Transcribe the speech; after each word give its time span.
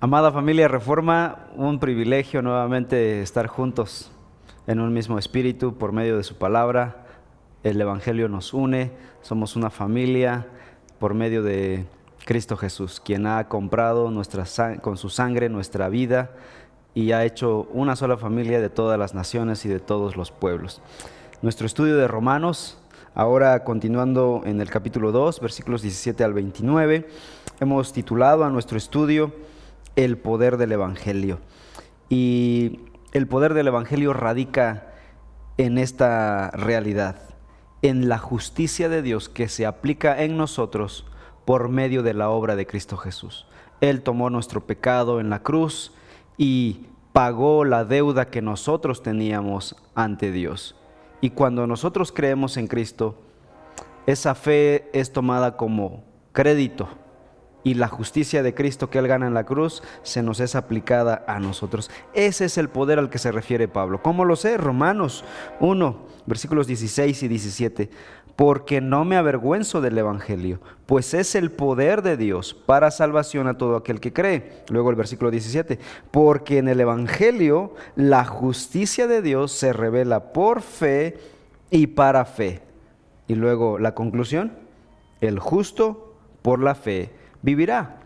Amada 0.00 0.30
familia 0.30 0.68
Reforma, 0.68 1.48
un 1.56 1.80
privilegio 1.80 2.40
nuevamente 2.40 3.20
estar 3.20 3.48
juntos 3.48 4.12
en 4.68 4.78
un 4.78 4.92
mismo 4.92 5.18
espíritu 5.18 5.76
por 5.76 5.90
medio 5.90 6.16
de 6.16 6.22
su 6.22 6.36
palabra. 6.36 7.04
El 7.64 7.80
Evangelio 7.80 8.28
nos 8.28 8.54
une, 8.54 8.92
somos 9.22 9.56
una 9.56 9.70
familia 9.70 10.46
por 11.00 11.14
medio 11.14 11.42
de 11.42 11.84
Cristo 12.24 12.56
Jesús, 12.56 13.00
quien 13.04 13.26
ha 13.26 13.48
comprado 13.48 14.12
nuestra, 14.12 14.44
con 14.80 14.96
su 14.96 15.10
sangre 15.10 15.48
nuestra 15.48 15.88
vida 15.88 16.30
y 16.94 17.10
ha 17.10 17.24
hecho 17.24 17.66
una 17.72 17.96
sola 17.96 18.16
familia 18.16 18.60
de 18.60 18.70
todas 18.70 19.00
las 19.00 19.14
naciones 19.14 19.64
y 19.64 19.68
de 19.68 19.80
todos 19.80 20.16
los 20.16 20.30
pueblos. 20.30 20.80
Nuestro 21.42 21.66
estudio 21.66 21.96
de 21.96 22.06
Romanos, 22.06 22.78
ahora 23.16 23.64
continuando 23.64 24.42
en 24.44 24.60
el 24.60 24.70
capítulo 24.70 25.10
2, 25.10 25.40
versículos 25.40 25.82
17 25.82 26.22
al 26.22 26.34
29, 26.34 27.08
hemos 27.58 27.92
titulado 27.92 28.44
a 28.44 28.50
nuestro 28.50 28.78
estudio 28.78 29.32
el 29.98 30.16
poder 30.16 30.58
del 30.58 30.70
Evangelio. 30.70 31.40
Y 32.08 32.82
el 33.12 33.26
poder 33.26 33.52
del 33.52 33.66
Evangelio 33.66 34.12
radica 34.12 34.92
en 35.56 35.76
esta 35.76 36.52
realidad, 36.52 37.16
en 37.82 38.08
la 38.08 38.18
justicia 38.18 38.88
de 38.88 39.02
Dios 39.02 39.28
que 39.28 39.48
se 39.48 39.66
aplica 39.66 40.22
en 40.22 40.36
nosotros 40.36 41.04
por 41.44 41.68
medio 41.68 42.04
de 42.04 42.14
la 42.14 42.30
obra 42.30 42.54
de 42.54 42.64
Cristo 42.64 42.96
Jesús. 42.96 43.48
Él 43.80 44.02
tomó 44.02 44.30
nuestro 44.30 44.64
pecado 44.68 45.18
en 45.18 45.30
la 45.30 45.42
cruz 45.42 45.92
y 46.36 46.86
pagó 47.12 47.64
la 47.64 47.84
deuda 47.84 48.30
que 48.30 48.40
nosotros 48.40 49.02
teníamos 49.02 49.74
ante 49.96 50.30
Dios. 50.30 50.76
Y 51.20 51.30
cuando 51.30 51.66
nosotros 51.66 52.12
creemos 52.12 52.56
en 52.56 52.68
Cristo, 52.68 53.20
esa 54.06 54.36
fe 54.36 54.88
es 54.92 55.12
tomada 55.12 55.56
como 55.56 56.04
crédito 56.30 56.88
y 57.64 57.74
la 57.74 57.88
justicia 57.88 58.42
de 58.42 58.54
Cristo 58.54 58.88
que 58.88 58.98
Él 58.98 59.08
gana 59.08 59.26
en 59.26 59.34
la 59.34 59.44
cruz 59.44 59.82
se 60.02 60.22
nos 60.22 60.40
es 60.40 60.54
aplicada 60.54 61.24
a 61.26 61.40
nosotros. 61.40 61.90
Ese 62.14 62.44
es 62.44 62.58
el 62.58 62.68
poder 62.68 62.98
al 62.98 63.10
que 63.10 63.18
se 63.18 63.32
refiere 63.32 63.68
Pablo. 63.68 64.02
¿Cómo 64.02 64.24
lo 64.24 64.36
sé? 64.36 64.56
Romanos 64.56 65.24
1, 65.60 65.98
versículos 66.26 66.66
16 66.66 67.22
y 67.22 67.28
17. 67.28 67.90
Porque 68.36 68.80
no 68.80 69.04
me 69.04 69.16
avergüenzo 69.16 69.80
del 69.80 69.98
Evangelio, 69.98 70.60
pues 70.86 71.12
es 71.12 71.34
el 71.34 71.50
poder 71.50 72.02
de 72.02 72.16
Dios 72.16 72.54
para 72.54 72.92
salvación 72.92 73.48
a 73.48 73.58
todo 73.58 73.74
aquel 73.74 73.98
que 73.98 74.12
cree. 74.12 74.62
Luego 74.68 74.90
el 74.90 74.96
versículo 74.96 75.32
17. 75.32 75.80
Porque 76.12 76.58
en 76.58 76.68
el 76.68 76.80
Evangelio 76.80 77.74
la 77.96 78.24
justicia 78.24 79.08
de 79.08 79.22
Dios 79.22 79.50
se 79.50 79.72
revela 79.72 80.32
por 80.32 80.62
fe 80.62 81.18
y 81.70 81.88
para 81.88 82.24
fe. 82.24 82.62
Y 83.26 83.34
luego 83.34 83.80
la 83.80 83.96
conclusión. 83.96 84.52
El 85.20 85.40
justo 85.40 86.14
por 86.42 86.60
la 86.60 86.76
fe 86.76 87.17
vivirá, 87.42 87.96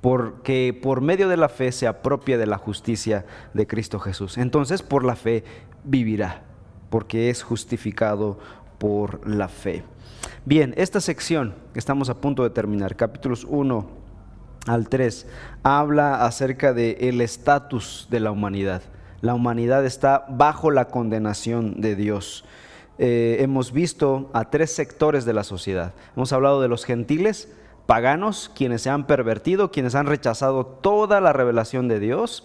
porque 0.00 0.78
por 0.80 1.00
medio 1.00 1.28
de 1.28 1.36
la 1.36 1.48
fe 1.48 1.72
se 1.72 1.86
apropia 1.86 2.38
de 2.38 2.46
la 2.46 2.58
justicia 2.58 3.24
de 3.54 3.66
Cristo 3.66 3.98
Jesús. 3.98 4.38
Entonces 4.38 4.82
por 4.82 5.04
la 5.04 5.16
fe 5.16 5.44
vivirá, 5.84 6.42
porque 6.90 7.30
es 7.30 7.42
justificado 7.42 8.38
por 8.78 9.26
la 9.28 9.48
fe. 9.48 9.84
Bien, 10.44 10.74
esta 10.76 11.00
sección 11.00 11.54
que 11.72 11.78
estamos 11.78 12.08
a 12.10 12.20
punto 12.20 12.42
de 12.42 12.50
terminar, 12.50 12.96
capítulos 12.96 13.46
1 13.48 13.88
al 14.66 14.88
3, 14.88 15.26
habla 15.62 16.24
acerca 16.24 16.72
del 16.72 16.96
el 17.00 17.20
estatus 17.20 18.08
de 18.10 18.20
la 18.20 18.30
humanidad. 18.30 18.82
La 19.20 19.34
humanidad 19.34 19.86
está 19.86 20.26
bajo 20.28 20.72
la 20.72 20.86
condenación 20.86 21.80
de 21.80 21.94
Dios. 21.94 22.44
Eh, 22.98 23.36
hemos 23.40 23.72
visto 23.72 24.30
a 24.32 24.50
tres 24.50 24.72
sectores 24.74 25.24
de 25.24 25.32
la 25.32 25.44
sociedad. 25.44 25.94
Hemos 26.16 26.32
hablado 26.32 26.60
de 26.60 26.68
los 26.68 26.84
gentiles, 26.84 27.48
paganos, 27.86 28.50
quienes 28.54 28.82
se 28.82 28.90
han 28.90 29.06
pervertido, 29.06 29.70
quienes 29.70 29.94
han 29.94 30.06
rechazado 30.06 30.66
toda 30.66 31.20
la 31.20 31.32
revelación 31.32 31.88
de 31.88 32.00
Dios. 32.00 32.44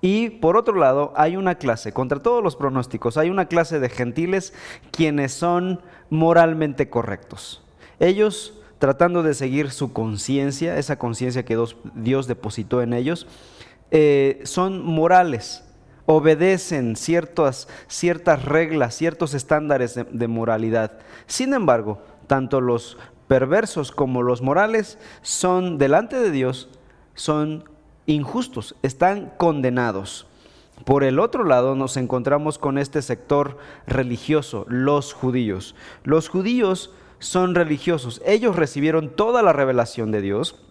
Y 0.00 0.30
por 0.30 0.56
otro 0.56 0.76
lado, 0.76 1.12
hay 1.16 1.36
una 1.36 1.56
clase, 1.56 1.92
contra 1.92 2.20
todos 2.20 2.42
los 2.42 2.56
pronósticos, 2.56 3.16
hay 3.16 3.30
una 3.30 3.46
clase 3.46 3.80
de 3.80 3.88
gentiles 3.88 4.52
quienes 4.90 5.32
son 5.32 5.80
moralmente 6.10 6.88
correctos. 6.88 7.62
Ellos, 8.00 8.60
tratando 8.78 9.22
de 9.22 9.34
seguir 9.34 9.70
su 9.70 9.92
conciencia, 9.92 10.78
esa 10.78 10.98
conciencia 10.98 11.44
que 11.44 11.58
Dios 11.94 12.26
depositó 12.26 12.82
en 12.82 12.92
ellos, 12.92 13.26
eh, 13.90 14.40
son 14.44 14.84
morales, 14.84 15.64
obedecen 16.06 16.96
ciertas, 16.96 17.68
ciertas 17.86 18.44
reglas, 18.44 18.94
ciertos 18.94 19.34
estándares 19.34 19.98
de 20.10 20.28
moralidad. 20.28 21.00
Sin 21.26 21.54
embargo, 21.54 22.02
tanto 22.26 22.60
los 22.60 22.98
perversos 23.28 23.92
como 23.92 24.22
los 24.22 24.42
morales 24.42 24.98
son 25.22 25.78
delante 25.78 26.18
de 26.18 26.30
Dios, 26.30 26.68
son 27.14 27.64
injustos, 28.06 28.74
están 28.82 29.32
condenados. 29.36 30.26
Por 30.84 31.04
el 31.04 31.18
otro 31.18 31.44
lado 31.44 31.74
nos 31.74 31.96
encontramos 31.96 32.58
con 32.58 32.78
este 32.78 33.02
sector 33.02 33.58
religioso, 33.86 34.64
los 34.68 35.12
judíos. 35.12 35.74
Los 36.04 36.28
judíos 36.28 36.92
son 37.18 37.54
religiosos, 37.54 38.22
ellos 38.24 38.56
recibieron 38.56 39.10
toda 39.10 39.42
la 39.42 39.52
revelación 39.52 40.10
de 40.10 40.22
Dios 40.22 40.64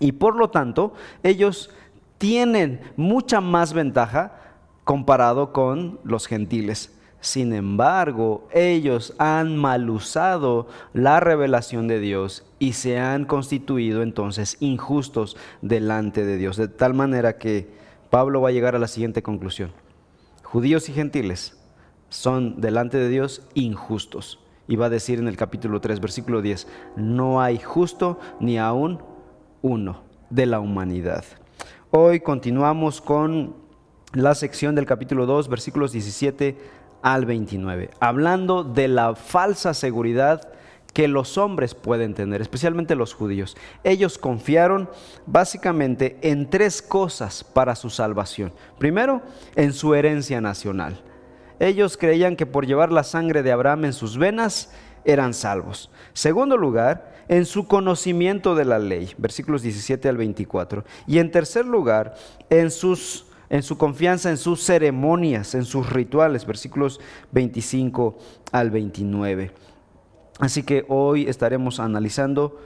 y 0.00 0.12
por 0.12 0.36
lo 0.36 0.50
tanto 0.50 0.94
ellos 1.22 1.70
tienen 2.18 2.80
mucha 2.96 3.40
más 3.40 3.72
ventaja 3.72 4.40
comparado 4.84 5.52
con 5.52 6.00
los 6.02 6.26
gentiles. 6.26 6.98
Sin 7.22 7.52
embargo, 7.52 8.48
ellos 8.52 9.14
han 9.16 9.56
mal 9.56 9.88
usado 9.88 10.66
la 10.92 11.20
revelación 11.20 11.86
de 11.86 12.00
Dios 12.00 12.44
y 12.58 12.72
se 12.72 12.98
han 12.98 13.26
constituido 13.26 14.02
entonces 14.02 14.56
injustos 14.58 15.36
delante 15.60 16.24
de 16.24 16.36
Dios. 16.36 16.56
De 16.56 16.66
tal 16.66 16.94
manera 16.94 17.38
que 17.38 17.68
Pablo 18.10 18.40
va 18.40 18.48
a 18.48 18.52
llegar 18.52 18.74
a 18.74 18.80
la 18.80 18.88
siguiente 18.88 19.22
conclusión. 19.22 19.70
Judíos 20.42 20.88
y 20.88 20.94
gentiles 20.94 21.56
son 22.08 22.60
delante 22.60 22.98
de 22.98 23.08
Dios 23.08 23.46
injustos. 23.54 24.40
Y 24.66 24.74
va 24.74 24.86
a 24.86 24.90
decir 24.90 25.20
en 25.20 25.28
el 25.28 25.36
capítulo 25.36 25.80
3, 25.80 26.00
versículo 26.00 26.42
10, 26.42 26.66
no 26.96 27.40
hay 27.40 27.60
justo 27.60 28.18
ni 28.40 28.58
aún 28.58 28.98
uno 29.62 30.02
de 30.28 30.46
la 30.46 30.58
humanidad. 30.58 31.24
Hoy 31.92 32.18
continuamos 32.18 33.00
con 33.00 33.54
la 34.12 34.34
sección 34.34 34.74
del 34.74 34.86
capítulo 34.86 35.24
2, 35.24 35.48
versículos 35.48 35.92
17 35.92 36.81
al 37.02 37.26
29, 37.26 37.90
hablando 38.00 38.64
de 38.64 38.88
la 38.88 39.14
falsa 39.14 39.74
seguridad 39.74 40.52
que 40.92 41.08
los 41.08 41.38
hombres 41.38 41.74
pueden 41.74 42.14
tener, 42.14 42.42
especialmente 42.42 42.94
los 42.94 43.14
judíos. 43.14 43.56
Ellos 43.82 44.18
confiaron 44.18 44.90
básicamente 45.26 46.18
en 46.22 46.50
tres 46.50 46.82
cosas 46.82 47.44
para 47.44 47.74
su 47.74 47.90
salvación. 47.90 48.52
Primero, 48.78 49.22
en 49.56 49.72
su 49.72 49.94
herencia 49.94 50.40
nacional. 50.40 51.00
Ellos 51.58 51.96
creían 51.96 52.36
que 52.36 52.46
por 52.46 52.66
llevar 52.66 52.92
la 52.92 53.04
sangre 53.04 53.42
de 53.42 53.52
Abraham 53.52 53.86
en 53.86 53.92
sus 53.92 54.18
venas 54.18 54.72
eran 55.04 55.32
salvos. 55.32 55.90
Segundo 56.12 56.56
lugar, 56.56 57.12
en 57.28 57.46
su 57.46 57.66
conocimiento 57.66 58.54
de 58.54 58.64
la 58.64 58.78
ley, 58.78 59.14
versículos 59.16 59.62
17 59.62 60.08
al 60.08 60.16
24. 60.16 60.84
Y 61.06 61.18
en 61.18 61.30
tercer 61.30 61.64
lugar, 61.64 62.14
en 62.50 62.70
sus 62.70 63.26
en 63.52 63.62
su 63.62 63.76
confianza 63.76 64.30
en 64.30 64.38
sus 64.38 64.62
ceremonias, 64.62 65.54
en 65.54 65.66
sus 65.66 65.90
rituales, 65.90 66.46
versículos 66.46 67.00
25 67.32 68.16
al 68.50 68.70
29. 68.70 69.52
Así 70.40 70.62
que 70.62 70.86
hoy 70.88 71.28
estaremos 71.28 71.78
analizando 71.78 72.58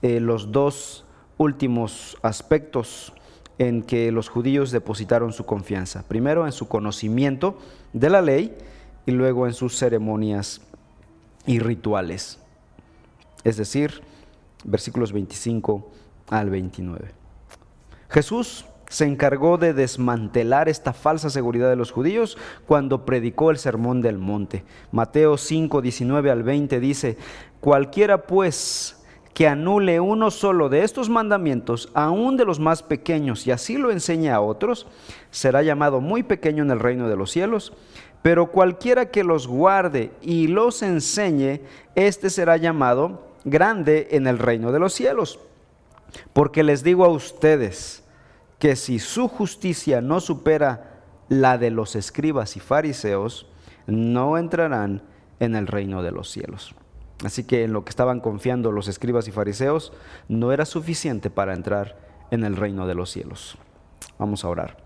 eh, 0.00 0.20
los 0.20 0.52
dos 0.52 1.04
últimos 1.38 2.16
aspectos 2.22 3.12
en 3.58 3.82
que 3.82 4.12
los 4.12 4.28
judíos 4.28 4.70
depositaron 4.70 5.32
su 5.32 5.44
confianza. 5.44 6.04
Primero 6.06 6.46
en 6.46 6.52
su 6.52 6.68
conocimiento 6.68 7.58
de 7.92 8.08
la 8.08 8.22
ley 8.22 8.56
y 9.06 9.10
luego 9.10 9.48
en 9.48 9.54
sus 9.54 9.76
ceremonias 9.76 10.60
y 11.46 11.58
rituales. 11.58 12.38
Es 13.42 13.56
decir, 13.56 14.02
versículos 14.62 15.12
25 15.12 15.90
al 16.28 16.48
29. 16.48 17.10
Jesús 18.08 18.66
se 18.92 19.06
encargó 19.06 19.56
de 19.56 19.72
desmantelar 19.72 20.68
esta 20.68 20.92
falsa 20.92 21.30
seguridad 21.30 21.70
de 21.70 21.76
los 21.76 21.90
judíos 21.90 22.36
cuando 22.66 23.06
predicó 23.06 23.50
el 23.50 23.56
sermón 23.56 24.02
del 24.02 24.18
monte. 24.18 24.64
Mateo 24.90 25.38
5, 25.38 25.80
19 25.80 26.30
al 26.30 26.42
20 26.42 26.78
dice, 26.78 27.16
cualquiera 27.60 28.26
pues 28.26 29.02
que 29.32 29.48
anule 29.48 29.98
uno 29.98 30.30
solo 30.30 30.68
de 30.68 30.84
estos 30.84 31.08
mandamientos, 31.08 31.88
aun 31.94 32.36
de 32.36 32.44
los 32.44 32.60
más 32.60 32.82
pequeños, 32.82 33.46
y 33.46 33.50
así 33.50 33.78
lo 33.78 33.90
enseñe 33.90 34.28
a 34.28 34.42
otros, 34.42 34.86
será 35.30 35.62
llamado 35.62 36.02
muy 36.02 36.22
pequeño 36.22 36.62
en 36.62 36.70
el 36.70 36.78
reino 36.78 37.08
de 37.08 37.16
los 37.16 37.30
cielos. 37.30 37.72
Pero 38.20 38.50
cualquiera 38.50 39.06
que 39.06 39.24
los 39.24 39.46
guarde 39.46 40.10
y 40.20 40.48
los 40.48 40.82
enseñe, 40.82 41.62
éste 41.94 42.28
será 42.28 42.58
llamado 42.58 43.26
grande 43.46 44.08
en 44.10 44.26
el 44.26 44.38
reino 44.38 44.70
de 44.70 44.80
los 44.80 44.92
cielos. 44.92 45.40
Porque 46.34 46.62
les 46.62 46.82
digo 46.82 47.06
a 47.06 47.08
ustedes, 47.08 48.01
que 48.62 48.76
si 48.76 49.00
su 49.00 49.26
justicia 49.26 50.00
no 50.00 50.20
supera 50.20 51.00
la 51.28 51.58
de 51.58 51.72
los 51.72 51.96
escribas 51.96 52.56
y 52.56 52.60
fariseos, 52.60 53.48
no 53.88 54.38
entrarán 54.38 55.02
en 55.40 55.56
el 55.56 55.66
reino 55.66 56.00
de 56.04 56.12
los 56.12 56.30
cielos. 56.30 56.72
Así 57.24 57.42
que 57.42 57.64
en 57.64 57.72
lo 57.72 57.84
que 57.84 57.90
estaban 57.90 58.20
confiando 58.20 58.70
los 58.70 58.86
escribas 58.86 59.26
y 59.26 59.32
fariseos 59.32 59.92
no 60.28 60.52
era 60.52 60.64
suficiente 60.64 61.28
para 61.28 61.54
entrar 61.54 61.98
en 62.30 62.44
el 62.44 62.54
reino 62.54 62.86
de 62.86 62.94
los 62.94 63.10
cielos. 63.10 63.58
Vamos 64.16 64.44
a 64.44 64.48
orar. 64.48 64.76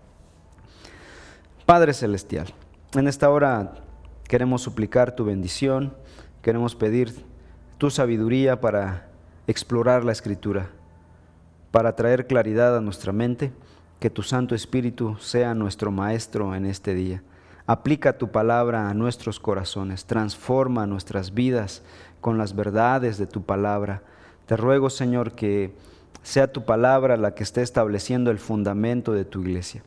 Padre 1.67 1.93
Celestial, 1.93 2.55
en 2.95 3.09
esta 3.09 3.29
hora 3.29 3.75
queremos 4.27 4.63
suplicar 4.63 5.15
tu 5.15 5.27
bendición, 5.27 5.95
queremos 6.41 6.75
pedir 6.75 7.27
tu 7.77 7.91
sabiduría 7.91 8.59
para 8.59 9.11
explorar 9.47 10.03
la 10.03 10.13
escritura, 10.13 10.71
para 11.73 11.95
traer 11.95 12.27
claridad 12.27 12.75
a 12.75 12.81
nuestra 12.81 13.13
mente, 13.13 13.53
que 14.01 14.11
tu 14.11 14.23
Santo 14.23 14.55
Espíritu 14.55 15.17
sea 15.19 15.55
nuestro 15.55 15.91
Maestro 15.91 16.55
en 16.55 16.67
este 16.67 16.95
día. 16.95 17.23
Aplica 17.67 18.19
tu 18.19 18.31
palabra 18.31 18.89
a 18.89 18.95
nuestros 18.95 19.41
corazones, 19.41 20.05
transforma 20.05 20.87
nuestras 20.87 21.35
vidas 21.35 21.83
con 22.21 22.39
las 22.39 22.55
verdades 22.55 23.19
de 23.19 23.27
tu 23.27 23.43
palabra. 23.43 24.03
Te 24.47 24.57
ruego, 24.57 24.91
Señor, 24.91 25.33
que 25.33 25.73
sea 26.23 26.53
tu 26.53 26.65
palabra 26.65 27.17
la 27.17 27.35
que 27.35 27.43
esté 27.43 27.63
estableciendo 27.63 28.31
el 28.31 28.39
fundamento 28.39 29.13
de 29.13 29.25
tu 29.25 29.43
iglesia. 29.43 29.83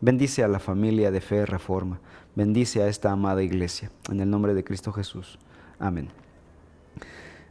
Bendice 0.00 0.42
a 0.42 0.48
la 0.48 0.58
familia 0.58 1.10
de 1.10 1.20
fe 1.20 1.36
y 1.36 1.44
reforma. 1.44 2.00
Bendice 2.34 2.82
a 2.82 2.88
esta 2.88 3.12
amada 3.12 3.42
iglesia. 3.42 3.90
En 4.10 4.20
el 4.20 4.28
nombre 4.28 4.52
de 4.52 4.64
Cristo 4.64 4.92
Jesús. 4.92 5.38
Amén. 5.78 6.08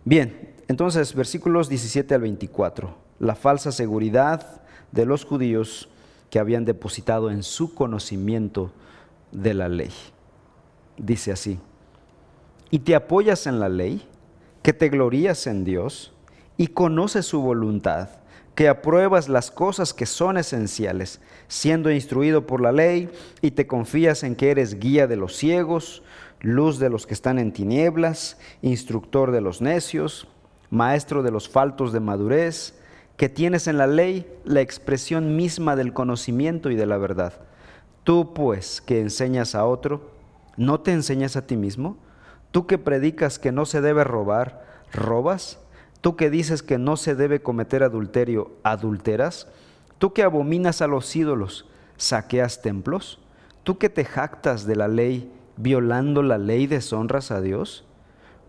Bien, 0.03 0.49
entonces 0.67 1.13
versículos 1.15 1.69
17 1.69 2.13
al 2.13 2.21
24. 2.21 2.93
La 3.19 3.35
falsa 3.35 3.71
seguridad 3.71 4.61
de 4.91 5.05
los 5.05 5.23
judíos 5.23 5.87
que 6.31 6.39
habían 6.39 6.65
depositado 6.65 7.29
en 7.29 7.43
su 7.43 7.75
conocimiento 7.75 8.71
de 9.31 9.53
la 9.53 9.69
ley. 9.69 9.91
Dice 10.97 11.31
así, 11.31 11.59
y 12.71 12.79
te 12.79 12.95
apoyas 12.95 13.45
en 13.45 13.59
la 13.59 13.69
ley, 13.69 14.07
que 14.63 14.73
te 14.73 14.89
glorías 14.89 15.45
en 15.45 15.65
Dios 15.65 16.13
y 16.55 16.67
conoces 16.67 17.25
su 17.25 17.41
voluntad, 17.41 18.09
que 18.55 18.69
apruebas 18.69 19.27
las 19.27 19.51
cosas 19.51 19.93
que 19.93 20.05
son 20.05 20.37
esenciales, 20.37 21.19
siendo 21.49 21.91
instruido 21.91 22.47
por 22.47 22.61
la 22.61 22.71
ley 22.71 23.09
y 23.41 23.51
te 23.51 23.67
confías 23.67 24.23
en 24.23 24.35
que 24.35 24.51
eres 24.51 24.79
guía 24.79 25.07
de 25.07 25.17
los 25.17 25.35
ciegos, 25.35 26.01
luz 26.39 26.79
de 26.79 26.89
los 26.89 27.05
que 27.05 27.13
están 27.13 27.39
en 27.39 27.51
tinieblas, 27.51 28.37
instructor 28.61 29.31
de 29.31 29.41
los 29.41 29.61
necios, 29.61 30.27
maestro 30.69 31.23
de 31.23 31.31
los 31.31 31.49
faltos 31.49 31.91
de 31.91 31.99
madurez, 31.99 32.73
que 33.21 33.29
tienes 33.29 33.67
en 33.67 33.77
la 33.77 33.85
ley 33.85 34.25
la 34.45 34.61
expresión 34.61 35.35
misma 35.35 35.75
del 35.75 35.93
conocimiento 35.93 36.71
y 36.71 36.75
de 36.75 36.87
la 36.87 36.97
verdad. 36.97 37.33
Tú 38.03 38.33
pues 38.33 38.81
que 38.81 38.99
enseñas 38.99 39.53
a 39.53 39.67
otro, 39.67 40.09
¿no 40.57 40.79
te 40.79 40.91
enseñas 40.91 41.35
a 41.35 41.45
ti 41.45 41.55
mismo? 41.55 41.97
Tú 42.49 42.65
que 42.65 42.79
predicas 42.79 43.37
que 43.37 43.51
no 43.51 43.67
se 43.67 43.79
debe 43.79 44.03
robar, 44.03 44.65
¿robas? 44.91 45.59
Tú 46.01 46.15
que 46.15 46.31
dices 46.31 46.63
que 46.63 46.79
no 46.79 46.97
se 46.97 47.13
debe 47.13 47.43
cometer 47.43 47.83
adulterio, 47.83 48.53
¿adulteras? 48.63 49.47
Tú 49.99 50.13
que 50.13 50.23
abominas 50.23 50.81
a 50.81 50.87
los 50.87 51.15
ídolos, 51.15 51.67
¿saqueas 51.97 52.63
templos? 52.63 53.19
Tú 53.61 53.77
que 53.77 53.89
te 53.89 54.03
jactas 54.03 54.65
de 54.65 54.77
la 54.77 54.87
ley, 54.87 55.31
violando 55.57 56.23
la 56.23 56.39
ley, 56.39 56.65
deshonras 56.65 57.29
a 57.29 57.39
Dios? 57.39 57.85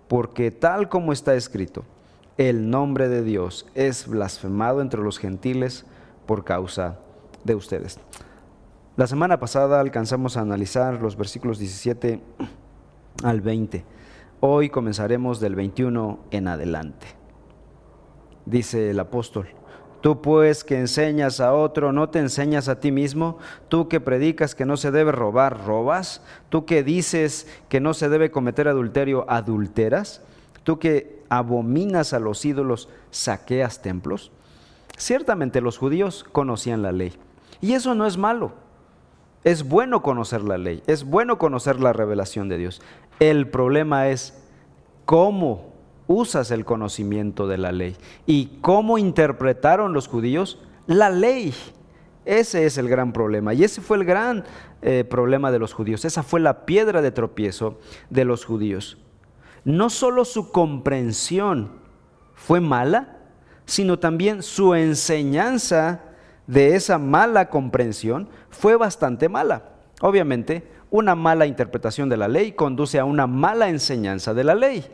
Porque 0.09 0.51
tal 0.51 0.89
como 0.89 1.13
está 1.13 1.35
escrito, 1.35 1.85
el 2.39 2.71
nombre 2.71 3.09
de 3.09 3.23
Dios 3.23 3.67
es 3.75 4.07
blasfemado 4.07 4.81
entre 4.81 5.03
los 5.03 5.19
gentiles 5.19 5.85
por 6.27 6.45
causa 6.45 6.99
de 7.45 7.55
ustedes. 7.55 7.99
La 8.97 9.07
semana 9.07 9.39
pasada 9.39 9.81
alcanzamos 9.81 10.37
a 10.37 10.41
analizar 10.41 11.01
los 11.01 11.17
versículos 11.17 11.59
17 11.59 12.21
al 13.23 13.41
20. 13.41 13.85
Hoy 14.41 14.71
comenzaremos 14.71 15.41
del 15.41 15.55
21 15.55 16.19
en 16.31 16.49
adelante. 16.49 17.07
Dice 18.45 18.91
el 18.91 19.01
apóstol, 19.01 19.49
Tú 20.03 20.21
pues 20.21 20.65
que 20.65 20.81
enseñas 20.81 21.39
a 21.39 21.55
otro, 21.55 21.93
¿no 21.93 22.09
te 22.09 22.19
enseñas 22.19 22.69
a 22.69 22.81
ti 22.81 22.91
mismo? 22.91 23.39
Tú 23.69 23.89
que 23.89 24.01
predicas 24.01 24.57
que 24.57 24.67
no 24.67 24.77
se 24.77 24.91
debe 24.91 25.13
robar, 25.13 25.65
¿robas? 25.65 26.23
Tú 26.49 26.67
que 26.67 26.83
dices 26.83 27.47
que 27.69 27.79
no 27.79 27.95
se 27.95 28.09
debe 28.09 28.33
cometer 28.33 28.67
adulterio, 28.67 29.25
¿adulteras? 29.29 30.23
Tú 30.65 30.79
que 30.79 31.23
abominas 31.29 32.13
a 32.13 32.19
los 32.19 32.45
ídolos, 32.45 32.89
saqueas 33.11 33.83
templos. 33.83 34.33
Ciertamente 34.97 35.61
los 35.61 35.79
judíos 35.79 36.25
conocían 36.31 36.83
la 36.83 36.93
ley. 36.93 37.13
Y 37.61 37.73
eso 37.73 37.95
no 37.95 38.07
es 38.07 38.19
malo. 38.19 38.53
Es 39.45 39.69
bueno 39.69 40.03
conocer 40.03 40.43
la 40.43 40.57
ley, 40.57 40.85
es 40.87 41.05
bueno 41.05 41.37
conocer 41.37 41.81
la 41.81 41.93
revelación 41.93 42.49
de 42.49 42.59
Dios. 42.59 42.81
El 43.19 43.49
problema 43.49 44.09
es 44.09 44.41
cómo 45.05 45.73
usas 46.07 46.53
el 46.53 46.65
conocimiento 46.65 47.49
de 47.49 47.59
la 47.59 47.73
ley 47.73 47.97
y 48.25 48.59
cómo 48.61 48.99
interpretaron 48.99 49.93
los 49.93 50.07
judíos 50.07 50.61
la 50.87 51.11
ley. 51.11 51.55
Ese 52.25 52.67
es 52.67 52.79
el 52.79 52.89
gran 52.89 53.13
problema 53.13 53.53
y 53.53 53.65
ese 53.65 53.81
fue 53.81 53.97
el 53.97 54.05
gran 54.05 54.45
eh, 54.81 55.03
problema 55.03 55.51
de 55.51 55.59
los 55.59 55.73
judíos. 55.73 56.05
Esa 56.05 56.23
fue 56.23 56.39
la 56.39 56.65
piedra 56.65 57.03
de 57.03 57.11
tropiezo 57.11 57.81
de 58.11 58.25
los 58.25 58.45
judíos 58.45 59.02
no 59.65 59.91
solo 59.91 60.25
su 60.25 60.51
comprensión 60.51 61.71
fue 62.35 62.61
mala, 62.61 63.19
sino 63.65 63.99
también 63.99 64.43
su 64.43 64.75
enseñanza 64.75 66.01
de 66.47 66.75
esa 66.75 66.99
mala 66.99 67.49
comprensión 67.49 68.29
fue 68.51 68.77
bastante 68.77 69.29
mala. 69.29 69.71
Obviamente, 70.01 70.69
una 70.91 71.15
mala 71.15 71.47
interpretación 71.47 72.09
de 72.09 72.17
la 72.17 72.29
ley 72.29 72.53
conduce 72.53 72.99
a 72.99 73.05
una 73.05 73.27
mala 73.27 73.69
enseñanza 73.69 74.35
de 74.35 74.45
la 74.45 74.55
ley, 74.55 74.85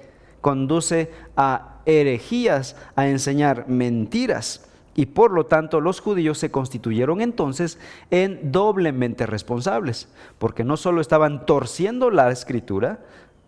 conduce 0.40 1.10
a 1.36 1.80
herejías, 1.86 2.76
a 2.94 3.08
enseñar 3.08 3.68
mentiras. 3.68 4.64
Y 4.94 5.06
por 5.06 5.30
lo 5.30 5.46
tanto 5.46 5.80
los 5.80 6.00
judíos 6.00 6.38
se 6.38 6.50
constituyeron 6.50 7.20
entonces 7.20 7.78
en 8.10 8.50
doblemente 8.50 9.26
responsables, 9.26 10.08
porque 10.38 10.64
no 10.64 10.76
solo 10.76 11.00
estaban 11.00 11.46
torciendo 11.46 12.10
la 12.10 12.30
escritura, 12.30 12.98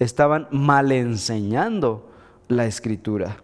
estaban 0.00 0.48
mal 0.50 0.90
enseñando 0.90 2.10
la 2.48 2.66
escritura. 2.66 3.36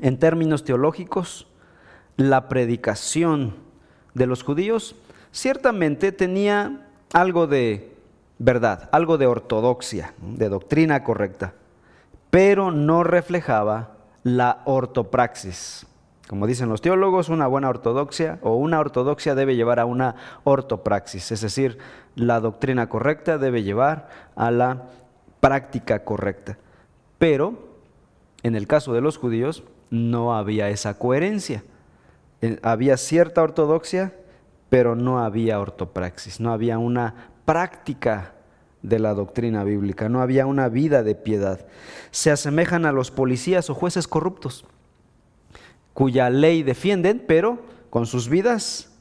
En 0.00 0.18
términos 0.18 0.64
teológicos, 0.64 1.46
la 2.16 2.48
predicación 2.48 3.54
de 4.12 4.26
los 4.26 4.42
judíos 4.42 4.96
ciertamente 5.32 6.12
tenía 6.12 6.86
algo 7.12 7.46
de 7.46 7.96
verdad, 8.38 8.88
algo 8.92 9.18
de 9.18 9.26
ortodoxia, 9.26 10.14
de 10.20 10.48
doctrina 10.48 11.02
correcta, 11.04 11.54
pero 12.30 12.70
no 12.70 13.04
reflejaba 13.04 13.94
la 14.24 14.62
ortopraxis. 14.64 15.86
Como 16.28 16.46
dicen 16.46 16.68
los 16.68 16.82
teólogos, 16.82 17.30
una 17.30 17.46
buena 17.46 17.70
ortodoxia 17.70 18.38
o 18.42 18.56
una 18.56 18.80
ortodoxia 18.80 19.34
debe 19.34 19.56
llevar 19.56 19.80
a 19.80 19.86
una 19.86 20.16
ortopraxis, 20.44 21.32
es 21.32 21.40
decir, 21.40 21.78
la 22.16 22.40
doctrina 22.40 22.88
correcta 22.88 23.38
debe 23.38 23.62
llevar 23.62 24.08
a 24.36 24.50
la 24.50 24.82
práctica 25.40 26.04
correcta. 26.04 26.58
Pero 27.18 27.68
en 28.42 28.54
el 28.54 28.66
caso 28.66 28.92
de 28.92 29.00
los 29.00 29.16
judíos 29.16 29.64
no 29.90 30.36
había 30.36 30.68
esa 30.68 30.98
coherencia. 30.98 31.64
Eh, 32.40 32.58
había 32.62 32.96
cierta 32.96 33.42
ortodoxia, 33.42 34.12
pero 34.68 34.94
no 34.94 35.18
había 35.18 35.60
ortopraxis, 35.60 36.40
no 36.40 36.52
había 36.52 36.78
una 36.78 37.30
práctica 37.44 38.34
de 38.82 38.98
la 38.98 39.14
doctrina 39.14 39.64
bíblica, 39.64 40.08
no 40.08 40.20
había 40.20 40.46
una 40.46 40.68
vida 40.68 41.02
de 41.02 41.14
piedad. 41.14 41.66
Se 42.10 42.30
asemejan 42.30 42.86
a 42.86 42.92
los 42.92 43.10
policías 43.10 43.70
o 43.70 43.74
jueces 43.74 44.06
corruptos, 44.06 44.64
cuya 45.94 46.30
ley 46.30 46.62
defienden, 46.62 47.24
pero 47.26 47.58
con 47.90 48.06
sus 48.06 48.28
vidas 48.28 48.92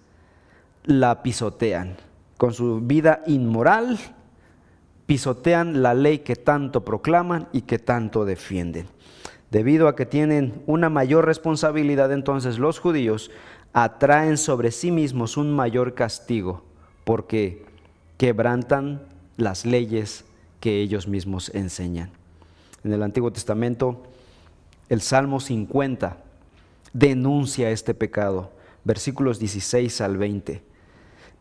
la 0.83 1.21
pisotean, 1.21 1.97
con 2.37 2.53
su 2.53 2.79
vida 2.81 3.21
inmoral 3.27 3.99
pisotean 5.07 5.81
la 5.81 5.95
ley 5.95 6.19
que 6.19 6.35
tanto 6.35 6.85
proclaman 6.85 7.47
y 7.51 7.61
que 7.61 7.79
tanto 7.79 8.25
defienden. 8.25 8.85
Debido 9.49 9.87
a 9.87 9.95
que 9.95 10.05
tienen 10.05 10.61
una 10.67 10.89
mayor 10.89 11.25
responsabilidad, 11.25 12.11
entonces 12.11 12.59
los 12.59 12.79
judíos 12.79 13.31
atraen 13.73 14.37
sobre 14.37 14.71
sí 14.71 14.91
mismos 14.91 15.37
un 15.37 15.55
mayor 15.55 15.93
castigo 15.95 16.63
porque 17.05 17.65
quebrantan 18.17 19.01
las 19.37 19.65
leyes 19.65 20.25
que 20.59 20.81
ellos 20.81 21.07
mismos 21.07 21.49
enseñan. 21.55 22.09
En 22.83 22.91
el 22.91 23.01
Antiguo 23.01 23.31
Testamento, 23.31 24.03
el 24.89 25.01
Salmo 25.01 25.39
50 25.39 26.17
denuncia 26.91 27.69
este 27.69 27.93
pecado, 27.93 28.51
versículos 28.83 29.39
16 29.39 30.01
al 30.01 30.17
20. 30.17 30.61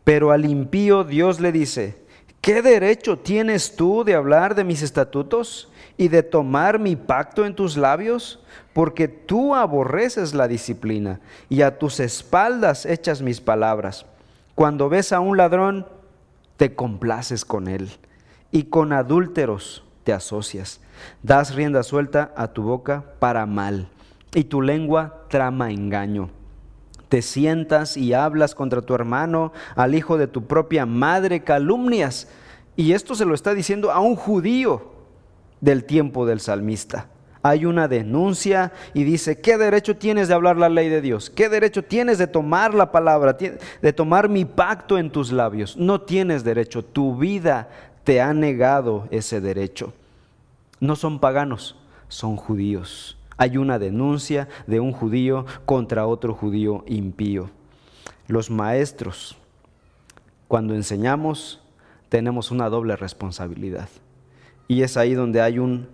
Pero 0.05 0.31
al 0.31 0.45
impío 0.45 1.03
Dios 1.03 1.41
le 1.41 1.51
dice, 1.51 2.06
¿Qué 2.47 2.63
derecho 2.63 3.19
tienes 3.19 3.75
tú 3.75 4.05
de 4.05 4.15
hablar 4.15 4.55
de 4.55 4.63
mis 4.63 4.81
estatutos 4.81 5.69
y 5.97 6.07
de 6.07 6.23
tomar 6.23 6.79
mi 6.79 6.95
pacto 6.95 7.45
en 7.45 7.57
tus 7.57 7.77
labios? 7.77 8.39
Porque 8.73 9.09
tú 9.09 9.57
aborreces 9.57 10.33
la 10.33 10.47
disciplina 10.47 11.19
y 11.49 11.63
a 11.63 11.77
tus 11.77 11.99
espaldas 11.99 12.87
echas 12.87 13.21
mis 13.21 13.41
palabras. 13.41 14.07
Cuando 14.55 14.89
ves 14.89 15.13
a 15.13 15.19
un 15.19 15.37
ladrón, 15.37 15.89
te 16.57 16.77
complaces 16.77 17.45
con 17.45 17.67
él 17.67 17.91
y 18.53 18.67
con 18.67 18.93
adúlteros 18.93 19.83
te 20.05 20.13
asocias. 20.13 20.81
Das 21.25 21.53
rienda 21.53 21.83
suelta 21.83 22.33
a 22.37 22.53
tu 22.53 22.63
boca 22.63 23.03
para 23.19 23.45
mal 23.47 23.89
y 24.33 24.45
tu 24.45 24.63
lengua 24.63 25.25
trama 25.31 25.73
engaño. 25.73 26.31
Te 27.09 27.23
sientas 27.23 27.97
y 27.97 28.13
hablas 28.13 28.55
contra 28.55 28.83
tu 28.83 28.95
hermano, 28.95 29.53
al 29.75 29.95
hijo 29.95 30.19
de 30.19 30.27
tu 30.27 30.47
propia 30.47 30.87
madre 30.87 31.45
calumnias. 31.45 32.29
Y 32.77 32.93
esto 32.93 33.15
se 33.15 33.25
lo 33.25 33.35
está 33.35 33.55
diciendo 33.55 33.91
a 33.91 34.01
un 34.01 34.17
judío 34.17 34.93
del 35.61 35.85
tiempo 35.85 36.27
del 36.27 36.41
salmista. 36.41 37.09
Hay 37.43 37.65
una 37.65 37.87
denuncia 37.87 38.73
y 38.93 39.05
dice, 39.05 39.41
¿qué 39.41 39.57
derecho 39.57 39.97
tienes 39.97 40.27
de 40.27 40.35
hablar 40.35 40.57
la 40.57 40.69
ley 40.69 40.89
de 40.89 41.01
Dios? 41.01 41.31
¿Qué 41.31 41.49
derecho 41.49 41.85
tienes 41.85 42.19
de 42.19 42.27
tomar 42.27 42.75
la 42.75 42.91
palabra, 42.91 43.35
de 43.35 43.93
tomar 43.93 44.29
mi 44.29 44.45
pacto 44.45 44.99
en 44.99 45.11
tus 45.11 45.31
labios? 45.31 45.77
No 45.77 46.01
tienes 46.01 46.43
derecho, 46.43 46.85
tu 46.85 47.17
vida 47.17 47.69
te 48.03 48.21
ha 48.21 48.35
negado 48.35 49.07
ese 49.13 49.41
derecho. 49.41 49.93
No 50.81 50.97
son 50.97 51.21
paganos, 51.21 51.77
son 52.09 52.37
judíos. 52.37 53.16
Hay 53.37 53.57
una 53.57 53.79
denuncia 53.79 54.49
de 54.67 54.81
un 54.81 54.93
judío 54.93 55.45
contra 55.65 56.07
otro 56.07 56.35
judío 56.35 56.85
impío. 56.87 57.51
Los 58.29 58.51
maestros, 58.51 59.37
cuando 60.49 60.75
enseñamos, 60.75 61.61
tenemos 62.09 62.51
una 62.51 62.69
doble 62.69 62.97
responsabilidad. 62.97 63.89
Y 64.69 64.83
es 64.83 64.97
ahí 64.97 65.15
donde 65.15 65.41
hay 65.41 65.59
un 65.59 65.89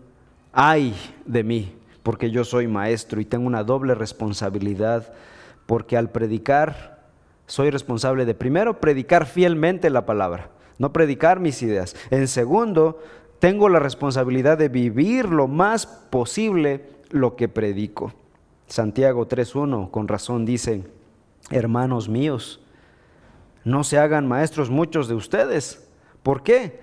ay 0.53 0.95
de 1.27 1.43
mí, 1.43 1.75
porque 2.03 2.31
yo 2.31 2.45
soy 2.45 2.69
maestro 2.69 3.21
y 3.21 3.25
tengo 3.25 3.47
una 3.47 3.65
doble 3.65 3.95
responsabilidad, 3.95 5.13
porque 5.67 5.97
al 5.97 6.11
predicar 6.11 6.93
soy 7.47 7.71
responsable 7.71 8.25
de 8.25 8.35
primero 8.35 8.81
predicar 8.81 9.27
fielmente 9.27 9.91
la 9.91 10.07
palabra, 10.07 10.51
no 10.79 10.93
predicar 10.93 11.41
mis 11.41 11.63
ideas. 11.63 11.97
En 12.11 12.29
segundo, 12.29 13.03
tengo 13.41 13.69
la 13.69 13.79
responsabilidad 13.79 14.57
de 14.57 14.69
vivir 14.69 15.29
lo 15.29 15.49
más 15.49 15.87
posible 15.87 16.87
lo 17.13 17.37
que 17.37 17.49
predico. 17.49 18.13
Santiago 18.67 19.29
3.1 19.29 19.91
con 19.91 20.09
razón 20.09 20.45
dice, 20.47 20.85
hermanos 21.51 22.09
míos, 22.09 22.61
no 23.65 23.85
se 23.85 23.99
hagan 23.99 24.27
maestros 24.27 24.71
muchos 24.71 25.09
de 25.09 25.15
ustedes. 25.15 25.87
¿Por 26.23 26.43
qué? 26.43 26.81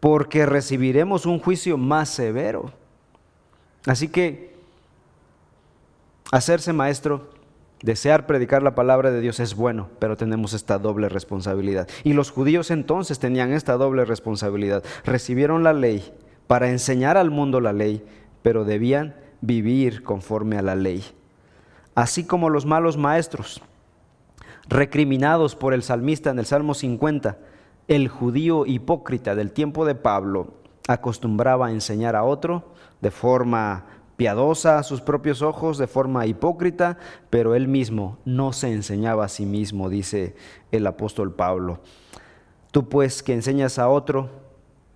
Porque 0.00 0.46
recibiremos 0.46 1.26
un 1.26 1.38
juicio 1.38 1.78
más 1.78 2.08
severo. 2.08 2.72
Así 3.86 4.08
que 4.08 4.54
hacerse 6.30 6.72
maestro, 6.72 7.30
desear 7.82 8.26
predicar 8.26 8.62
la 8.62 8.74
palabra 8.74 9.10
de 9.10 9.20
Dios 9.20 9.40
es 9.40 9.54
bueno, 9.54 9.88
pero 9.98 10.16
tenemos 10.16 10.52
esta 10.52 10.78
doble 10.78 11.08
responsabilidad. 11.08 11.88
Y 12.04 12.12
los 12.12 12.30
judíos 12.30 12.70
entonces 12.70 13.18
tenían 13.18 13.52
esta 13.52 13.74
doble 13.74 14.04
responsabilidad. 14.04 14.84
Recibieron 15.04 15.62
la 15.62 15.72
ley 15.72 16.12
para 16.46 16.70
enseñar 16.70 17.16
al 17.16 17.30
mundo 17.30 17.60
la 17.60 17.72
ley, 17.72 18.04
pero 18.42 18.64
debían 18.64 19.14
vivir 19.40 20.02
conforme 20.02 20.58
a 20.58 20.62
la 20.62 20.74
ley. 20.74 21.04
Así 21.94 22.24
como 22.24 22.50
los 22.50 22.66
malos 22.66 22.96
maestros, 22.96 23.60
recriminados 24.68 25.56
por 25.56 25.74
el 25.74 25.82
salmista 25.82 26.30
en 26.30 26.38
el 26.38 26.46
Salmo 26.46 26.74
50, 26.74 27.38
el 27.88 28.08
judío 28.08 28.66
hipócrita 28.66 29.34
del 29.34 29.52
tiempo 29.52 29.84
de 29.84 29.94
Pablo 29.94 30.54
acostumbraba 30.88 31.66
a 31.66 31.70
enseñar 31.72 32.16
a 32.16 32.24
otro 32.24 32.72
de 33.00 33.10
forma 33.10 33.86
piadosa 34.16 34.78
a 34.78 34.82
sus 34.82 35.00
propios 35.00 35.42
ojos, 35.42 35.78
de 35.78 35.86
forma 35.86 36.26
hipócrita, 36.26 36.98
pero 37.30 37.54
él 37.54 37.68
mismo 37.68 38.18
no 38.24 38.52
se 38.52 38.72
enseñaba 38.72 39.24
a 39.24 39.28
sí 39.28 39.46
mismo, 39.46 39.88
dice 39.88 40.34
el 40.72 40.86
apóstol 40.86 41.32
Pablo. 41.34 41.80
Tú 42.72 42.88
pues 42.88 43.22
que 43.22 43.32
enseñas 43.32 43.78
a 43.78 43.88
otro, 43.88 44.28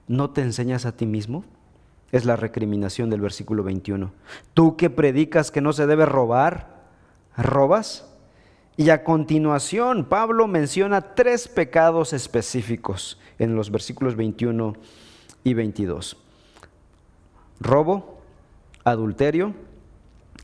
¿no 0.08 0.30
te 0.30 0.42
enseñas 0.42 0.86
a 0.86 0.96
ti 0.96 1.06
mismo? 1.06 1.44
Es 2.12 2.26
la 2.26 2.36
recriminación 2.36 3.10
del 3.10 3.22
versículo 3.22 3.64
21. 3.64 4.12
Tú 4.54 4.76
que 4.76 4.90
predicas 4.90 5.50
que 5.50 5.62
no 5.62 5.72
se 5.72 5.86
debe 5.86 6.06
robar, 6.06 6.82
¿robas? 7.36 8.06
Y 8.76 8.90
a 8.90 9.02
continuación, 9.02 10.04
Pablo 10.04 10.46
menciona 10.46 11.14
tres 11.14 11.48
pecados 11.48 12.12
específicos 12.12 13.18
en 13.38 13.56
los 13.56 13.70
versículos 13.70 14.14
21 14.14 14.74
y 15.42 15.54
22. 15.54 16.16
Robo, 17.60 18.20
adulterio 18.84 19.54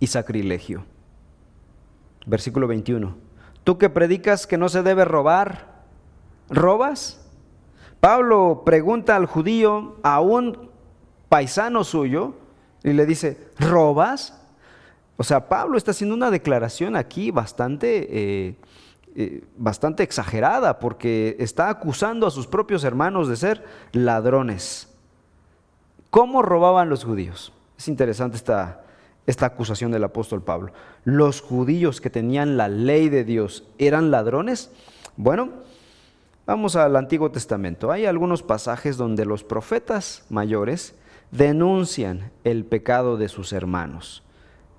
y 0.01 0.07
sacrilegio. 0.07 0.85
Versículo 2.27 2.67
21. 2.67 3.17
Tú 3.65 3.77
que 3.77 3.91
predicas 3.91 4.47
que 4.47 4.57
no 4.57 4.69
se 4.69 4.83
debe 4.83 5.05
robar, 5.05 5.83
¿robas? 6.49 7.27
Pablo 8.01 8.63
pregunta 8.65 9.17
al 9.17 9.27
judío, 9.27 9.97
a 10.03 10.21
un 10.21 10.68
paisano 11.28 11.85
suyo 11.85 12.35
y 12.82 12.92
le 12.92 13.06
dice, 13.06 13.50
¿robas? 13.58 14.35
O 15.16 15.25
sea, 15.25 15.49
Pablo 15.49 15.76
está 15.76 15.90
haciendo 15.90 16.14
una 16.14 16.30
declaración 16.30 16.97
aquí 16.97 17.30
bastante, 17.30 18.06
eh, 18.11 18.54
eh, 19.16 19.44
bastante 19.56 20.02
exagerada 20.02 20.78
porque 20.78 21.37
está 21.40 21.70
acusando 21.70 22.26
a 22.26 22.30
sus 22.30 22.47
propios 22.47 22.85
hermanos 22.85 23.28
de 23.28 23.37
ser 23.37 23.64
ladrones. 23.92 24.88
¿Cómo 26.11 26.42
robaban 26.42 26.88
los 26.88 27.04
judíos? 27.04 27.52
Es 27.76 27.88
interesante 27.88 28.37
esta, 28.37 28.82
esta 29.26 29.47
acusación 29.47 29.90
del 29.90 30.04
apóstol 30.04 30.42
Pablo. 30.42 30.73
¿Los 31.04 31.40
judíos 31.40 32.00
que 32.00 32.11
tenían 32.11 32.56
la 32.56 32.68
ley 32.68 33.08
de 33.08 33.25
Dios 33.25 33.64
eran 33.78 34.11
ladrones? 34.11 34.70
Bueno, 35.16 35.50
vamos 36.47 36.76
al 36.76 36.97
Antiguo 36.97 37.30
Testamento. 37.30 37.90
Hay 37.90 38.06
algunos 38.06 38.42
pasajes 38.42 38.97
donde 38.97 39.26
los 39.26 39.44
profetas 39.44 40.25
mayores 40.30 40.94
denuncian 41.30 42.30
el 42.44 42.64
pecado 42.64 43.16
de 43.16 43.28
sus 43.28 43.52
hermanos. 43.52 44.23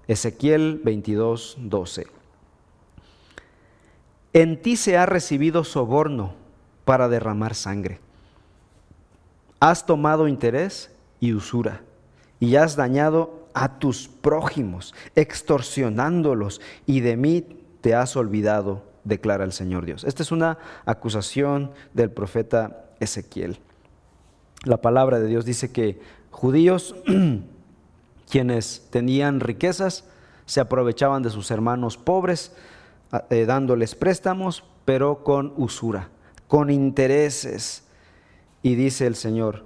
Ezequiel 0.07 0.81
22, 0.83 1.57
12. 1.59 2.07
En 4.33 4.61
ti 4.61 4.75
se 4.75 4.97
ha 4.97 5.05
recibido 5.05 5.63
soborno 5.63 6.33
para 6.85 7.09
derramar 7.09 7.55
sangre. 7.55 7.99
Has 9.59 9.85
tomado 9.85 10.27
interés 10.27 10.91
y 11.19 11.33
usura 11.33 11.81
y 12.39 12.55
has 12.55 12.75
dañado 12.75 13.47
a 13.53 13.79
tus 13.79 14.07
prójimos, 14.07 14.93
extorsionándolos 15.15 16.61
y 16.85 17.01
de 17.01 17.17
mí 17.17 17.45
te 17.81 17.95
has 17.95 18.15
olvidado, 18.15 18.83
declara 19.03 19.43
el 19.43 19.51
Señor 19.51 19.85
Dios. 19.85 20.03
Esta 20.03 20.23
es 20.23 20.31
una 20.31 20.57
acusación 20.85 21.71
del 21.93 22.11
profeta 22.11 22.85
Ezequiel. 22.99 23.59
La 24.63 24.77
palabra 24.77 25.19
de 25.19 25.27
Dios 25.27 25.45
dice 25.45 25.71
que 25.71 25.99
judíos, 26.31 26.95
quienes 28.29 28.87
tenían 28.89 29.39
riquezas, 29.39 30.05
se 30.45 30.59
aprovechaban 30.59 31.23
de 31.23 31.29
sus 31.29 31.51
hermanos 31.51 31.97
pobres, 31.97 32.55
eh, 33.29 33.45
dándoles 33.45 33.95
préstamos, 33.95 34.63
pero 34.85 35.23
con 35.23 35.53
usura, 35.57 36.09
con 36.47 36.69
intereses. 36.69 37.83
Y 38.61 38.75
dice 38.75 39.05
el 39.05 39.15
Señor, 39.15 39.65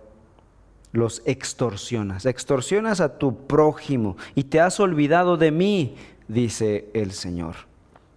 los 0.92 1.24
extorsionas, 1.26 2.26
extorsionas 2.26 3.02
a 3.02 3.18
tu 3.18 3.48
prójimo 3.48 4.16
y 4.36 4.44
te 4.44 4.60
has 4.62 4.80
olvidado 4.80 5.38
de 5.38 5.52
mí, 5.52 5.96
dice 6.28 6.90
el 6.94 7.12
Señor. 7.12 7.56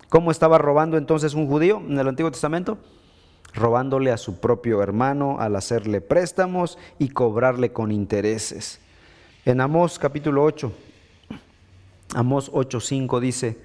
¿Cómo 0.09 0.31
estaba 0.31 0.59
robando 0.59 0.97
entonces 0.97 1.35
un 1.35 1.49
judío 1.49 1.79
en 1.79 1.99
el 1.99 2.09
Antiguo 2.09 2.31
Testamento? 2.31 2.79
Robándole 3.57 4.13
a 4.13 4.19
su 4.19 4.39
propio 4.39 4.83
hermano 4.83 5.39
al 5.41 5.57
hacerle 5.57 6.01
préstamos 6.01 6.79
y 6.99 7.09
cobrarle 7.09 7.73
con 7.73 7.91
intereses. 7.91 8.81
En 9.45 9.61
Amós 9.61 9.99
capítulo 9.99 10.45
8, 10.45 10.73
Amós 12.15 12.53
8:5 12.53 13.21
dice, 13.21 13.59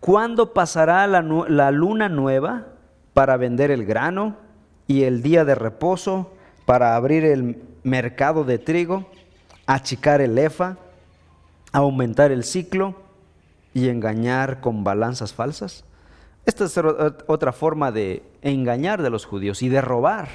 ¿cuándo 0.00 0.52
pasará 0.52 1.06
la, 1.06 1.22
la 1.22 1.70
luna 1.70 2.08
nueva 2.08 2.66
para 3.14 3.36
vender 3.36 3.70
el 3.70 3.86
grano 3.86 4.36
y 4.86 5.04
el 5.04 5.22
día 5.22 5.44
de 5.44 5.54
reposo 5.54 6.32
para 6.66 6.96
abrir 6.96 7.24
el 7.24 7.62
mercado 7.84 8.44
de 8.44 8.58
trigo, 8.58 9.06
achicar 9.66 10.20
el 10.20 10.36
efa, 10.38 10.76
aumentar 11.72 12.32
el 12.32 12.44
ciclo 12.44 12.94
y 13.74 13.88
engañar 13.88 14.60
con 14.60 14.84
balanzas 14.84 15.32
falsas? 15.32 15.84
Esta 16.46 16.64
es 16.64 16.78
otra 17.26 17.52
forma 17.52 17.92
de 17.92 18.22
engañar 18.42 19.02
de 19.02 19.10
los 19.10 19.24
judíos 19.24 19.62
y 19.62 19.68
de 19.68 19.80
robar 19.80 20.28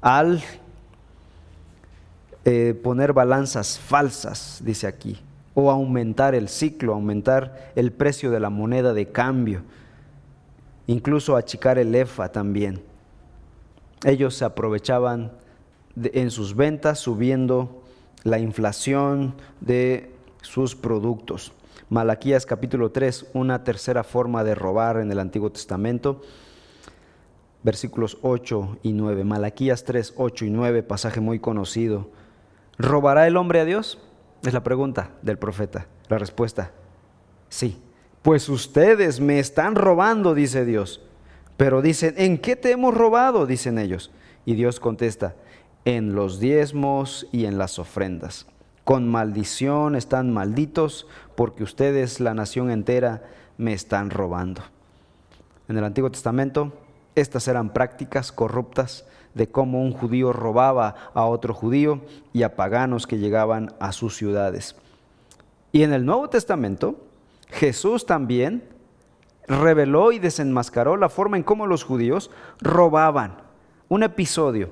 al 0.00 0.42
eh, 2.44 2.78
poner 2.82 3.12
balanzas 3.12 3.78
falsas, 3.78 4.60
dice 4.64 4.86
aquí, 4.86 5.18
o 5.54 5.70
aumentar 5.70 6.34
el 6.34 6.48
ciclo, 6.48 6.92
aumentar 6.92 7.72
el 7.74 7.92
precio 7.92 8.30
de 8.30 8.40
la 8.40 8.50
moneda 8.50 8.92
de 8.92 9.10
cambio, 9.10 9.62
incluso 10.86 11.36
achicar 11.36 11.78
el 11.78 11.94
EFA 11.94 12.30
también. 12.30 12.82
Ellos 14.04 14.34
se 14.34 14.44
aprovechaban 14.44 15.32
en 15.96 16.30
sus 16.30 16.54
ventas 16.54 16.98
subiendo 16.98 17.82
la 18.24 18.38
inflación 18.38 19.34
de 19.60 20.10
sus 20.42 20.74
productos. 20.74 21.52
Malaquías 21.88 22.44
capítulo 22.44 22.90
3, 22.90 23.26
una 23.34 23.64
tercera 23.64 24.04
forma 24.04 24.44
de 24.44 24.54
robar 24.54 24.98
en 24.98 25.10
el 25.10 25.18
Antiguo 25.18 25.50
Testamento, 25.50 26.20
versículos 27.64 28.18
8 28.22 28.78
y 28.84 28.92
9. 28.92 29.24
Malaquías 29.24 29.82
3, 29.84 30.14
8 30.16 30.44
y 30.44 30.50
9, 30.50 30.84
pasaje 30.84 31.20
muy 31.20 31.40
conocido. 31.40 32.10
¿Robará 32.78 33.26
el 33.26 33.36
hombre 33.36 33.60
a 33.60 33.64
Dios? 33.64 33.98
Es 34.44 34.52
la 34.52 34.62
pregunta 34.62 35.10
del 35.22 35.38
profeta. 35.38 35.88
La 36.08 36.18
respuesta, 36.18 36.70
sí, 37.48 37.80
Pues 38.22 38.48
ustedes 38.48 39.20
me 39.20 39.38
están 39.38 39.74
robando, 39.74 40.34
dice 40.34 40.64
Dios. 40.64 41.02
Pero 41.56 41.82
dicen, 41.82 42.14
¿en 42.16 42.38
qué 42.38 42.56
te 42.56 42.70
hemos 42.70 42.94
robado? 42.94 43.46
dicen 43.46 43.78
ellos. 43.78 44.10
Y 44.46 44.54
Dios 44.54 44.80
contesta, 44.80 45.34
en 45.84 46.14
los 46.14 46.40
diezmos 46.40 47.26
y 47.32 47.44
en 47.44 47.58
las 47.58 47.78
ofrendas. 47.78 48.46
Con 48.84 49.08
maldición 49.08 49.94
están 49.94 50.32
malditos 50.32 51.06
porque 51.36 51.64
ustedes, 51.64 52.20
la 52.20 52.34
nación 52.34 52.70
entera, 52.70 53.22
me 53.56 53.72
están 53.72 54.10
robando. 54.10 54.62
En 55.68 55.78
el 55.78 55.84
Antiguo 55.84 56.10
Testamento, 56.10 56.72
estas 57.14 57.48
eran 57.48 57.72
prácticas 57.72 58.32
corruptas 58.32 59.04
de 59.34 59.48
cómo 59.48 59.82
un 59.82 59.92
judío 59.92 60.32
robaba 60.32 60.94
a 61.14 61.24
otro 61.24 61.54
judío 61.54 62.00
y 62.32 62.42
a 62.42 62.56
paganos 62.56 63.06
que 63.06 63.18
llegaban 63.18 63.74
a 63.80 63.92
sus 63.92 64.16
ciudades. 64.16 64.76
Y 65.72 65.82
en 65.82 65.92
el 65.92 66.04
Nuevo 66.04 66.28
Testamento, 66.28 66.96
Jesús 67.48 68.06
también 68.06 68.62
reveló 69.46 70.12
y 70.12 70.18
desenmascaró 70.18 70.96
la 70.96 71.08
forma 71.08 71.36
en 71.36 71.42
cómo 71.42 71.66
los 71.66 71.84
judíos 71.84 72.30
robaban. 72.60 73.36
Un 73.88 74.02
episodio 74.02 74.70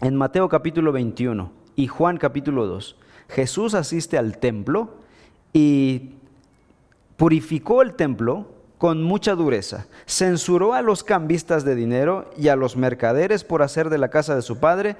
en 0.00 0.16
Mateo 0.16 0.48
capítulo 0.48 0.92
21 0.92 1.50
y 1.76 1.86
Juan 1.86 2.18
capítulo 2.18 2.66
2. 2.66 2.96
Jesús 3.28 3.74
asiste 3.74 4.18
al 4.18 4.38
templo 4.38 4.96
y 5.52 6.14
purificó 7.16 7.80
el 7.82 7.94
templo 7.94 8.46
con 8.78 9.02
mucha 9.02 9.34
dureza. 9.34 9.86
Censuró 10.06 10.74
a 10.74 10.82
los 10.82 11.04
cambistas 11.04 11.64
de 11.64 11.74
dinero 11.74 12.30
y 12.36 12.48
a 12.48 12.56
los 12.56 12.76
mercaderes 12.76 13.44
por 13.44 13.62
hacer 13.62 13.90
de 13.90 13.98
la 13.98 14.10
casa 14.10 14.34
de 14.34 14.42
su 14.42 14.58
padre 14.58 14.96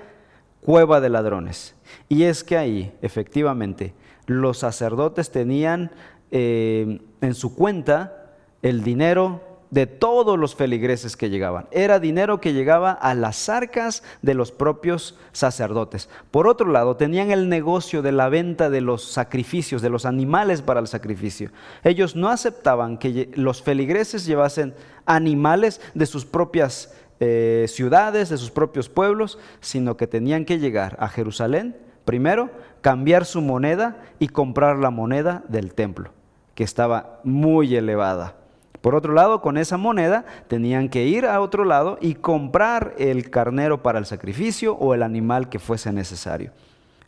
cueva 0.61 1.01
de 1.01 1.11
ladrones. 1.11 1.75
Y 2.09 2.25
es 2.25 2.43
que 2.45 2.57
ahí, 2.57 2.93
efectivamente, 3.03 3.95
los 4.27 4.59
sacerdotes 4.59 5.31
tenían 5.31 5.91
eh, 6.31 7.01
en 7.21 7.35
su 7.35 7.55
cuenta 7.55 8.33
el 8.63 8.83
dinero 8.83 9.54
de 9.75 9.89
todos 9.89 10.39
los 10.39 10.55
feligreses 10.55 11.17
que 11.17 11.31
llegaban. 11.31 11.67
Era 11.73 11.99
dinero 11.99 12.41
que 12.41 12.53
llegaba 12.53 12.93
a 12.93 13.13
las 13.13 13.49
arcas 13.49 14.05
de 14.23 14.35
los 14.35 14.53
propios 14.53 15.19
sacerdotes. 15.33 16.09
Por 16.31 16.47
otro 16.47 16.71
lado, 16.71 16.97
tenían 16.97 17.33
el 17.33 17.49
negocio 17.49 18.01
de 18.01 18.13
la 18.13 18.29
venta 18.29 18.71
de 18.71 18.81
los 18.81 19.03
sacrificios, 19.11 19.83
de 19.83 19.91
los 19.91 20.07
animales 20.07 20.63
para 20.63 20.79
el 20.79 20.87
sacrificio. 20.87 21.51
Ellos 21.83 22.15
no 22.15 22.29
aceptaban 22.29 22.99
que 22.99 23.33
los 23.35 23.63
feligreses 23.63 24.27
llevasen 24.27 24.75
animales 25.07 25.81
de 25.95 26.07
sus 26.07 26.25
propias 26.25 26.95
eh, 27.19 27.67
ciudades, 27.67 28.29
de 28.29 28.39
sus 28.39 28.53
propios 28.53 28.89
pueblos, 28.89 29.41
sino 29.61 29.97
que 29.97 30.07
tenían 30.07 30.45
que 30.45 30.61
llegar 30.61 30.97
a 31.01 31.09
Jerusalén, 31.09 31.77
primero, 32.05 32.49
cambiar 32.81 33.25
su 33.25 33.41
moneda 33.41 34.05
y 34.21 34.29
comprar 34.29 34.79
la 34.79 34.91
moneda 34.91 35.43
del 35.49 35.75
templo, 35.75 36.13
que 36.55 36.63
estaba 36.63 37.19
muy 37.25 37.75
elevada. 37.75 38.44
Por 38.85 38.95
otro 38.95 39.15
lado, 39.15 39.41
con 39.41 39.57
esa 39.57 39.79
moneda 39.79 40.27
tenían 40.47 40.91
que 40.91 41.07
ir 41.07 41.25
a 41.25 41.41
otro 41.41 41.65
lado 41.65 41.97
y 42.03 42.17
comprar 42.17 42.95
el 42.99 43.31
carnero 43.31 43.83
para 43.83 43.99
el 43.99 44.05
sacrificio 44.05 44.75
o 44.75 44.93
el 44.93 45.03
animal 45.03 45.49
que 45.49 45.59
fuese 45.59 45.91
necesario, 45.91 46.53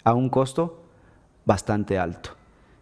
a 0.02 0.14
un 0.14 0.30
costo 0.30 0.83
bastante 1.45 1.99
alto. 1.99 2.30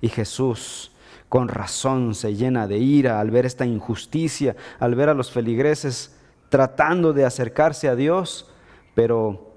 Y 0.01 0.11
Jesús, 0.11 0.93
con 1.29 1.49
razón, 1.49 2.15
se 2.15 2.37
llena 2.37 2.69
de 2.69 2.79
ira 2.79 3.19
al 3.19 3.33
ver 3.33 3.47
esta 3.47 3.67
injusticia, 3.67 4.55
al 4.79 4.95
ver 4.95 5.09
a 5.09 5.15
los 5.15 5.33
feligreses 5.33 6.17
tratando 6.49 7.13
de 7.13 7.25
acercarse 7.25 7.89
a 7.89 7.97
Dios, 7.97 8.49
pero 8.95 9.57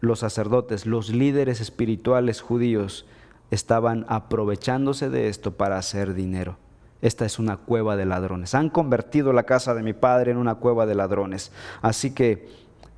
los 0.00 0.18
sacerdotes, 0.18 0.84
los 0.84 1.08
líderes 1.08 1.62
espirituales 1.62 2.42
judíos, 2.42 3.06
estaban 3.50 4.04
aprovechándose 4.10 5.08
de 5.08 5.28
esto 5.28 5.56
para 5.56 5.78
hacer 5.78 6.12
dinero 6.12 6.58
esta 7.04 7.26
es 7.26 7.38
una 7.38 7.58
cueva 7.58 7.96
de 7.96 8.06
ladrones. 8.06 8.54
Han 8.54 8.70
convertido 8.70 9.34
la 9.34 9.42
casa 9.42 9.74
de 9.74 9.82
mi 9.82 9.92
padre 9.92 10.30
en 10.30 10.38
una 10.38 10.54
cueva 10.54 10.86
de 10.86 10.94
ladrones. 10.94 11.52
Así 11.82 12.14
que 12.14 12.48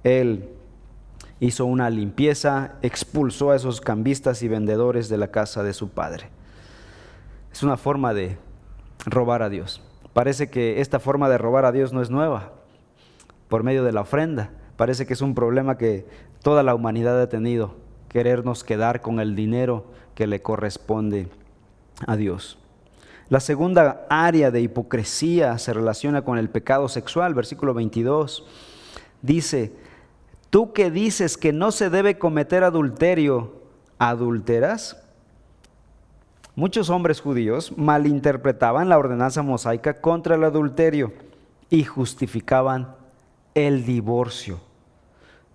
él 0.05 0.49
hizo 1.41 1.67
una 1.67 1.91
limpieza, 1.91 2.75
expulsó 2.83 3.51
a 3.51 3.57
esos 3.57 3.81
cambistas 3.81 4.45
y 4.45 4.49
vendedores 4.49 5.09
de 5.09 5.19
la 5.19 5.33
casa 5.33 5.65
de 5.65 5.73
su 5.73 5.89
padre. 5.89 6.29
Es 7.51 7.65
una 7.65 7.77
forma 7.77 8.15
de 8.15 8.39
robar 9.07 9.43
a 9.43 9.49
Dios. 9.49 9.83
Parece 10.13 10.51
que 10.51 10.81
esta 10.81 11.01
forma 11.01 11.29
de 11.29 11.39
robar 11.39 11.65
a 11.65 11.73
Dios 11.73 11.93
no 11.93 12.01
es 12.01 12.09
nueva, 12.09 12.53
por 13.49 13.65
medio 13.65 13.83
de 13.83 13.91
la 13.91 14.03
ofrenda. 14.03 14.51
Parece 14.77 15.05
que 15.07 15.15
es 15.15 15.21
un 15.21 15.35
problema 15.35 15.79
que 15.79 16.07
toda 16.43 16.63
la 16.63 16.77
humanidad 16.77 17.21
ha 17.21 17.29
tenido, 17.29 17.75
querernos 18.09 18.63
quedar 18.63 19.01
con 19.01 19.19
el 19.19 19.35
dinero 19.35 19.87
que 20.15 20.29
le 20.29 20.43
corresponde 20.43 21.29
a 22.07 22.15
Dios. 22.15 22.57
La 23.29 23.41
segunda 23.41 24.07
área 24.09 24.53
de 24.53 24.61
hipocresía 24.61 25.59
se 25.59 25.73
relaciona 25.73 26.23
con 26.23 26.39
el 26.39 26.49
pecado 26.49 26.89
sexual, 26.89 27.35
versículo 27.35 27.75
22. 27.75 28.45
Dice, 29.21 29.73
tú 30.49 30.73
que 30.73 30.93
dices 30.93 31.37
que 31.37 31.53
no 31.53 31.73
se 31.73 31.91
debe 31.91 32.19
cometer 32.19 32.63
adulterio, 32.63 33.63
¿adulteras? 33.99 35.03
Muchos 36.55 36.89
hombres 36.89 37.21
judíos 37.21 37.77
malinterpretaban 37.77 38.89
la 38.89 38.97
ordenanza 38.97 39.43
mosaica 39.43 40.01
contra 40.01 40.37
el 40.37 40.45
adulterio 40.45 41.13
y 41.69 41.83
justificaban 41.83 42.95
el 43.55 43.85
divorcio. 43.85 44.61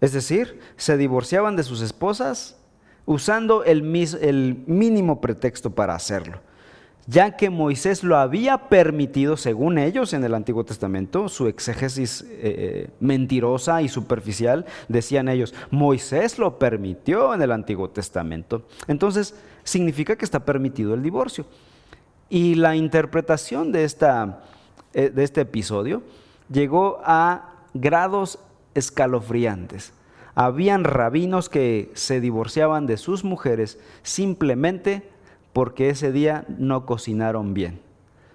Es 0.01 0.11
decir, 0.11 0.59
se 0.75 0.97
divorciaban 0.97 1.55
de 1.55 1.63
sus 1.63 1.81
esposas 1.81 2.57
usando 3.05 3.63
el, 3.63 3.95
el 4.21 4.63
mínimo 4.67 5.21
pretexto 5.21 5.69
para 5.73 5.95
hacerlo 5.95 6.41
ya 7.11 7.35
que 7.35 7.49
Moisés 7.49 8.05
lo 8.05 8.15
había 8.15 8.69
permitido, 8.69 9.35
según 9.35 9.77
ellos 9.77 10.13
en 10.13 10.23
el 10.23 10.33
Antiguo 10.33 10.63
Testamento, 10.63 11.27
su 11.27 11.47
exégesis 11.47 12.21
eh, 12.21 12.27
eh, 12.31 12.89
mentirosa 13.01 13.81
y 13.81 13.89
superficial, 13.89 14.65
decían 14.87 15.27
ellos, 15.27 15.53
Moisés 15.71 16.39
lo 16.39 16.57
permitió 16.57 17.33
en 17.33 17.41
el 17.41 17.51
Antiguo 17.51 17.89
Testamento. 17.89 18.63
Entonces, 18.87 19.35
significa 19.65 20.15
que 20.15 20.23
está 20.23 20.45
permitido 20.45 20.93
el 20.93 21.03
divorcio. 21.03 21.45
Y 22.29 22.55
la 22.55 22.77
interpretación 22.77 23.73
de, 23.73 23.83
esta, 23.83 24.43
eh, 24.93 25.09
de 25.09 25.25
este 25.25 25.41
episodio 25.41 26.03
llegó 26.49 27.01
a 27.03 27.55
grados 27.73 28.39
escalofriantes. 28.73 29.91
Habían 30.33 30.85
rabinos 30.85 31.49
que 31.49 31.91
se 31.93 32.21
divorciaban 32.21 32.87
de 32.87 32.95
sus 32.95 33.25
mujeres 33.25 33.79
simplemente 34.01 35.10
porque 35.53 35.89
ese 35.89 36.11
día 36.11 36.45
no 36.47 36.85
cocinaron 36.85 37.53
bien. 37.53 37.81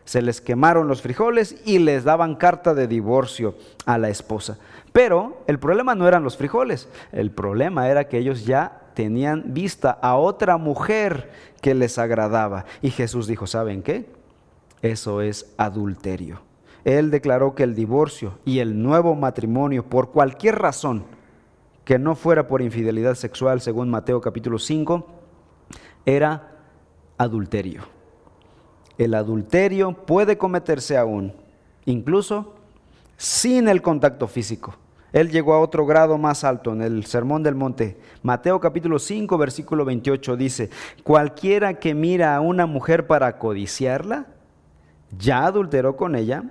Se 0.05 0.23
les 0.23 0.41
quemaron 0.41 0.87
los 0.87 1.03
frijoles 1.03 1.61
y 1.65 1.79
les 1.79 2.05
daban 2.05 2.37
carta 2.37 2.75
de 2.75 2.87
divorcio 2.87 3.57
a 3.87 3.99
la 3.99 4.09
esposa. 4.09 4.59
Pero 4.93 5.43
el 5.47 5.59
problema 5.59 5.95
no 5.95 6.07
eran 6.07 6.23
los 6.23 6.37
frijoles, 6.37 6.89
el 7.13 7.31
problema 7.31 7.89
era 7.89 8.09
que 8.09 8.19
ellos 8.19 8.47
ya 8.47 8.83
tenían 8.95 9.53
vista 9.53 9.91
a 9.91 10.17
otra 10.17 10.57
mujer 10.57 11.31
que 11.61 11.75
les 11.75 11.99
agradaba. 11.99 12.65
Y 12.83 12.91
Jesús 12.91 13.27
dijo, 13.27 13.47
¿saben 13.47 13.83
qué? 13.83 14.07
Eso 14.81 15.21
es 15.21 15.53
adulterio. 15.59 16.41
Él 16.85 17.11
declaró 17.11 17.55
que 17.55 17.65
el 17.65 17.75
divorcio 17.75 18.39
y 18.45 18.61
el 18.61 18.81
nuevo 18.81 19.17
matrimonio, 19.17 19.85
por 19.85 20.13
cualquier 20.13 20.57
razón, 20.61 21.05
que 21.85 21.99
no 21.99 22.15
fuera 22.15 22.47
por 22.47 22.63
infidelidad 22.63 23.17
sexual, 23.17 23.61
según 23.61 23.91
Mateo 23.91 24.21
capítulo 24.21 24.59
5, 24.59 25.07
era 26.07 26.56
adulterio. 27.19 27.83
El 28.99 29.15
adulterio 29.15 29.93
puede 29.93 30.39
cometerse 30.39 30.97
aún, 30.97 31.33
incluso 31.85 32.55
sin 33.17 33.69
el 33.69 33.83
contacto 33.83 34.27
físico. 34.27 34.75
Él 35.13 35.31
llegó 35.31 35.55
a 35.55 35.61
otro 35.61 35.87
grado 35.87 36.19
más 36.19 36.45
alto 36.45 36.73
en 36.73 36.83
el 36.83 37.07
Sermón 37.07 37.43
del 37.43 37.55
Monte. 37.55 37.97
Mateo 38.23 38.61
capítulo 38.61 38.99
5, 38.99 39.39
versículo 39.39 39.85
28 39.85 40.37
dice, 40.37 40.71
cualquiera 41.05 41.79
que 41.79 41.95
mira 41.95 42.37
a 42.37 42.41
una 42.41 42.67
mujer 42.67 43.07
para 43.07 43.39
codiciarla, 43.39 44.27
ya 45.17 45.47
adulteró 45.47 45.97
con 45.97 46.17
ella 46.17 46.45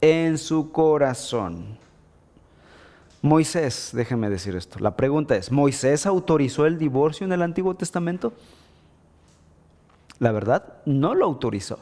en 0.00 0.38
su 0.38 0.72
corazón. 0.72 1.78
Moisés, 3.22 3.90
déjeme 3.92 4.30
decir 4.30 4.56
esto, 4.56 4.78
la 4.78 4.96
pregunta 4.96 5.36
es, 5.36 5.52
¿Moisés 5.52 6.06
autorizó 6.06 6.66
el 6.66 6.78
divorcio 6.78 7.26
en 7.26 7.32
el 7.32 7.42
Antiguo 7.42 7.74
Testamento? 7.74 8.32
La 10.20 10.30
verdad, 10.30 10.74
no 10.84 11.14
lo 11.16 11.24
autorizó. 11.24 11.80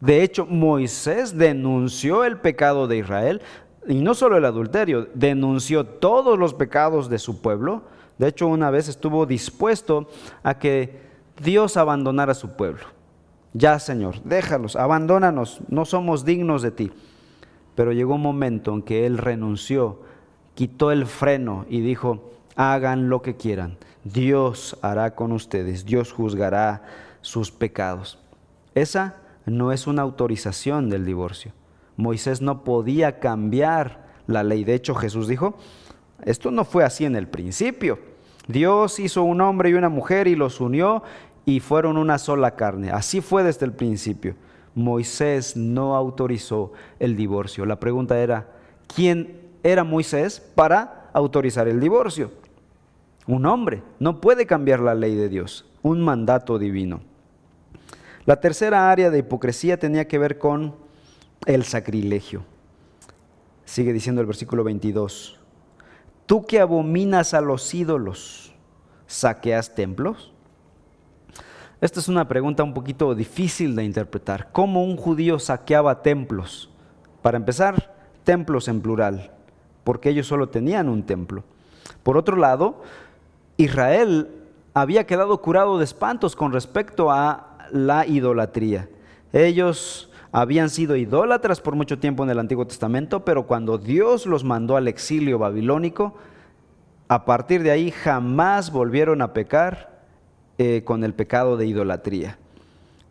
De 0.00 0.22
hecho, 0.22 0.46
Moisés 0.46 1.36
denunció 1.36 2.24
el 2.24 2.38
pecado 2.38 2.86
de 2.86 2.98
Israel, 2.98 3.42
y 3.88 3.94
no 3.94 4.14
solo 4.14 4.36
el 4.36 4.44
adulterio, 4.44 5.08
denunció 5.14 5.84
todos 5.84 6.38
los 6.38 6.54
pecados 6.54 7.08
de 7.08 7.18
su 7.18 7.40
pueblo. 7.40 7.82
De 8.18 8.28
hecho, 8.28 8.46
una 8.46 8.70
vez 8.70 8.88
estuvo 8.88 9.26
dispuesto 9.26 10.08
a 10.42 10.58
que 10.58 11.00
Dios 11.42 11.76
abandonara 11.76 12.32
a 12.32 12.36
su 12.36 12.50
pueblo. 12.50 12.84
Ya, 13.54 13.78
Señor, 13.78 14.22
déjalos, 14.22 14.76
abandónanos, 14.76 15.60
no 15.68 15.84
somos 15.84 16.24
dignos 16.24 16.62
de 16.62 16.70
ti. 16.70 16.92
Pero 17.74 17.92
llegó 17.92 18.14
un 18.14 18.22
momento 18.22 18.74
en 18.74 18.82
que 18.82 19.06
él 19.06 19.16
renunció, 19.16 20.00
quitó 20.54 20.92
el 20.92 21.06
freno 21.06 21.64
y 21.68 21.80
dijo, 21.80 22.30
hagan 22.56 23.08
lo 23.08 23.22
que 23.22 23.36
quieran. 23.36 23.78
Dios 24.04 24.76
hará 24.82 25.14
con 25.14 25.32
ustedes, 25.32 25.84
Dios 25.84 26.12
juzgará 26.12 26.82
sus 27.22 27.50
pecados. 27.50 28.18
Esa 28.74 29.16
no 29.46 29.72
es 29.72 29.86
una 29.86 30.02
autorización 30.02 30.90
del 30.90 31.04
divorcio. 31.04 31.52
Moisés 31.96 32.40
no 32.40 32.64
podía 32.64 33.18
cambiar 33.20 34.06
la 34.26 34.42
ley. 34.42 34.64
De 34.64 34.74
hecho, 34.74 34.94
Jesús 34.94 35.28
dijo, 35.28 35.56
esto 36.24 36.50
no 36.50 36.64
fue 36.64 36.84
así 36.84 37.04
en 37.04 37.16
el 37.16 37.28
principio. 37.28 37.98
Dios 38.46 38.98
hizo 38.98 39.22
un 39.22 39.40
hombre 39.40 39.70
y 39.70 39.74
una 39.74 39.88
mujer 39.88 40.26
y 40.26 40.36
los 40.36 40.60
unió 40.60 41.02
y 41.44 41.60
fueron 41.60 41.96
una 41.96 42.18
sola 42.18 42.56
carne. 42.56 42.90
Así 42.90 43.20
fue 43.20 43.42
desde 43.42 43.66
el 43.66 43.72
principio. 43.72 44.34
Moisés 44.74 45.56
no 45.56 45.96
autorizó 45.96 46.72
el 46.98 47.16
divorcio. 47.16 47.66
La 47.66 47.80
pregunta 47.80 48.18
era, 48.18 48.48
¿quién 48.94 49.40
era 49.62 49.84
Moisés 49.84 50.40
para 50.54 51.10
autorizar 51.12 51.68
el 51.68 51.80
divorcio? 51.80 52.30
Un 53.26 53.46
hombre. 53.46 53.82
No 53.98 54.20
puede 54.20 54.46
cambiar 54.46 54.80
la 54.80 54.94
ley 54.94 55.14
de 55.14 55.28
Dios, 55.28 55.66
un 55.82 56.02
mandato 56.02 56.58
divino. 56.58 57.00
La 58.30 58.40
tercera 58.40 58.92
área 58.92 59.10
de 59.10 59.18
hipocresía 59.18 59.76
tenía 59.76 60.06
que 60.06 60.16
ver 60.16 60.38
con 60.38 60.76
el 61.46 61.64
sacrilegio. 61.64 62.44
Sigue 63.64 63.92
diciendo 63.92 64.20
el 64.20 64.28
versículo 64.28 64.62
22. 64.62 65.40
Tú 66.26 66.46
que 66.46 66.60
abominas 66.60 67.34
a 67.34 67.40
los 67.40 67.74
ídolos, 67.74 68.54
¿saqueas 69.08 69.74
templos? 69.74 70.32
Esta 71.80 71.98
es 71.98 72.06
una 72.06 72.28
pregunta 72.28 72.62
un 72.62 72.72
poquito 72.72 73.16
difícil 73.16 73.74
de 73.74 73.82
interpretar. 73.82 74.52
¿Cómo 74.52 74.84
un 74.84 74.96
judío 74.96 75.40
saqueaba 75.40 76.00
templos? 76.00 76.70
Para 77.22 77.36
empezar, 77.36 77.92
templos 78.22 78.68
en 78.68 78.80
plural, 78.80 79.32
porque 79.82 80.08
ellos 80.08 80.28
solo 80.28 80.50
tenían 80.50 80.88
un 80.88 81.02
templo. 81.02 81.42
Por 82.04 82.16
otro 82.16 82.36
lado, 82.36 82.80
Israel 83.56 84.28
había 84.72 85.04
quedado 85.04 85.42
curado 85.42 85.78
de 85.78 85.84
espantos 85.84 86.36
con 86.36 86.52
respecto 86.52 87.10
a 87.10 87.49
la 87.72 88.06
idolatría. 88.06 88.88
Ellos 89.32 90.10
habían 90.32 90.70
sido 90.70 90.96
idólatras 90.96 91.60
por 91.60 91.74
mucho 91.74 91.98
tiempo 91.98 92.22
en 92.24 92.30
el 92.30 92.38
Antiguo 92.38 92.66
Testamento, 92.66 93.24
pero 93.24 93.46
cuando 93.46 93.78
Dios 93.78 94.26
los 94.26 94.44
mandó 94.44 94.76
al 94.76 94.88
exilio 94.88 95.38
babilónico, 95.38 96.14
a 97.08 97.24
partir 97.24 97.62
de 97.62 97.72
ahí 97.72 97.90
jamás 97.90 98.70
volvieron 98.70 99.22
a 99.22 99.32
pecar 99.32 100.04
eh, 100.58 100.82
con 100.84 101.02
el 101.02 101.14
pecado 101.14 101.56
de 101.56 101.66
idolatría. 101.66 102.38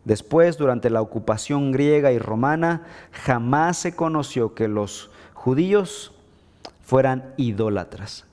Después, 0.04 0.56
durante 0.56 0.88
la 0.88 1.02
ocupación 1.02 1.72
griega 1.72 2.10
y 2.10 2.18
romana, 2.18 2.86
jamás 3.12 3.76
se 3.76 3.94
conoció 3.94 4.54
que 4.54 4.68
los 4.68 5.10
judíos 5.34 6.12
fueran 6.80 7.34
idólatras. 7.36 8.24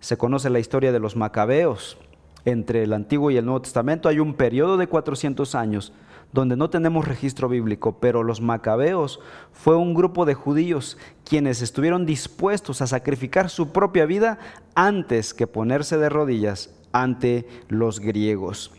Se 0.00 0.16
conoce 0.18 0.50
la 0.50 0.58
historia 0.58 0.90
de 0.90 0.98
los 0.98 1.14
macabeos. 1.14 1.96
Entre 2.44 2.82
el 2.82 2.92
Antiguo 2.92 3.30
y 3.30 3.36
el 3.36 3.44
Nuevo 3.44 3.62
Testamento 3.62 4.08
hay 4.08 4.18
un 4.18 4.34
periodo 4.34 4.76
de 4.76 4.86
400 4.86 5.54
años 5.54 5.92
donde 6.32 6.56
no 6.56 6.70
tenemos 6.70 7.08
registro 7.08 7.48
bíblico, 7.48 7.98
pero 7.98 8.22
los 8.22 8.40
macabeos 8.40 9.20
fue 9.52 9.76
un 9.76 9.94
grupo 9.94 10.24
de 10.24 10.34
judíos 10.34 10.96
quienes 11.24 11.60
estuvieron 11.60 12.06
dispuestos 12.06 12.80
a 12.80 12.86
sacrificar 12.86 13.50
su 13.50 13.72
propia 13.72 14.06
vida 14.06 14.38
antes 14.74 15.34
que 15.34 15.46
ponerse 15.46 15.98
de 15.98 16.08
rodillas 16.08 16.70
ante 16.92 17.48
los 17.68 18.00
griegos. 18.00 18.72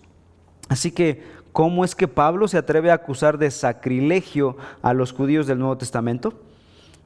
Así 0.69 0.91
que, 0.91 1.23
¿cómo 1.51 1.83
es 1.83 1.95
que 1.95 2.07
Pablo 2.07 2.47
se 2.47 2.57
atreve 2.57 2.91
a 2.91 2.95
acusar 2.95 3.37
de 3.37 3.51
sacrilegio 3.51 4.55
a 4.81 4.93
los 4.93 5.11
judíos 5.11 5.47
del 5.47 5.59
Nuevo 5.59 5.77
Testamento? 5.77 6.33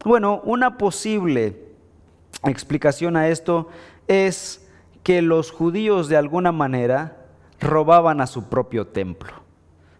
Bueno, 0.04 0.42
una 0.44 0.78
posible 0.78 1.66
explicación 2.44 3.18
a 3.18 3.30
esto 3.30 3.70
es 4.08 4.65
que 5.06 5.22
los 5.22 5.52
judíos 5.52 6.10
de 6.10 6.18
alguna 6.18 6.52
manera 6.52 7.28
robaban 7.60 8.22
a 8.22 8.26
su 8.26 8.50
propio 8.50 8.88
templo. 8.88 9.34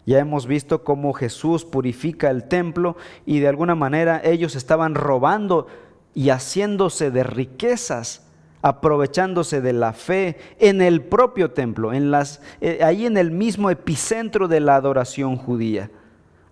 Ya 0.04 0.18
hemos 0.18 0.48
visto 0.48 0.82
cómo 0.82 1.12
Jesús 1.12 1.64
purifica 1.64 2.28
el 2.28 2.48
templo 2.48 2.96
y 3.24 3.38
de 3.38 3.46
alguna 3.46 3.76
manera 3.76 4.20
ellos 4.24 4.56
estaban 4.56 4.96
robando 4.96 5.68
y 6.12 6.30
haciéndose 6.30 7.12
de 7.12 7.22
riquezas 7.22 8.26
aprovechándose 8.62 9.60
de 9.60 9.72
la 9.72 9.92
fe 9.92 10.38
en 10.58 10.82
el 10.82 11.02
propio 11.02 11.52
templo, 11.52 11.92
en 11.92 12.10
las, 12.10 12.42
eh, 12.60 12.80
ahí 12.82 13.06
en 13.06 13.16
el 13.16 13.30
mismo 13.30 13.70
epicentro 13.70 14.48
de 14.48 14.58
la 14.58 14.74
adoración 14.74 15.36
judía. 15.36 15.88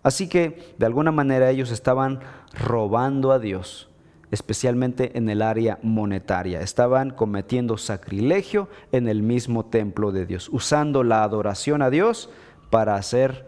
Así 0.05 0.29
que 0.29 0.75
de 0.79 0.87
alguna 0.87 1.11
manera 1.11 1.51
ellos 1.51 1.73
estaban 1.73 2.21
robando 2.53 3.33
a 3.33 3.41
Dios, 3.41 3.91
especialmente 4.35 5.17
en 5.17 5.29
el 5.31 5.41
área 5.41 5.79
monetaria. 5.83 6.61
Estaban 6.61 7.11
cometiendo 7.11 7.79
sacrilegio 7.79 8.69
en 8.93 9.09
el 9.09 9.23
mismo 9.23 9.65
templo 9.65 10.13
de 10.13 10.27
Dios, 10.27 10.49
usando 10.53 11.03
la 11.03 11.23
adoración 11.23 11.81
a 11.81 11.91
Dios 11.91 12.29
para 12.71 12.97
hacer 12.97 13.47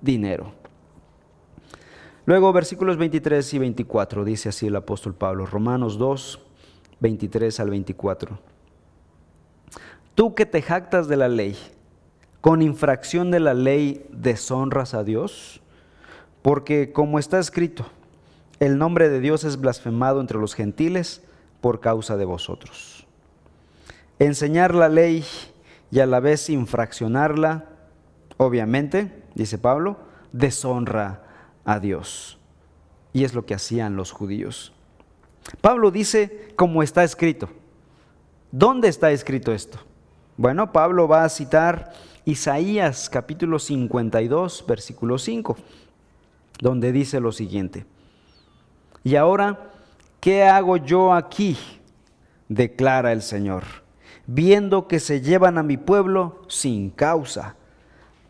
dinero. 0.00 0.52
Luego 2.24 2.52
versículos 2.52 2.96
23 2.96 3.54
y 3.54 3.58
24 3.58 4.24
dice 4.24 4.50
así 4.50 4.66
el 4.66 4.76
apóstol 4.76 5.14
Pablo, 5.14 5.44
Romanos 5.46 5.98
2, 5.98 6.40
23 7.00 7.60
al 7.60 7.70
24. 7.70 8.38
Tú 10.14 10.34
que 10.34 10.46
te 10.46 10.62
jactas 10.62 11.08
de 11.08 11.16
la 11.16 11.28
ley, 11.28 11.56
con 12.40 12.62
infracción 12.62 13.30
de 13.30 13.40
la 13.40 13.54
ley 13.54 14.06
deshonras 14.12 14.94
a 14.94 15.04
Dios, 15.04 15.60
porque 16.42 16.92
como 16.92 17.18
está 17.18 17.38
escrito, 17.38 17.86
el 18.60 18.78
nombre 18.78 19.08
de 19.08 19.20
Dios 19.20 19.44
es 19.44 19.60
blasfemado 19.60 20.20
entre 20.20 20.38
los 20.38 20.54
gentiles 20.54 21.22
por 21.60 21.80
causa 21.80 22.16
de 22.16 22.24
vosotros. 22.24 23.06
Enseñar 24.18 24.74
la 24.74 24.88
ley 24.88 25.24
y 25.90 26.00
a 26.00 26.06
la 26.06 26.20
vez 26.20 26.50
infraccionarla, 26.50 27.66
obviamente, 28.36 29.22
dice 29.34 29.58
Pablo, 29.58 29.98
deshonra 30.32 31.22
a 31.64 31.78
Dios. 31.78 32.38
Y 33.12 33.24
es 33.24 33.34
lo 33.34 33.46
que 33.46 33.54
hacían 33.54 33.96
los 33.96 34.12
judíos. 34.12 34.72
Pablo 35.60 35.90
dice 35.90 36.48
como 36.56 36.82
está 36.82 37.04
escrito. 37.04 37.48
¿Dónde 38.50 38.88
está 38.88 39.10
escrito 39.12 39.52
esto? 39.52 39.78
Bueno, 40.36 40.72
Pablo 40.72 41.08
va 41.08 41.24
a 41.24 41.28
citar 41.28 41.92
Isaías 42.24 43.08
capítulo 43.08 43.58
52, 43.58 44.64
versículo 44.66 45.18
5, 45.18 45.56
donde 46.60 46.92
dice 46.92 47.20
lo 47.20 47.32
siguiente. 47.32 47.86
Y 49.04 49.16
ahora, 49.16 49.70
¿qué 50.20 50.44
hago 50.44 50.76
yo 50.76 51.12
aquí? 51.12 51.56
declara 52.48 53.12
el 53.12 53.22
Señor, 53.22 53.64
viendo 54.26 54.88
que 54.88 55.00
se 55.00 55.20
llevan 55.20 55.58
a 55.58 55.62
mi 55.62 55.76
pueblo 55.76 56.42
sin 56.48 56.90
causa. 56.90 57.56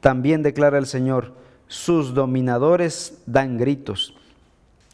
También 0.01 0.43
declara 0.43 0.79
el 0.79 0.87
Señor, 0.87 1.35
sus 1.67 2.15
dominadores 2.15 3.23
dan 3.27 3.59
gritos 3.59 4.15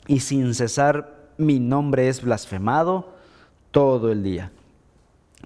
y 0.07 0.21
sin 0.21 0.55
cesar 0.55 1.15
mi 1.37 1.59
nombre 1.59 2.09
es 2.09 2.23
blasfemado 2.23 3.15
todo 3.71 4.11
el 4.13 4.23
día. 4.23 4.53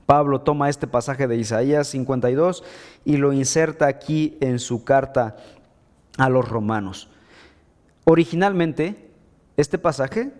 Pablo 0.06 0.40
toma 0.40 0.68
este 0.70 0.86
pasaje 0.86 1.26
de 1.26 1.36
Isaías 1.36 1.88
52 1.88 2.64
y 3.04 3.16
lo 3.18 3.32
inserta 3.32 3.86
aquí 3.86 4.38
en 4.40 4.58
su 4.58 4.84
carta 4.84 5.36
a 6.16 6.28
los 6.28 6.48
romanos. 6.48 7.08
Originalmente, 8.04 9.07
este 9.58 9.76
pasaje 9.76 10.32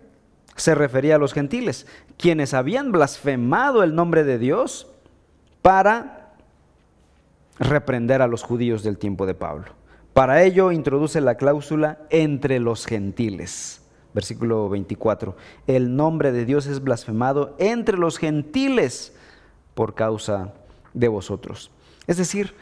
se 0.55 0.73
refería 0.73 1.15
a 1.15 1.19
los 1.19 1.33
gentiles, 1.33 1.85
quienes 2.17 2.55
habían 2.55 2.91
blasfemado 2.91 3.83
el 3.83 3.93
nombre 3.93 4.23
de 4.23 4.39
Dios 4.39 4.87
para 5.61 6.33
reprender 7.59 8.23
a 8.23 8.27
los 8.27 8.41
judíos 8.41 8.81
del 8.81 8.97
tiempo 8.97 9.27
de 9.27 9.35
Pablo. 9.35 9.67
Para 10.13 10.41
ello 10.41 10.71
introduce 10.71 11.21
la 11.21 11.35
cláusula 11.35 11.99
entre 12.09 12.59
los 12.59 12.87
gentiles 12.87 13.79
versículo 14.13 14.69
24, 14.69 15.35
el 15.67 15.95
nombre 15.95 16.31
de 16.31 16.45
Dios 16.45 16.65
es 16.65 16.83
blasfemado 16.83 17.55
entre 17.59 17.97
los 17.97 18.17
gentiles 18.17 19.13
por 19.75 19.93
causa 19.93 20.53
de 20.93 21.07
vosotros. 21.07 21.71
Es 22.07 22.17
decir, 22.17 22.53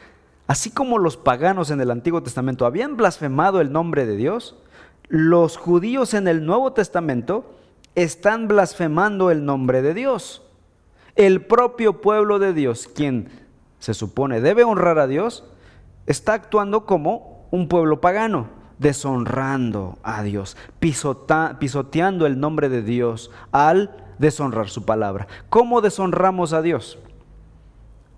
así 0.47 0.69
como 0.71 0.99
los 0.99 1.17
paganos 1.17 1.71
en 1.71 1.79
el 1.81 1.91
Antiguo 1.91 2.21
Testamento 2.21 2.65
habían 2.65 2.97
blasfemado 2.97 3.61
el 3.61 3.71
nombre 3.71 4.05
de 4.05 4.17
Dios, 4.17 4.55
los 5.09 5.57
judíos 5.57 6.13
en 6.13 6.27
el 6.27 6.45
Nuevo 6.45 6.73
Testamento 6.73 7.55
están 7.95 8.47
blasfemando 8.47 9.31
el 9.31 9.45
nombre 9.45 9.81
de 9.81 9.93
Dios. 9.93 10.43
El 11.15 11.45
propio 11.45 12.01
pueblo 12.01 12.39
de 12.39 12.53
Dios, 12.53 12.87
quien 12.87 13.29
se 13.79 13.93
supone 13.93 14.41
debe 14.41 14.63
honrar 14.63 14.99
a 14.99 15.07
Dios, 15.07 15.45
está 16.05 16.33
actuando 16.33 16.85
como 16.85 17.47
un 17.51 17.67
pueblo 17.67 18.01
pagano 18.01 18.49
deshonrando 18.77 19.97
a 20.03 20.21
Dios, 20.21 20.55
pisoteando 20.79 22.27
el 22.27 22.39
nombre 22.39 22.69
de 22.69 22.83
Dios 22.83 23.31
al 23.51 23.95
deshonrar 24.19 24.69
su 24.69 24.85
palabra. 24.85 25.27
¿Cómo 25.49 25.81
deshonramos 25.81 26.53
a 26.53 26.61
Dios? 26.61 26.99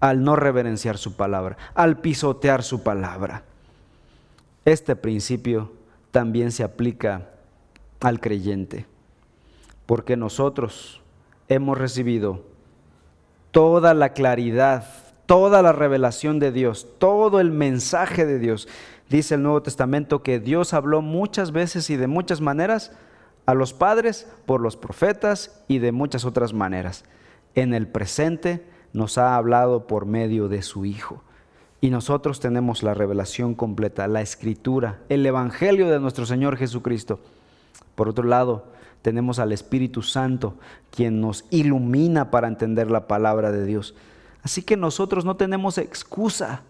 Al 0.01 0.23
no 0.23 0.35
reverenciar 0.35 0.97
su 0.97 1.15
palabra, 1.15 1.57
al 1.75 1.99
pisotear 1.99 2.63
su 2.63 2.83
palabra. 2.83 3.43
Este 4.65 4.95
principio 4.95 5.71
también 6.11 6.51
se 6.51 6.63
aplica 6.63 7.29
al 7.99 8.19
creyente, 8.19 8.85
porque 9.85 10.17
nosotros 10.17 11.01
hemos 11.47 11.77
recibido 11.77 12.43
toda 13.51 13.93
la 13.93 14.13
claridad, 14.13 14.85
toda 15.25 15.61
la 15.61 15.71
revelación 15.71 16.39
de 16.39 16.51
Dios, 16.51 16.87
todo 16.99 17.39
el 17.39 17.51
mensaje 17.51 18.25
de 18.25 18.39
Dios 18.39 18.67
Dice 19.09 19.35
el 19.35 19.41
Nuevo 19.41 19.63
Testamento 19.63 20.21
que 20.21 20.39
Dios 20.39 20.73
habló 20.73 21.01
muchas 21.01 21.51
veces 21.51 21.89
y 21.89 21.97
de 21.97 22.05
muchas 22.05 22.41
maneras 22.41 22.91
a 23.47 23.55
los 23.55 23.73
padres 23.73 24.27
por 24.45 24.61
los 24.61 24.77
profetas 24.77 25.63
y 25.67 25.79
de 25.79 25.91
muchas 25.91 26.25
otras 26.25 26.53
maneras. 26.53 27.05
En 27.55 27.73
el 27.73 27.87
presente 27.87 28.63
nos 28.93 29.17
ha 29.17 29.35
hablado 29.35 29.87
por 29.87 30.05
medio 30.05 30.47
de 30.47 30.61
su 30.61 30.85
Hijo. 30.85 31.23
Y 31.81 31.89
nosotros 31.89 32.39
tenemos 32.39 32.83
la 32.83 32.93
revelación 32.93 33.55
completa, 33.55 34.07
la 34.07 34.21
escritura, 34.21 34.99
el 35.07 35.25
Evangelio 35.25 35.89
de 35.89 35.99
nuestro 35.99 36.25
Señor 36.25 36.57
Jesucristo. 36.57 37.19
Por 37.95 38.09
otro 38.09 38.25
lado, 38.25 38.65
tenemos 39.01 39.39
al 39.39 39.53
Espíritu 39.53 40.01
Santo, 40.01 40.55
quien 40.91 41.21
nos 41.21 41.45
ilumina 41.51 42.31
para 42.31 42.47
entender 42.47 42.91
la 42.91 43.07
palabra 43.07 43.51
de 43.51 43.65
Dios. 43.65 43.95
Así 44.43 44.61
que 44.61 44.75
nosotros 44.75 45.23
no 45.23 45.37
tenemos 45.37 45.77
excusa 45.77 46.63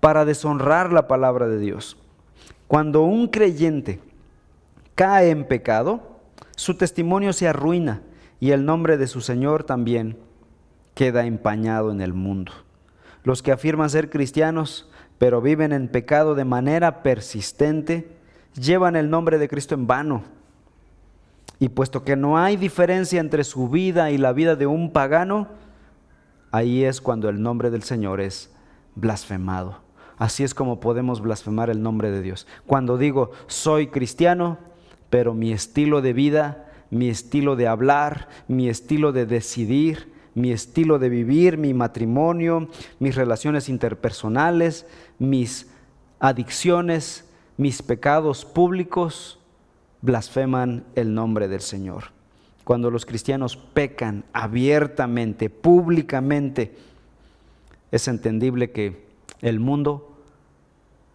para 0.00 0.24
deshonrar 0.24 0.92
la 0.92 1.08
palabra 1.08 1.48
de 1.48 1.58
Dios. 1.58 1.96
Cuando 2.68 3.02
un 3.02 3.28
creyente 3.28 4.00
cae 4.94 5.30
en 5.30 5.46
pecado, 5.46 6.20
su 6.56 6.76
testimonio 6.76 7.32
se 7.32 7.48
arruina 7.48 8.02
y 8.40 8.50
el 8.52 8.64
nombre 8.64 8.96
de 8.96 9.06
su 9.06 9.20
Señor 9.20 9.64
también 9.64 10.18
queda 10.94 11.26
empañado 11.26 11.90
en 11.90 12.00
el 12.00 12.12
mundo. 12.12 12.52
Los 13.24 13.42
que 13.42 13.52
afirman 13.52 13.90
ser 13.90 14.10
cristianos, 14.10 14.90
pero 15.18 15.40
viven 15.40 15.72
en 15.72 15.88
pecado 15.88 16.34
de 16.34 16.44
manera 16.44 17.02
persistente, 17.02 18.08
llevan 18.54 18.96
el 18.96 19.10
nombre 19.10 19.38
de 19.38 19.48
Cristo 19.48 19.74
en 19.74 19.86
vano. 19.86 20.22
Y 21.58 21.68
puesto 21.68 22.02
que 22.02 22.16
no 22.16 22.38
hay 22.38 22.56
diferencia 22.56 23.20
entre 23.20 23.44
su 23.44 23.68
vida 23.68 24.10
y 24.10 24.18
la 24.18 24.32
vida 24.32 24.56
de 24.56 24.66
un 24.66 24.92
pagano, 24.92 25.48
ahí 26.50 26.84
es 26.84 27.00
cuando 27.00 27.28
el 27.28 27.40
nombre 27.40 27.70
del 27.70 27.84
Señor 27.84 28.20
es 28.20 28.52
blasfemado. 28.96 29.78
Así 30.18 30.44
es 30.44 30.54
como 30.54 30.80
podemos 30.80 31.20
blasfemar 31.20 31.70
el 31.70 31.82
nombre 31.82 32.10
de 32.10 32.22
Dios. 32.22 32.46
Cuando 32.66 32.98
digo 32.98 33.30
soy 33.46 33.88
cristiano, 33.88 34.58
pero 35.10 35.34
mi 35.34 35.52
estilo 35.52 36.00
de 36.00 36.12
vida, 36.12 36.68
mi 36.90 37.08
estilo 37.08 37.56
de 37.56 37.68
hablar, 37.68 38.28
mi 38.48 38.68
estilo 38.68 39.12
de 39.12 39.26
decidir, 39.26 40.12
mi 40.34 40.52
estilo 40.52 40.98
de 40.98 41.08
vivir, 41.08 41.58
mi 41.58 41.74
matrimonio, 41.74 42.68
mis 42.98 43.14
relaciones 43.14 43.68
interpersonales, 43.68 44.86
mis 45.18 45.68
adicciones, 46.20 47.24
mis 47.56 47.82
pecados 47.82 48.44
públicos, 48.44 49.38
blasfeman 50.00 50.84
el 50.94 51.14
nombre 51.14 51.48
del 51.48 51.60
Señor. 51.60 52.04
Cuando 52.64 52.90
los 52.90 53.06
cristianos 53.06 53.56
pecan 53.56 54.24
abiertamente, 54.32 55.50
públicamente, 55.50 56.74
es 57.90 58.08
entendible 58.08 58.70
que 58.70 59.04
el 59.40 59.60
mundo 59.60 60.16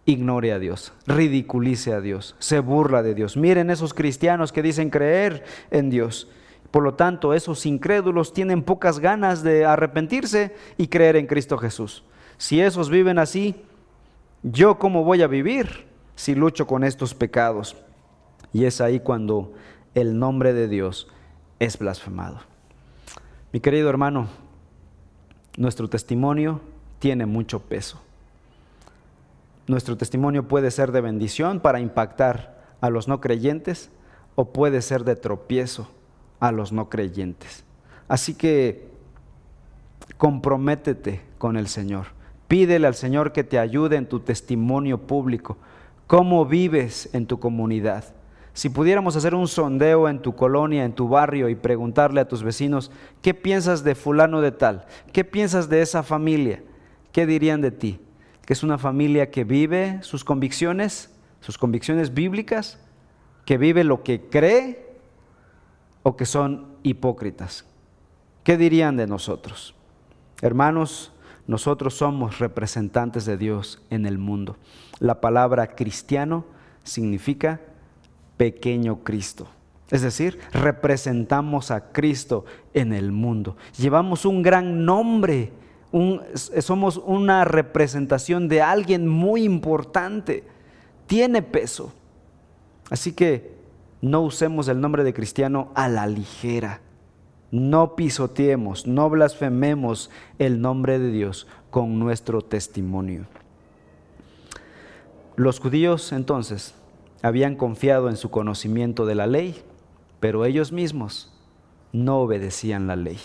ignore 0.04 0.52
a 0.52 0.58
Dios, 0.58 0.92
ridiculice 1.06 1.92
a 1.92 2.00
Dios, 2.00 2.34
se 2.38 2.60
burla 2.60 3.02
de 3.02 3.14
Dios. 3.14 3.36
Miren 3.36 3.70
esos 3.70 3.94
cristianos 3.94 4.52
que 4.52 4.62
dicen 4.62 4.90
creer 4.90 5.44
en 5.70 5.90
Dios 5.90 6.28
por 6.70 6.82
lo 6.82 6.94
tanto, 6.94 7.32
esos 7.32 7.64
incrédulos 7.64 8.32
tienen 8.32 8.62
pocas 8.62 8.98
ganas 8.98 9.42
de 9.42 9.64
arrepentirse 9.64 10.54
y 10.76 10.88
creer 10.88 11.16
en 11.16 11.26
Cristo 11.26 11.56
Jesús. 11.56 12.04
Si 12.36 12.60
esos 12.60 12.90
viven 12.90 13.18
así, 13.18 13.64
¿yo 14.42 14.78
cómo 14.78 15.02
voy 15.02 15.22
a 15.22 15.26
vivir 15.26 15.86
si 16.14 16.34
lucho 16.34 16.66
con 16.66 16.84
estos 16.84 17.14
pecados? 17.14 17.76
Y 18.52 18.64
es 18.64 18.80
ahí 18.80 19.00
cuando 19.00 19.54
el 19.94 20.18
nombre 20.18 20.52
de 20.52 20.68
Dios 20.68 21.08
es 21.58 21.78
blasfemado. 21.78 22.40
Mi 23.52 23.60
querido 23.60 23.88
hermano, 23.88 24.28
nuestro 25.56 25.88
testimonio 25.88 26.60
tiene 26.98 27.24
mucho 27.24 27.60
peso. 27.60 28.00
Nuestro 29.66 29.96
testimonio 29.96 30.48
puede 30.48 30.70
ser 30.70 30.92
de 30.92 31.00
bendición 31.00 31.60
para 31.60 31.80
impactar 31.80 32.58
a 32.80 32.90
los 32.90 33.08
no 33.08 33.20
creyentes 33.20 33.90
o 34.34 34.52
puede 34.52 34.82
ser 34.82 35.04
de 35.04 35.16
tropiezo 35.16 35.88
a 36.40 36.52
los 36.52 36.72
no 36.72 36.88
creyentes. 36.88 37.64
Así 38.08 38.34
que 38.34 38.88
comprométete 40.16 41.20
con 41.38 41.56
el 41.56 41.68
Señor. 41.68 42.06
Pídele 42.48 42.86
al 42.86 42.94
Señor 42.94 43.32
que 43.32 43.44
te 43.44 43.58
ayude 43.58 43.96
en 43.96 44.08
tu 44.08 44.20
testimonio 44.20 44.98
público. 44.98 45.58
¿Cómo 46.06 46.46
vives 46.46 47.10
en 47.12 47.26
tu 47.26 47.38
comunidad? 47.38 48.04
Si 48.54 48.70
pudiéramos 48.70 49.14
hacer 49.14 49.34
un 49.34 49.46
sondeo 49.46 50.08
en 50.08 50.20
tu 50.20 50.34
colonia, 50.34 50.84
en 50.84 50.94
tu 50.94 51.08
barrio 51.08 51.48
y 51.48 51.54
preguntarle 51.54 52.20
a 52.20 52.26
tus 52.26 52.42
vecinos, 52.42 52.90
¿qué 53.22 53.34
piensas 53.34 53.84
de 53.84 53.94
fulano 53.94 54.40
de 54.40 54.50
tal? 54.50 54.86
¿Qué 55.12 55.22
piensas 55.22 55.68
de 55.68 55.82
esa 55.82 56.02
familia? 56.02 56.62
¿Qué 57.12 57.26
dirían 57.26 57.60
de 57.60 57.70
ti? 57.70 58.00
¿Que 58.44 58.54
es 58.54 58.62
una 58.62 58.78
familia 58.78 59.30
que 59.30 59.44
vive 59.44 59.98
sus 60.02 60.24
convicciones, 60.24 61.14
sus 61.40 61.58
convicciones 61.58 62.14
bíblicas? 62.14 62.80
¿Que 63.44 63.58
vive 63.58 63.84
lo 63.84 64.02
que 64.02 64.22
cree 64.22 64.87
o 66.08 66.16
que 66.16 66.24
son 66.24 66.64
hipócritas. 66.82 67.66
¿Qué 68.42 68.56
dirían 68.56 68.96
de 68.96 69.06
nosotros? 69.06 69.74
Hermanos, 70.40 71.12
nosotros 71.46 71.92
somos 71.92 72.38
representantes 72.38 73.26
de 73.26 73.36
Dios 73.36 73.82
en 73.90 74.06
el 74.06 74.16
mundo. 74.16 74.56
La 75.00 75.20
palabra 75.20 75.74
cristiano 75.74 76.46
significa 76.82 77.60
pequeño 78.38 79.04
Cristo. 79.04 79.48
Es 79.90 80.00
decir, 80.00 80.38
representamos 80.50 81.70
a 81.70 81.92
Cristo 81.92 82.46
en 82.72 82.94
el 82.94 83.12
mundo. 83.12 83.58
Llevamos 83.76 84.24
un 84.24 84.40
gran 84.40 84.86
nombre, 84.86 85.52
somos 86.60 86.96
una 86.96 87.44
representación 87.44 88.48
de 88.48 88.62
alguien 88.62 89.06
muy 89.06 89.44
importante. 89.44 90.42
Tiene 91.06 91.42
peso. 91.42 91.92
Así 92.88 93.12
que 93.12 93.57
no 94.00 94.20
usemos 94.22 94.68
el 94.68 94.80
nombre 94.80 95.04
de 95.04 95.14
cristiano 95.14 95.70
a 95.74 95.88
la 95.88 96.06
ligera. 96.06 96.80
No 97.50 97.96
pisoteemos, 97.96 98.86
no 98.86 99.08
blasfememos 99.08 100.10
el 100.38 100.60
nombre 100.60 100.98
de 100.98 101.10
Dios 101.10 101.46
con 101.70 101.98
nuestro 101.98 102.42
testimonio. 102.42 103.26
Los 105.36 105.60
judíos 105.60 106.12
entonces 106.12 106.74
habían 107.22 107.56
confiado 107.56 108.08
en 108.08 108.16
su 108.16 108.30
conocimiento 108.30 109.06
de 109.06 109.14
la 109.14 109.26
ley, 109.26 109.62
pero 110.20 110.44
ellos 110.44 110.72
mismos 110.72 111.32
no 111.92 112.18
obedecían 112.18 112.86
la 112.86 112.96
ley, 112.96 113.18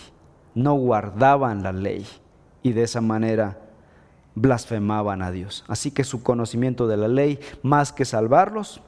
no 0.55 0.73
guardaban 0.75 1.63
la 1.63 1.73
ley 1.73 2.05
y 2.62 2.71
de 2.71 2.83
esa 2.83 3.01
manera 3.01 3.59
blasfemaban 4.36 5.21
a 5.21 5.31
Dios. 5.31 5.65
Así 5.67 5.91
que 5.91 6.03
su 6.03 6.23
conocimiento 6.23 6.88
de 6.88 6.97
la 6.97 7.07
ley, 7.07 7.39
más 7.62 7.91
que 7.91 8.05
salvarlos, 8.05 8.81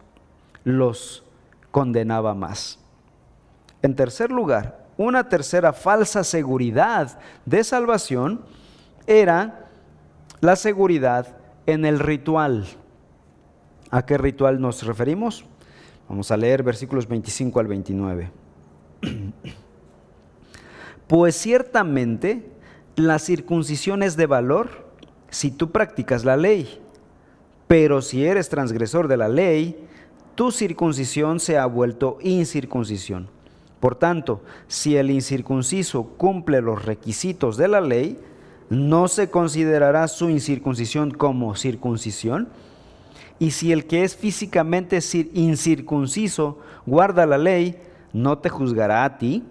los 0.64 1.25
condenaba 1.76 2.34
más. 2.34 2.80
En 3.82 3.96
tercer 3.96 4.32
lugar, 4.32 4.88
una 4.96 5.28
tercera 5.28 5.74
falsa 5.74 6.24
seguridad 6.24 7.20
de 7.46 7.66
salvación 7.66 8.46
era 9.08 9.68
la 10.40 10.56
seguridad 10.56 11.36
en 11.66 11.84
el 11.84 12.00
ritual. 12.00 12.66
¿A 13.92 14.06
qué 14.06 14.18
ritual 14.18 14.62
nos 14.62 14.84
referimos? 14.84 15.44
Vamos 16.08 16.32
a 16.32 16.38
leer 16.38 16.64
versículos 16.64 17.10
25 17.10 17.60
al 17.60 17.68
29. 17.68 18.32
Pues 21.08 21.36
ciertamente 21.36 22.50
la 22.96 23.20
circuncisión 23.20 24.02
es 24.02 24.16
de 24.16 24.28
valor 24.28 24.90
si 25.30 25.52
tú 25.52 25.74
practicas 25.74 26.24
la 26.24 26.38
ley, 26.38 26.82
pero 27.68 28.02
si 28.02 28.26
eres 28.26 28.48
transgresor 28.48 29.10
de 29.10 29.18
la 29.18 29.28
ley, 29.28 29.86
tu 30.36 30.52
circuncisión 30.52 31.40
se 31.40 31.58
ha 31.58 31.66
vuelto 31.66 32.18
incircuncisión. 32.22 33.30
Por 33.80 33.96
tanto, 33.96 34.42
si 34.68 34.98
el 34.98 35.10
incircunciso 35.10 36.04
cumple 36.18 36.62
los 36.62 36.86
requisitos 36.86 37.58
de 37.58 37.68
la 37.68 37.82
ley, 37.82 38.20
no 38.70 39.08
se 39.08 39.30
considerará 39.30 40.08
su 40.08 40.30
incircuncisión 40.30 41.12
como 41.12 41.56
circuncisión. 41.56 42.50
Y 43.40 43.52
si 43.52 43.72
el 43.72 43.86
que 43.86 44.04
es 44.04 44.16
físicamente 44.16 45.00
incircunciso 45.34 46.60
guarda 46.86 47.26
la 47.26 47.38
ley, 47.38 47.78
no 48.12 48.38
te 48.40 48.50
juzgará 48.50 49.04
a 49.04 49.18
ti, 49.18 49.44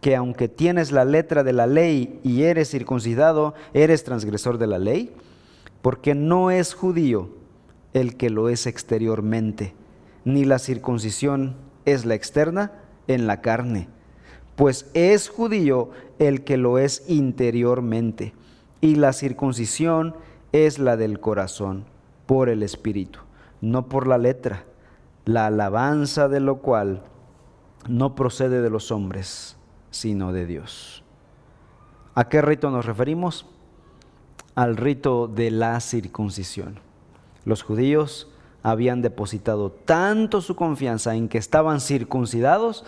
que 0.00 0.16
aunque 0.16 0.48
tienes 0.48 0.92
la 0.92 1.04
letra 1.04 1.44
de 1.44 1.52
la 1.52 1.66
ley 1.66 2.20
y 2.22 2.42
eres 2.42 2.70
circuncidado, 2.70 3.54
eres 3.72 4.04
transgresor 4.04 4.58
de 4.58 4.66
la 4.66 4.78
ley, 4.78 5.12
porque 5.80 6.14
no 6.14 6.50
es 6.50 6.74
judío 6.74 7.30
el 7.94 8.16
que 8.16 8.30
lo 8.30 8.48
es 8.48 8.66
exteriormente 8.66 9.74
ni 10.26 10.44
la 10.44 10.58
circuncisión 10.58 11.54
es 11.84 12.04
la 12.04 12.14
externa 12.14 12.72
en 13.06 13.28
la 13.28 13.40
carne, 13.40 13.88
pues 14.56 14.90
es 14.92 15.28
judío 15.28 15.90
el 16.18 16.42
que 16.42 16.56
lo 16.56 16.78
es 16.78 17.04
interiormente, 17.08 18.34
y 18.80 18.96
la 18.96 19.12
circuncisión 19.12 20.16
es 20.50 20.80
la 20.80 20.96
del 20.96 21.20
corazón, 21.20 21.84
por 22.26 22.48
el 22.48 22.64
Espíritu, 22.64 23.20
no 23.60 23.88
por 23.88 24.08
la 24.08 24.18
letra, 24.18 24.64
la 25.24 25.46
alabanza 25.46 26.28
de 26.28 26.40
lo 26.40 26.56
cual 26.56 27.04
no 27.88 28.16
procede 28.16 28.62
de 28.62 28.70
los 28.70 28.90
hombres, 28.90 29.56
sino 29.92 30.32
de 30.32 30.44
Dios. 30.44 31.04
¿A 32.16 32.28
qué 32.28 32.42
rito 32.42 32.70
nos 32.70 32.84
referimos? 32.84 33.46
Al 34.56 34.76
rito 34.76 35.28
de 35.28 35.52
la 35.52 35.78
circuncisión. 35.80 36.80
Los 37.44 37.62
judíos 37.62 38.32
habían 38.66 39.00
depositado 39.00 39.70
tanto 39.70 40.40
su 40.40 40.56
confianza 40.56 41.14
en 41.14 41.28
que 41.28 41.38
estaban 41.38 41.80
circuncidados 41.80 42.84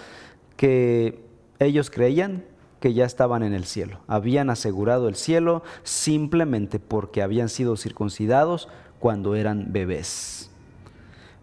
que 0.57 1.25
ellos 1.61 1.89
creían 1.89 2.45
que 2.81 2.95
ya 2.95 3.05
estaban 3.05 3.45
en 3.45 3.53
el 3.53 3.65
cielo. 3.65 4.01
Habían 4.09 4.51
asegurado 4.51 5.07
el 5.07 5.15
cielo 5.15 5.63
simplemente 5.85 6.81
porque 6.81 7.23
habían 7.23 7.49
sido 7.49 7.77
circuncidados 7.77 8.69
cuando 8.99 9.37
eran 9.37 9.73
bebés. 9.73 10.51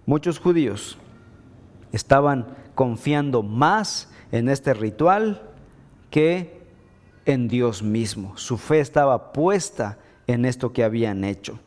Muchos 0.05 0.39
judíos 0.39 0.97
estaban 1.93 2.57
confiando 2.75 3.41
más 3.41 4.11
en 4.33 4.49
este 4.49 4.73
ritual 4.73 5.49
que 6.09 6.61
en 7.23 7.47
Dios 7.47 7.83
mismo. 7.83 8.37
Su 8.37 8.57
fe 8.57 8.81
estaba 8.81 9.31
puesta 9.31 9.97
en 10.27 10.43
esto 10.43 10.73
que 10.73 10.83
habían 10.83 11.23
hecho. 11.23 11.57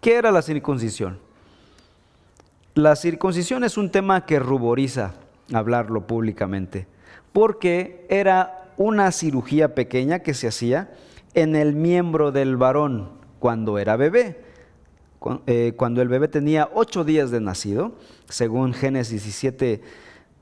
¿Qué 0.00 0.14
era 0.14 0.32
la 0.32 0.40
circuncisión? 0.40 1.18
La 2.74 2.96
circuncisión 2.96 3.64
es 3.64 3.76
un 3.76 3.90
tema 3.90 4.24
que 4.24 4.38
ruboriza 4.38 5.12
hablarlo 5.52 6.06
públicamente, 6.06 6.86
porque 7.34 8.06
era 8.08 8.72
una 8.78 9.12
cirugía 9.12 9.74
pequeña 9.74 10.20
que 10.20 10.32
se 10.32 10.48
hacía 10.48 10.90
en 11.34 11.54
el 11.54 11.74
miembro 11.74 12.32
del 12.32 12.56
varón 12.56 13.10
cuando 13.40 13.78
era 13.78 13.96
bebé. 13.96 14.40
Eh, 15.46 15.74
cuando 15.76 16.00
el 16.00 16.08
bebé 16.08 16.28
tenía 16.28 16.70
ocho 16.72 17.04
días 17.04 17.30
de 17.30 17.40
nacido, 17.40 17.92
según 18.28 18.72
Génesis 18.72 19.22
17, 19.22 19.82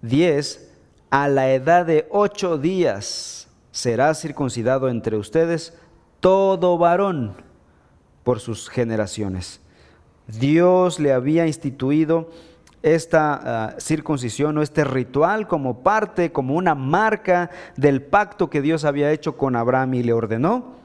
10, 0.03 0.73
a 1.11 1.27
la 1.27 1.53
edad 1.53 1.85
de 1.85 2.07
ocho 2.11 2.59
días 2.59 3.49
será 3.73 4.15
circuncidado 4.15 4.89
entre 4.89 5.17
ustedes 5.17 5.77
todo 6.21 6.79
varón 6.79 7.35
por 8.23 8.39
sus 8.39 8.69
generaciones. 8.69 9.61
Dios 10.39 11.01
le 11.01 11.13
había 11.13 11.47
instituido 11.47 12.31
esta 12.83 13.35
ah, 13.35 13.75
circuncisión 13.79 14.57
o 14.59 14.63
este 14.63 14.85
ritual 14.85 15.47
como 15.47 15.83
parte, 15.83 16.33
como 16.33 16.55
una 16.55 16.75
marca 16.75 17.51
del 17.77 18.03
pacto 18.03 18.49
que 18.49 18.63
Dios 18.63 18.85
había 18.85 19.13
hecho 19.13 19.37
con 19.37 19.57
Abraham 19.57 19.95
y 19.95 20.03
le 20.03 20.13
ordenó, 20.13 20.81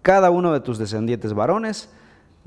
cada 0.00 0.30
uno 0.30 0.52
de 0.52 0.60
tus 0.60 0.78
descendientes 0.78 1.34
varones 1.34 1.90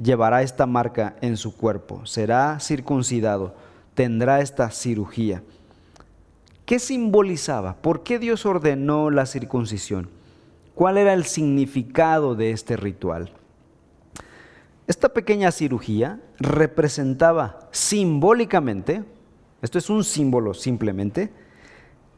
llevará 0.02 0.42
esta 0.42 0.66
marca 0.66 1.16
en 1.22 1.38
su 1.38 1.56
cuerpo, 1.56 2.06
será 2.06 2.60
circuncidado, 2.60 3.56
tendrá 3.94 4.42
esta 4.42 4.70
cirugía. 4.72 5.44
¿Qué 6.66 6.80
simbolizaba? 6.80 7.76
¿Por 7.76 8.02
qué 8.02 8.18
Dios 8.18 8.46
ordenó 8.46 9.12
la 9.12 9.28
circuncisión? 9.28 10.10
¿Cuál 10.74 10.98
era 10.98 11.14
el 11.14 11.26
significado 11.26 12.36
de 12.36 12.52
este 12.52 12.76
ritual? 12.76 13.32
Esta 14.88 15.10
pequeña 15.10 15.52
cirugía 15.52 16.20
representaba 16.40 17.68
simbólicamente, 17.72 19.04
esto 19.62 19.80
es 19.80 19.90
un 19.90 20.04
símbolo 20.04 20.54
simplemente, 20.54 21.32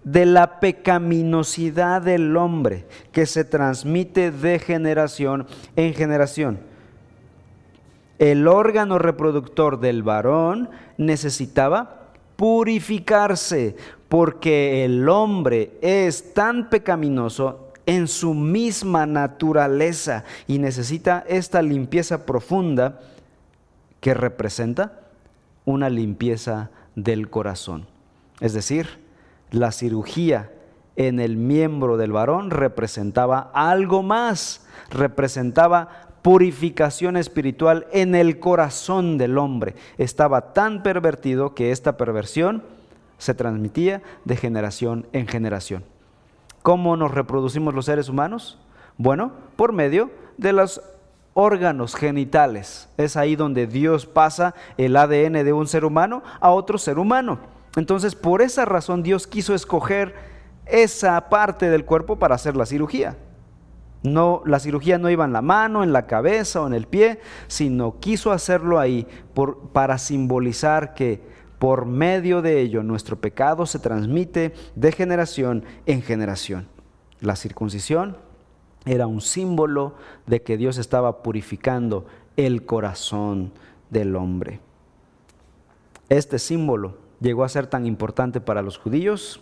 de 0.03 0.25
la 0.25 0.59
pecaminosidad 0.59 2.01
del 2.01 2.35
hombre 2.35 2.85
que 3.11 3.25
se 3.25 3.45
transmite 3.45 4.31
de 4.31 4.59
generación 4.59 5.47
en 5.75 5.93
generación. 5.93 6.59
El 8.19 8.47
órgano 8.47 8.99
reproductor 8.99 9.79
del 9.79 10.03
varón 10.03 10.69
necesitaba 10.97 12.11
purificarse 12.35 13.75
porque 14.09 14.85
el 14.85 15.07
hombre 15.07 15.77
es 15.81 16.33
tan 16.33 16.69
pecaminoso 16.69 17.66
en 17.87 18.07
su 18.07 18.35
misma 18.35 19.07
naturaleza 19.07 20.25
y 20.45 20.59
necesita 20.59 21.25
esta 21.27 21.63
limpieza 21.63 22.25
profunda 22.25 22.99
que 24.01 24.13
representa 24.13 24.99
una 25.65 25.89
limpieza 25.89 26.69
del 26.95 27.29
corazón. 27.29 27.87
Es 28.39 28.53
decir, 28.53 28.99
la 29.49 29.71
cirugía 29.71 30.51
en 30.97 31.19
el 31.19 31.37
miembro 31.37 31.97
del 31.97 32.11
varón 32.11 32.51
representaba 32.51 33.51
algo 33.53 34.03
más, 34.03 34.65
representaba 34.89 36.09
purificación 36.21 37.15
espiritual 37.15 37.87
en 37.93 38.15
el 38.15 38.39
corazón 38.39 39.17
del 39.17 39.37
hombre. 39.37 39.75
Estaba 39.97 40.53
tan 40.53 40.83
pervertido 40.83 41.55
que 41.55 41.71
esta 41.71 41.95
perversión 41.95 42.63
se 43.17 43.33
transmitía 43.33 44.01
de 44.25 44.35
generación 44.35 45.07
en 45.13 45.27
generación. 45.27 45.83
¿Cómo 46.67 46.97
nos 46.97 47.11
reproducimos 47.11 47.73
los 47.73 47.85
seres 47.85 48.09
humanos? 48.09 48.59
Bueno, 48.97 49.31
por 49.55 49.71
medio 49.71 50.11
de 50.35 50.51
los 50.51 50.81
órganos 51.33 51.95
genitales. 51.95 52.89
Es 52.97 53.15
ahí 53.15 53.37
donde 53.37 53.67
Dios 53.67 54.05
pasa 54.05 54.53
el 54.77 54.97
ADN 54.97 55.45
de 55.45 55.53
un 55.53 55.65
ser 55.67 55.85
humano 55.85 56.23
a 56.41 56.51
otro 56.51 56.77
ser 56.77 56.99
humano. 56.99 57.39
Entonces, 57.77 58.15
por 58.15 58.41
esa 58.41 58.65
razón 58.65 59.01
Dios 59.01 59.27
quiso 59.27 59.55
escoger 59.55 60.13
esa 60.65 61.29
parte 61.29 61.69
del 61.69 61.85
cuerpo 61.85 62.17
para 62.17 62.35
hacer 62.35 62.57
la 62.57 62.65
cirugía. 62.65 63.15
No, 64.03 64.41
la 64.45 64.59
cirugía 64.59 64.97
no 64.97 65.09
iba 65.09 65.23
en 65.23 65.31
la 65.31 65.41
mano, 65.41 65.85
en 65.85 65.93
la 65.93 66.05
cabeza 66.05 66.59
o 66.59 66.67
en 66.67 66.73
el 66.73 66.85
pie, 66.85 67.21
sino 67.47 68.01
quiso 68.01 68.33
hacerlo 68.33 68.77
ahí 68.77 69.07
para 69.71 69.97
simbolizar 69.97 70.95
que 70.95 71.21
por 71.59 71.85
medio 71.85 72.41
de 72.41 72.61
ello 72.61 72.83
nuestro 72.83 73.19
pecado 73.19 73.65
se 73.65 73.79
transmite 73.79 74.53
de 74.75 74.91
generación 74.91 75.65
en 75.85 76.01
generación. 76.01 76.67
La 77.19 77.35
circuncisión 77.35 78.17
era 78.85 79.07
un 79.07 79.21
símbolo 79.21 79.95
de 80.25 80.41
que 80.41 80.57
Dios 80.57 80.77
estaba 80.77 81.23
purificando 81.23 82.05
el 82.35 82.65
corazón 82.65 83.51
del 83.89 84.15
hombre. 84.15 84.59
Este 86.09 86.39
símbolo 86.39 86.97
llegó 87.19 87.43
a 87.43 87.49
ser 87.49 87.67
tan 87.67 87.85
importante 87.85 88.39
para 88.39 88.61
los 88.61 88.77
judíos 88.77 89.41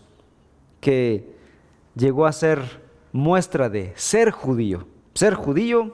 que 0.80 1.36
llegó 1.96 2.26
a 2.26 2.32
ser 2.32 2.84
muestra 3.12 3.70
de 3.70 3.94
ser 3.96 4.32
judío. 4.32 4.88
Ser 5.14 5.34
judío 5.34 5.94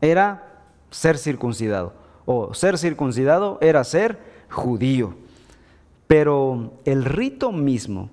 era 0.00 0.62
ser 0.90 1.18
circuncidado 1.18 2.06
o 2.26 2.52
ser 2.52 2.76
circuncidado 2.76 3.58
era 3.62 3.82
ser 3.84 4.18
judío. 4.50 5.14
Pero 6.06 6.74
el 6.84 7.04
rito 7.04 7.52
mismo 7.52 8.10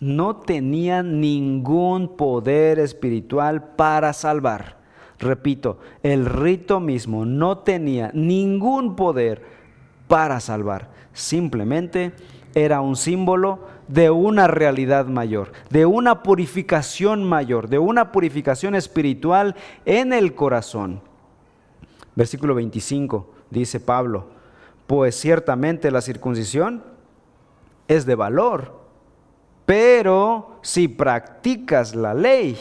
no 0.00 0.36
tenía 0.36 1.02
ningún 1.02 2.16
poder 2.16 2.78
espiritual 2.78 3.62
para 3.76 4.12
salvar. 4.12 4.76
Repito, 5.18 5.78
el 6.02 6.26
rito 6.26 6.80
mismo 6.80 7.24
no 7.24 7.58
tenía 7.58 8.10
ningún 8.12 8.96
poder 8.96 9.42
para 10.08 10.40
salvar. 10.40 10.90
Simplemente 11.12 12.12
era 12.54 12.80
un 12.80 12.96
símbolo 12.96 13.60
de 13.88 14.10
una 14.10 14.46
realidad 14.46 15.06
mayor, 15.06 15.52
de 15.70 15.86
una 15.86 16.22
purificación 16.22 17.24
mayor, 17.24 17.68
de 17.68 17.78
una 17.78 18.12
purificación 18.12 18.74
espiritual 18.74 19.54
en 19.84 20.12
el 20.12 20.34
corazón. 20.34 21.00
Versículo 22.14 22.54
25 22.54 23.30
dice 23.50 23.80
Pablo, 23.80 24.28
pues 24.86 25.14
ciertamente 25.14 25.90
la 25.90 26.00
circuncisión 26.00 26.82
es 27.88 28.06
de 28.06 28.14
valor. 28.14 28.86
Pero 29.64 30.58
si 30.62 30.88
practicas 30.88 31.94
la 31.94 32.14
ley, 32.14 32.56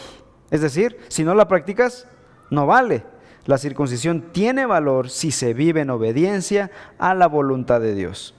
es 0.52 0.62
decir, 0.62 0.98
si 1.08 1.24
no 1.24 1.36
la 1.36 1.48
practicas, 1.48 2.08
no 2.50 2.66
vale. 2.66 3.04
La 3.46 3.58
circuncisión 3.60 4.32
tiene 4.32 4.66
valor 4.66 5.10
si 5.10 5.32
se 5.32 5.54
vive 5.54 5.82
en 5.82 5.92
obediencia 5.92 6.72
a 6.98 7.14
la 7.14 7.28
voluntad 7.28 7.80
de 7.80 7.94
Dios. 7.94 8.34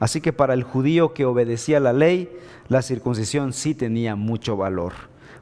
Así 0.00 0.20
que 0.20 0.32
para 0.32 0.54
el 0.54 0.64
judío 0.64 1.14
que 1.14 1.24
obedecía 1.24 1.78
la 1.78 1.92
ley, 1.92 2.36
la 2.68 2.82
circuncisión 2.82 3.52
sí 3.52 3.74
tenía 3.74 4.16
mucho 4.16 4.56
valor, 4.56 4.92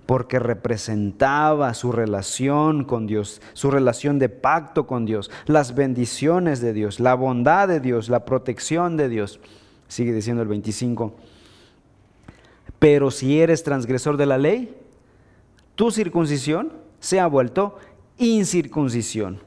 porque 0.05 0.39
representaba 0.39 1.73
su 1.73 1.93
relación 1.93 2.85
con 2.85 3.07
Dios, 3.07 3.41
su 3.55 3.71
relación 3.71 4.19
de 4.19 4.29
pacto 4.29 4.87
con 4.87 5.07
Dios, 5.07 5.31
las 5.47 5.75
bendiciones 5.75 6.61
de 6.61 6.75
Dios, 6.75 7.01
la 7.01 7.15
bondad 7.15 7.69
de 7.69 7.81
Dios, 7.81 8.11
la 8.11 8.27
protección 8.27 8.99
de 8.99 9.09
Dios. 9.09 9.41
Sigue 9.93 10.15
diciendo 10.15 10.41
el 10.41 10.49
25. 10.49 11.13
Pero 12.79 13.11
si 13.11 13.43
eres 13.43 13.63
transgresor 13.63 14.17
de 14.17 14.25
la 14.25 14.39
ley, 14.39 14.75
tu 15.75 15.91
circuncisión 15.91 16.73
se 16.99 17.21
ha 17.21 17.27
vuelto 17.27 17.77
incircuncisión. 18.17 19.41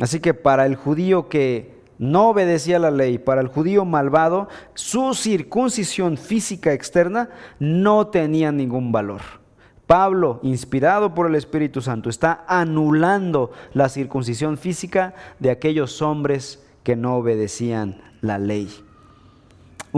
Así 0.00 0.18
que 0.18 0.34
para 0.34 0.66
el 0.66 0.74
judío 0.74 1.28
que 1.28 1.72
no 1.98 2.30
obedecía 2.30 2.80
la 2.80 2.90
ley, 2.90 3.18
para 3.18 3.40
el 3.40 3.46
judío 3.46 3.84
malvado, 3.84 4.48
su 4.74 5.14
circuncisión 5.14 6.16
física 6.16 6.72
externa 6.72 7.30
no 7.60 8.08
tenía 8.08 8.50
ningún 8.50 8.90
valor. 8.90 9.20
Pablo, 9.86 10.40
inspirado 10.42 11.14
por 11.14 11.28
el 11.28 11.36
Espíritu 11.36 11.80
Santo, 11.80 12.10
está 12.10 12.44
anulando 12.48 13.52
la 13.72 13.88
circuncisión 13.88 14.58
física 14.58 15.14
de 15.38 15.52
aquellos 15.52 16.02
hombres 16.02 16.60
que 16.82 16.96
no 16.96 17.14
obedecían 17.14 18.02
la 18.20 18.38
ley 18.38 18.68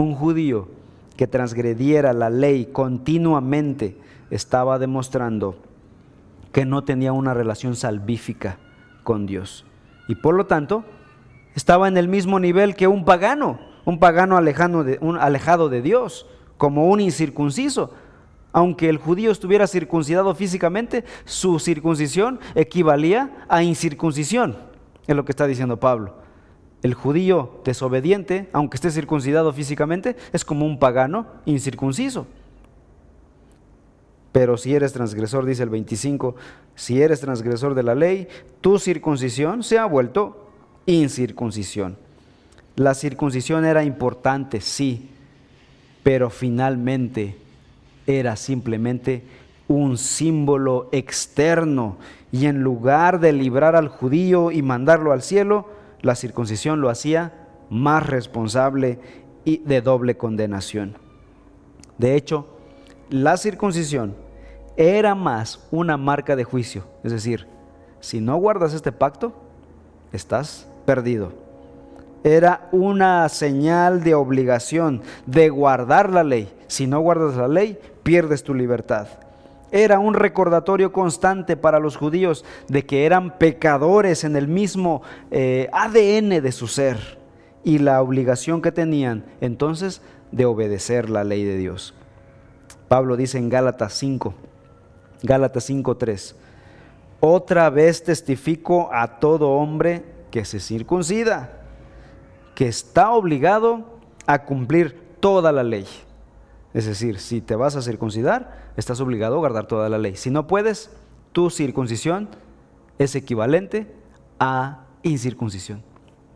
un 0.01 0.15
judío 0.15 0.67
que 1.15 1.27
transgrediera 1.27 2.13
la 2.13 2.29
ley 2.29 2.65
continuamente 2.65 3.97
estaba 4.29 4.79
demostrando 4.79 5.55
que 6.51 6.65
no 6.65 6.83
tenía 6.83 7.13
una 7.13 7.33
relación 7.33 7.75
salvífica 7.75 8.57
con 9.03 9.25
Dios. 9.25 9.65
Y 10.07 10.15
por 10.15 10.35
lo 10.35 10.45
tanto, 10.45 10.83
estaba 11.55 11.87
en 11.87 11.97
el 11.97 12.07
mismo 12.07 12.39
nivel 12.39 12.75
que 12.75 12.87
un 12.87 13.05
pagano, 13.05 13.59
un 13.85 13.99
pagano 13.99 14.37
alejado 14.37 14.83
de, 14.83 14.97
un, 15.01 15.17
alejado 15.17 15.69
de 15.69 15.81
Dios, 15.81 16.25
como 16.57 16.89
un 16.89 16.99
incircunciso. 16.99 17.93
Aunque 18.53 18.89
el 18.89 18.97
judío 18.97 19.31
estuviera 19.31 19.67
circuncidado 19.67 20.35
físicamente, 20.35 21.05
su 21.23 21.59
circuncisión 21.59 22.39
equivalía 22.53 23.45
a 23.47 23.63
incircuncisión, 23.63 24.57
es 25.07 25.15
lo 25.15 25.23
que 25.23 25.31
está 25.31 25.47
diciendo 25.47 25.77
Pablo. 25.77 26.15
El 26.83 26.93
judío 26.93 27.61
desobediente, 27.63 28.49
aunque 28.53 28.75
esté 28.75 28.89
circuncidado 28.91 29.53
físicamente, 29.53 30.15
es 30.33 30.43
como 30.43 30.65
un 30.65 30.79
pagano 30.79 31.27
incircunciso. 31.45 32.25
Pero 34.31 34.57
si 34.57 34.73
eres 34.73 34.93
transgresor, 34.93 35.45
dice 35.45 35.63
el 35.63 35.69
25, 35.69 36.35
si 36.75 37.01
eres 37.01 37.19
transgresor 37.19 37.75
de 37.75 37.83
la 37.83 37.95
ley, 37.95 38.27
tu 38.61 38.79
circuncisión 38.79 39.61
se 39.61 39.77
ha 39.77 39.85
vuelto 39.85 40.49
incircuncisión. 40.85 41.97
La 42.75 42.93
circuncisión 42.93 43.65
era 43.65 43.83
importante, 43.83 44.61
sí, 44.61 45.09
pero 46.01 46.29
finalmente 46.29 47.35
era 48.07 48.35
simplemente 48.35 49.23
un 49.67 49.97
símbolo 49.97 50.89
externo 50.91 51.97
y 52.31 52.45
en 52.45 52.63
lugar 52.63 53.19
de 53.19 53.33
librar 53.33 53.75
al 53.75 53.89
judío 53.89 54.51
y 54.51 54.61
mandarlo 54.61 55.11
al 55.11 55.21
cielo, 55.21 55.67
la 56.01 56.15
circuncisión 56.15 56.81
lo 56.81 56.89
hacía 56.89 57.47
más 57.69 58.07
responsable 58.07 58.99
y 59.45 59.57
de 59.59 59.81
doble 59.81 60.17
condenación. 60.17 60.97
De 61.97 62.15
hecho, 62.15 62.57
la 63.09 63.37
circuncisión 63.37 64.15
era 64.77 65.15
más 65.15 65.67
una 65.71 65.97
marca 65.97 66.35
de 66.35 66.43
juicio. 66.43 66.85
Es 67.03 67.11
decir, 67.11 67.47
si 67.99 68.19
no 68.21 68.37
guardas 68.37 68.73
este 68.73 68.91
pacto, 68.91 69.33
estás 70.11 70.67
perdido. 70.85 71.33
Era 72.23 72.69
una 72.71 73.27
señal 73.29 74.03
de 74.03 74.13
obligación 74.13 75.01
de 75.25 75.49
guardar 75.49 76.11
la 76.11 76.23
ley. 76.23 76.51
Si 76.67 76.87
no 76.87 76.99
guardas 76.99 77.35
la 77.35 77.47
ley, 77.47 77.77
pierdes 78.03 78.43
tu 78.43 78.53
libertad. 78.53 79.07
Era 79.71 79.99
un 79.99 80.13
recordatorio 80.13 80.91
constante 80.91 81.55
para 81.55 81.79
los 81.79 81.95
judíos 81.95 82.43
de 82.67 82.85
que 82.85 83.05
eran 83.05 83.37
pecadores 83.37 84.23
en 84.23 84.35
el 84.35 84.47
mismo 84.47 85.01
eh, 85.31 85.69
ADN 85.71 86.41
de 86.41 86.51
su 86.51 86.67
ser 86.67 87.19
y 87.63 87.79
la 87.79 88.01
obligación 88.01 88.61
que 88.61 88.71
tenían 88.71 89.25
entonces 89.39 90.01
de 90.31 90.45
obedecer 90.45 91.09
la 91.09 91.23
ley 91.23 91.43
de 91.43 91.57
Dios. 91.57 91.93
Pablo 92.87 93.15
dice 93.15 93.37
en 93.37 93.49
Gálatas 93.49 93.93
5, 93.93 94.33
Gálatas 95.23 95.69
5:3, 95.69 96.35
otra 97.21 97.69
vez 97.69 98.03
testifico 98.03 98.89
a 98.91 99.19
todo 99.19 99.51
hombre 99.51 100.03
que 100.31 100.43
se 100.43 100.59
circuncida, 100.59 101.61
que 102.55 102.67
está 102.67 103.11
obligado 103.11 103.85
a 104.25 104.43
cumplir 104.43 105.15
toda 105.19 105.51
la 105.51 105.63
ley. 105.63 105.85
Es 106.73 106.85
decir, 106.85 107.19
si 107.19 107.41
te 107.41 107.55
vas 107.55 107.75
a 107.75 107.81
circuncidar, 107.81 108.71
estás 108.77 109.01
obligado 109.01 109.35
a 109.35 109.39
guardar 109.39 109.67
toda 109.67 109.89
la 109.89 109.97
ley. 109.97 110.15
Si 110.15 110.29
no 110.29 110.47
puedes, 110.47 110.89
tu 111.31 111.49
circuncisión 111.49 112.29
es 112.97 113.15
equivalente 113.15 113.93
a 114.39 114.85
incircuncisión. 115.03 115.83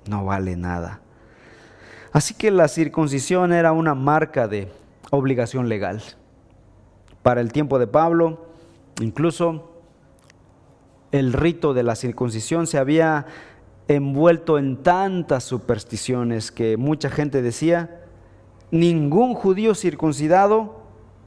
No 0.10 0.26
vale 0.26 0.56
nada. 0.56 1.02
Así 2.12 2.34
que 2.34 2.52
la 2.52 2.68
circuncisión 2.68 3.54
era 3.54 3.72
una 3.72 3.96
marca 3.96 4.48
de 4.48 4.72
obligación 5.12 5.70
legal. 5.70 6.02
Para 7.24 7.42
el 7.42 7.52
tiempo 7.52 7.80
de 7.80 7.88
Pablo, 7.88 8.46
incluso 9.02 9.72
el 11.12 11.34
rito 11.34 11.74
de 11.74 11.84
la 11.84 11.96
circuncisión 11.96 12.68
se 12.68 12.78
había 12.78 13.26
envuelto 13.88 14.58
en 14.58 14.84
tantas 14.84 15.44
supersticiones 15.44 16.52
que 16.52 16.78
mucha 16.78 17.10
gente 17.10 17.42
decía, 17.42 18.05
ningún 18.80 19.34
judío 19.34 19.76
circuncidado 19.76 20.82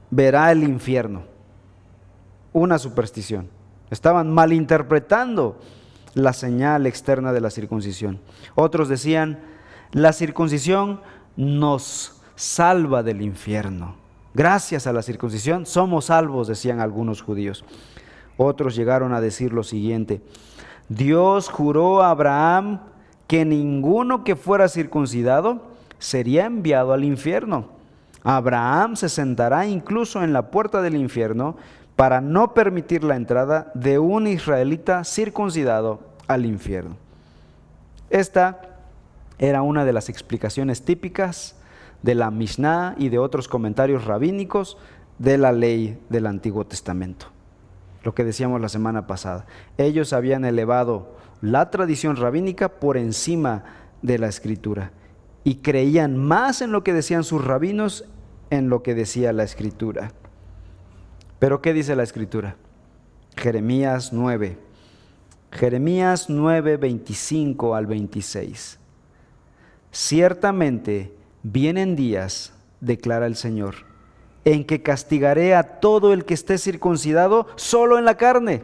verá 0.09 0.51
el 0.51 0.63
infierno. 0.63 1.23
Una 2.53 2.79
superstición. 2.79 3.49
Estaban 3.89 4.31
malinterpretando 4.31 5.59
la 6.13 6.33
señal 6.33 6.85
externa 6.85 7.33
de 7.33 7.41
la 7.41 7.49
circuncisión. 7.49 8.19
Otros 8.55 8.89
decían, 8.89 9.39
la 9.91 10.13
circuncisión 10.13 11.01
nos 11.35 12.21
salva 12.35 13.03
del 13.03 13.21
infierno. 13.21 13.95
Gracias 14.33 14.87
a 14.87 14.93
la 14.93 15.01
circuncisión 15.01 15.65
somos 15.65 16.05
salvos, 16.05 16.47
decían 16.47 16.79
algunos 16.79 17.21
judíos. 17.21 17.65
Otros 18.37 18.75
llegaron 18.75 19.13
a 19.13 19.21
decir 19.21 19.51
lo 19.51 19.63
siguiente, 19.63 20.21
Dios 20.87 21.49
juró 21.49 22.01
a 22.01 22.09
Abraham 22.09 22.81
que 23.27 23.45
ninguno 23.45 24.23
que 24.23 24.35
fuera 24.35 24.67
circuncidado 24.69 25.68
sería 25.99 26.45
enviado 26.45 26.93
al 26.93 27.03
infierno. 27.03 27.67
Abraham 28.23 28.95
se 28.95 29.09
sentará 29.09 29.67
incluso 29.67 30.23
en 30.23 30.33
la 30.33 30.49
puerta 30.49 30.81
del 30.81 30.95
infierno 30.95 31.57
para 31.95 32.21
no 32.21 32.53
permitir 32.53 33.03
la 33.03 33.15
entrada 33.15 33.71
de 33.75 33.99
un 33.99 34.27
israelita 34.27 35.03
circuncidado 35.03 35.99
al 36.27 36.45
infierno. 36.45 36.95
Esta 38.09 38.61
era 39.37 39.61
una 39.61 39.85
de 39.85 39.93
las 39.93 40.09
explicaciones 40.09 40.83
típicas 40.83 41.55
de 42.01 42.15
la 42.15 42.31
Mishnah 42.31 42.95
y 42.97 43.09
de 43.09 43.19
otros 43.19 43.47
comentarios 43.47 44.05
rabínicos 44.05 44.77
de 45.17 45.37
la 45.37 45.51
ley 45.51 45.99
del 46.09 46.27
Antiguo 46.27 46.65
Testamento. 46.65 47.27
Lo 48.03 48.15
que 48.15 48.23
decíamos 48.23 48.61
la 48.61 48.69
semana 48.69 49.07
pasada. 49.07 49.45
Ellos 49.77 50.13
habían 50.13 50.45
elevado 50.45 51.17
la 51.41 51.69
tradición 51.69 52.15
rabínica 52.15 52.69
por 52.69 52.95
encima 52.95 53.63
de 54.01 54.17
la 54.17 54.27
escritura 54.27 54.91
y 55.43 55.55
creían 55.55 56.17
más 56.17 56.61
en 56.61 56.71
lo 56.71 56.83
que 56.83 56.93
decían 56.93 57.23
sus 57.23 57.43
rabinos 57.43 58.05
en 58.49 58.69
lo 58.69 58.83
que 58.83 58.95
decía 58.95 59.33
la 59.33 59.43
escritura. 59.43 60.11
Pero 61.39 61.61
¿qué 61.61 61.73
dice 61.73 61.95
la 61.95 62.03
escritura? 62.03 62.55
Jeremías 63.37 64.11
9. 64.11 64.57
Jeremías 65.51 66.29
9, 66.29 66.77
25 66.77 67.75
al 67.75 67.87
26. 67.87 68.79
Ciertamente 69.91 71.13
Vienen 71.43 71.95
días, 71.95 72.53
declara 72.81 73.25
el 73.25 73.35
Señor, 73.35 73.75
en 74.43 74.65
que 74.65 74.81
castigaré 74.81 75.55
a 75.55 75.79
todo 75.79 76.11
el 76.11 76.25
que 76.25 76.33
esté 76.33 76.57
circuncidado 76.57 77.47
solo 77.55 77.97
en 77.97 78.03
la 78.03 78.17
carne. 78.17 78.63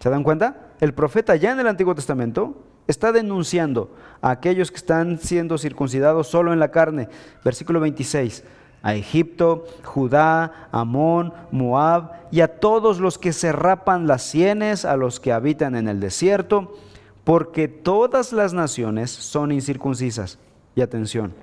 ¿Se 0.00 0.10
dan 0.10 0.24
cuenta? 0.24 0.72
El 0.80 0.94
profeta 0.94 1.36
ya 1.36 1.52
en 1.52 1.60
el 1.60 1.68
Antiguo 1.68 1.94
Testamento 1.94 2.60
está 2.86 3.12
denunciando 3.12 3.90
a 4.20 4.30
aquellos 4.30 4.70
que 4.70 4.76
están 4.76 5.18
siendo 5.18 5.58
circuncidados 5.58 6.28
solo 6.28 6.52
en 6.52 6.58
la 6.58 6.70
carne. 6.70 7.08
Versículo 7.44 7.80
26. 7.80 8.44
A 8.82 8.94
Egipto, 8.94 9.64
Judá, 9.84 10.68
Amón, 10.72 11.32
Moab 11.52 12.12
y 12.32 12.40
a 12.40 12.58
todos 12.58 12.98
los 12.98 13.16
que 13.16 13.32
se 13.32 13.52
rapan 13.52 14.08
las 14.08 14.22
sienes, 14.22 14.84
a 14.84 14.96
los 14.96 15.20
que 15.20 15.32
habitan 15.32 15.76
en 15.76 15.86
el 15.86 16.00
desierto, 16.00 16.76
porque 17.22 17.68
todas 17.68 18.32
las 18.32 18.52
naciones 18.52 19.10
son 19.10 19.52
incircuncisas. 19.52 20.38
Y 20.74 20.80
atención, 20.80 21.34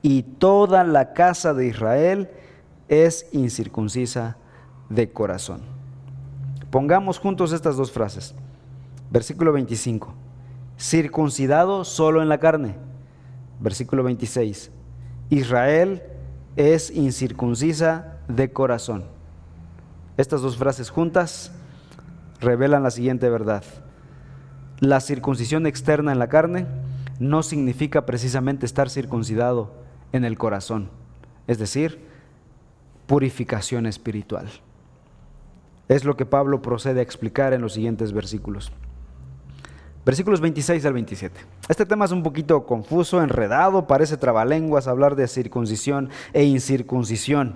y 0.00 0.22
toda 0.22 0.84
la 0.84 1.12
casa 1.12 1.54
de 1.54 1.66
Israel 1.66 2.30
es 2.88 3.26
incircuncisa 3.32 4.36
de 4.88 5.10
corazón. 5.10 5.62
Pongamos 6.70 7.18
juntos 7.18 7.52
estas 7.52 7.76
dos 7.76 7.90
frases. 7.90 8.34
Versículo 9.12 9.52
25. 9.52 10.14
Circuncidado 10.78 11.84
solo 11.84 12.22
en 12.22 12.30
la 12.30 12.38
carne. 12.38 12.76
Versículo 13.60 14.02
26. 14.04 14.70
Israel 15.28 16.02
es 16.56 16.90
incircuncisa 16.90 18.16
de 18.28 18.52
corazón. 18.52 19.04
Estas 20.16 20.40
dos 20.40 20.56
frases 20.56 20.88
juntas 20.88 21.52
revelan 22.40 22.82
la 22.82 22.90
siguiente 22.90 23.28
verdad. 23.28 23.64
La 24.80 25.00
circuncisión 25.00 25.66
externa 25.66 26.12
en 26.12 26.18
la 26.18 26.30
carne 26.30 26.66
no 27.20 27.42
significa 27.42 28.06
precisamente 28.06 28.64
estar 28.64 28.88
circuncidado 28.88 29.74
en 30.12 30.24
el 30.24 30.38
corazón, 30.38 30.88
es 31.46 31.58
decir, 31.58 32.00
purificación 33.06 33.84
espiritual. 33.84 34.48
Es 35.88 36.04
lo 36.04 36.16
que 36.16 36.24
Pablo 36.24 36.62
procede 36.62 37.00
a 37.00 37.02
explicar 37.02 37.52
en 37.52 37.60
los 37.60 37.74
siguientes 37.74 38.14
versículos. 38.14 38.72
Versículos 40.04 40.40
26 40.40 40.84
al 40.84 40.94
27. 40.94 41.40
Este 41.68 41.86
tema 41.86 42.06
es 42.06 42.10
un 42.10 42.24
poquito 42.24 42.66
confuso, 42.66 43.22
enredado, 43.22 43.86
parece 43.86 44.16
trabalenguas 44.16 44.88
hablar 44.88 45.14
de 45.14 45.28
circuncisión 45.28 46.10
e 46.32 46.42
incircuncisión, 46.42 47.54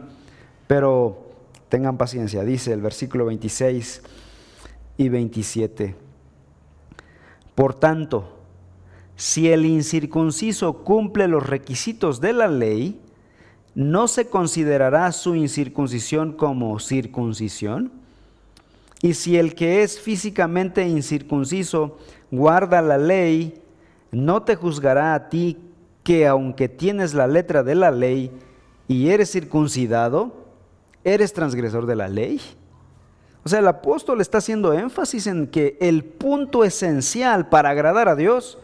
pero 0.69 1.27
tengan 1.69 1.97
paciencia, 1.97 2.45
dice 2.45 2.73
el 2.73 2.81
versículo 2.81 3.25
26 3.27 4.03
y 4.97 5.09
27. 5.09 5.97
Por 7.57 7.75
tanto, 7.75 8.37
si 9.17 9.51
el 9.51 9.67
incircunciso 9.67 10.85
cumple 10.85 11.27
los 11.27 11.45
requisitos 11.45 12.21
de 12.21 12.33
la 12.33 12.47
ley, 12.47 13.01
¿no 13.75 14.07
se 14.07 14.29
considerará 14.29 15.11
su 15.11 15.35
incircuncisión 15.35 16.33
como 16.33 16.79
circuncisión? 16.79 17.91
Y 19.03 19.15
si 19.15 19.37
el 19.37 19.55
que 19.55 19.83
es 19.83 20.01
físicamente 20.01 20.87
incircunciso 20.87 21.99
guarda 22.31 22.83
la 22.83 22.99
ley, 22.99 23.63
no 24.11 24.43
te 24.43 24.57
juzgará 24.57 25.15
a 25.15 25.29
ti 25.29 25.59
que 26.03 26.27
aunque 26.27 26.69
tienes 26.69 27.15
la 27.15 27.27
letra 27.27 27.63
de 27.63 27.75
la 27.75 27.91
ley 27.91 28.31
y 28.89 29.11
eres 29.11 29.33
circuncidado, 29.33 30.47
eres 31.05 31.33
transgresor 31.33 31.87
de 31.87 31.97
la 31.97 32.09
ley. 32.09 32.41
O 33.45 33.49
sea, 33.49 33.61
el 33.61 33.69
apóstol 33.69 34.21
está 34.21 34.39
haciendo 34.39 34.73
énfasis 34.73 35.27
en 35.27 35.47
que 35.47 35.77
el 35.81 36.05
punto 36.05 36.65
esencial 36.65 37.49
para 37.49 37.71
agradar 37.71 38.09
a 38.09 38.17
Dios 38.17 38.59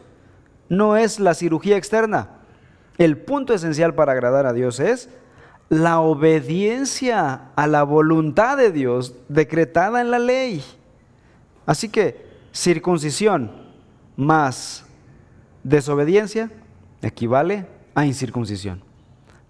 no 0.68 0.96
es 0.96 1.20
la 1.20 1.34
cirugía 1.34 1.76
externa. 1.76 2.30
El 2.98 3.18
punto 3.18 3.54
esencial 3.54 3.94
para 3.94 4.12
agradar 4.12 4.46
a 4.46 4.52
Dios 4.52 4.80
es 4.80 5.08
la 5.68 6.00
obediencia 6.00 7.50
a 7.56 7.66
la 7.66 7.82
voluntad 7.82 8.56
de 8.56 8.72
Dios 8.72 9.14
decretada 9.28 10.00
en 10.00 10.10
la 10.10 10.18
ley. 10.18 10.62
Así 11.64 11.88
que 11.88 12.31
circuncisión 12.52 13.50
más 14.16 14.84
desobediencia 15.62 16.50
equivale 17.00 17.66
a 17.94 18.06
incircuncisión. 18.06 18.82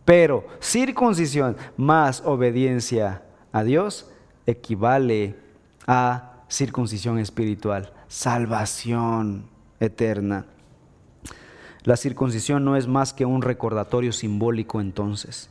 Pero 0.04 0.46
circuncisión 0.60 1.56
más 1.76 2.22
obediencia 2.24 3.22
a 3.52 3.62
Dios 3.62 4.10
equivale 4.46 5.36
a 5.86 6.44
circuncisión 6.48 7.18
espiritual, 7.18 7.92
salvación 8.08 9.46
eterna. 9.80 10.46
La 11.84 11.96
circuncisión 11.96 12.64
no 12.64 12.76
es 12.76 12.86
más 12.86 13.12
que 13.12 13.24
un 13.24 13.42
recordatorio 13.42 14.12
simbólico 14.12 14.80
entonces. 14.80 15.50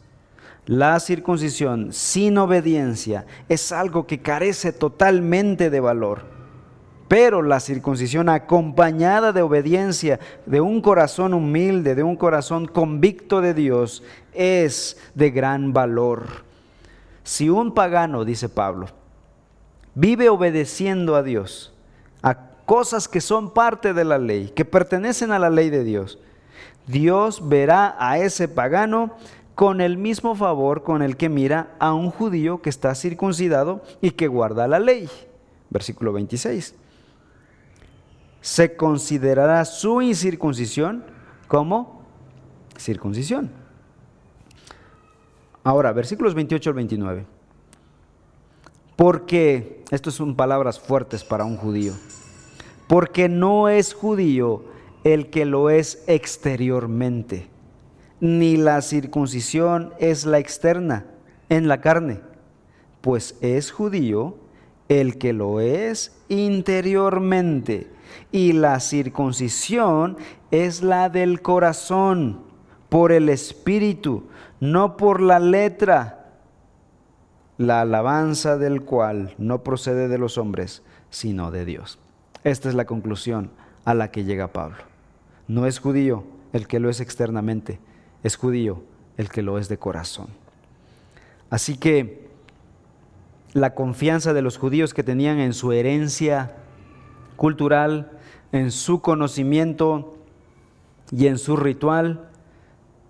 La 0.65 0.99
circuncisión 0.99 1.91
sin 1.91 2.37
obediencia 2.37 3.25
es 3.49 3.71
algo 3.71 4.05
que 4.05 4.21
carece 4.21 4.71
totalmente 4.71 5.69
de 5.69 5.79
valor. 5.79 6.40
Pero 7.11 7.41
la 7.41 7.59
circuncisión 7.59 8.29
acompañada 8.29 9.33
de 9.33 9.41
obediencia, 9.41 10.17
de 10.45 10.61
un 10.61 10.79
corazón 10.79 11.33
humilde, 11.33 11.93
de 11.93 12.03
un 12.03 12.15
corazón 12.15 12.67
convicto 12.67 13.41
de 13.41 13.53
Dios, 13.53 14.01
es 14.33 14.95
de 15.13 15.29
gran 15.29 15.73
valor. 15.73 16.23
Si 17.25 17.49
un 17.49 17.73
pagano, 17.73 18.23
dice 18.23 18.47
Pablo, 18.47 18.87
vive 19.93 20.29
obedeciendo 20.29 21.17
a 21.17 21.21
Dios, 21.21 21.73
a 22.21 22.51
cosas 22.65 23.09
que 23.09 23.19
son 23.19 23.53
parte 23.53 23.93
de 23.93 24.05
la 24.05 24.17
ley, 24.17 24.47
que 24.55 24.63
pertenecen 24.63 25.33
a 25.33 25.39
la 25.39 25.49
ley 25.49 25.69
de 25.69 25.83
Dios, 25.83 26.17
Dios 26.87 27.49
verá 27.49 27.93
a 27.99 28.19
ese 28.19 28.47
pagano 28.47 29.17
con 29.53 29.81
el 29.81 29.97
mismo 29.97 30.33
favor 30.33 30.83
con 30.83 31.01
el 31.01 31.17
que 31.17 31.27
mira 31.27 31.75
a 31.77 31.93
un 31.93 32.09
judío 32.09 32.61
que 32.61 32.69
está 32.69 32.95
circuncidado 32.95 33.83
y 33.99 34.11
que 34.11 34.29
guarda 34.29 34.65
la 34.69 34.79
ley. 34.79 35.09
Versículo 35.69 36.13
26. 36.13 36.75
Se 38.41 38.75
considerará 38.75 39.63
su 39.65 40.01
incircuncisión 40.01 41.03
como 41.47 42.01
circuncisión. 42.77 43.51
Ahora, 45.63 45.93
versículos 45.93 46.33
28 46.33 46.69
al 46.69 46.75
29. 46.75 47.25
Porque, 48.95 49.83
esto 49.91 50.11
son 50.11 50.35
palabras 50.35 50.79
fuertes 50.79 51.23
para 51.23 51.45
un 51.45 51.57
judío, 51.57 51.93
porque 52.87 53.29
no 53.29 53.69
es 53.69 53.93
judío 53.93 54.63
el 55.03 55.29
que 55.29 55.45
lo 55.45 55.69
es 55.69 56.03
exteriormente, 56.07 57.47
ni 58.19 58.57
la 58.57 58.81
circuncisión 58.81 59.93
es 59.99 60.25
la 60.25 60.39
externa 60.39 61.05
en 61.49 61.67
la 61.67 61.81
carne, 61.81 62.21
pues 63.01 63.35
es 63.41 63.71
judío 63.71 64.35
el 64.87 65.17
que 65.17 65.33
lo 65.33 65.59
es 65.59 66.15
interiormente, 66.29 67.87
y 68.31 68.53
la 68.53 68.79
circuncisión 68.79 70.17
es 70.51 70.81
la 70.81 71.09
del 71.09 71.41
corazón, 71.41 72.51
por 72.89 73.13
el 73.13 73.29
espíritu, 73.29 74.25
no 74.59 74.97
por 74.97 75.21
la 75.21 75.39
letra, 75.39 76.25
la 77.57 77.81
alabanza 77.81 78.57
del 78.57 78.81
cual 78.81 79.33
no 79.37 79.63
procede 79.63 80.09
de 80.09 80.17
los 80.17 80.37
hombres, 80.37 80.83
sino 81.09 81.51
de 81.51 81.63
Dios. 81.63 81.99
Esta 82.43 82.67
es 82.67 82.75
la 82.75 82.85
conclusión 82.85 83.49
a 83.85 83.93
la 83.93 84.11
que 84.11 84.23
llega 84.23 84.51
Pablo. 84.51 84.77
No 85.47 85.67
es 85.67 85.79
judío 85.79 86.23
el 86.53 86.67
que 86.67 86.79
lo 86.79 86.89
es 86.89 86.99
externamente, 86.99 87.79
es 88.23 88.35
judío 88.35 88.83
el 89.17 89.29
que 89.29 89.41
lo 89.41 89.57
es 89.57 89.69
de 89.69 89.77
corazón. 89.77 90.27
Así 91.49 91.77
que 91.77 92.29
la 93.53 93.73
confianza 93.73 94.33
de 94.33 94.41
los 94.41 94.57
judíos 94.57 94.93
que 94.93 95.03
tenían 95.03 95.39
en 95.39 95.53
su 95.53 95.71
herencia 95.71 96.55
cultural, 97.35 98.11
en 98.51 98.71
su 98.71 99.01
conocimiento 99.01 100.17
y 101.11 101.27
en 101.27 101.37
su 101.37 101.55
ritual, 101.57 102.29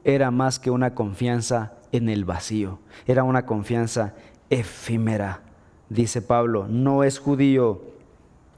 era 0.04 0.32
más 0.32 0.60
que 0.60 0.72
una 0.72 0.96
confianza 0.96 1.74
en 1.92 2.10
el 2.10 2.26
vacío, 2.26 2.80
era 3.06 3.24
una 3.24 3.46
confianza 3.46 4.16
efímera. 4.50 5.42
Dice 5.90 6.22
Pablo, 6.22 6.68
no 6.68 7.04
es 7.04 7.20
judío 7.20 7.82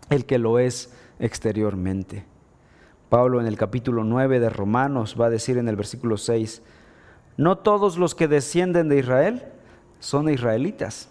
el 0.10 0.26
que 0.26 0.38
lo 0.38 0.60
es 0.60 0.94
exteriormente. 1.20 2.26
Pablo 3.10 3.40
en 3.42 3.48
el 3.48 3.58
capítulo 3.58 4.04
9 4.04 4.40
de 4.40 4.50
Romanos 4.50 5.16
va 5.20 5.28
a 5.28 5.30
decir 5.30 5.58
en 5.58 5.68
el 5.68 5.76
versículo 5.76 6.18
6, 6.18 6.62
no 7.38 7.58
todos 7.58 7.98
los 7.98 8.16
que 8.16 8.28
descienden 8.28 8.90
de 8.90 9.00
Israel 9.00 9.44
son 10.00 10.30
israelitas. 10.30 11.10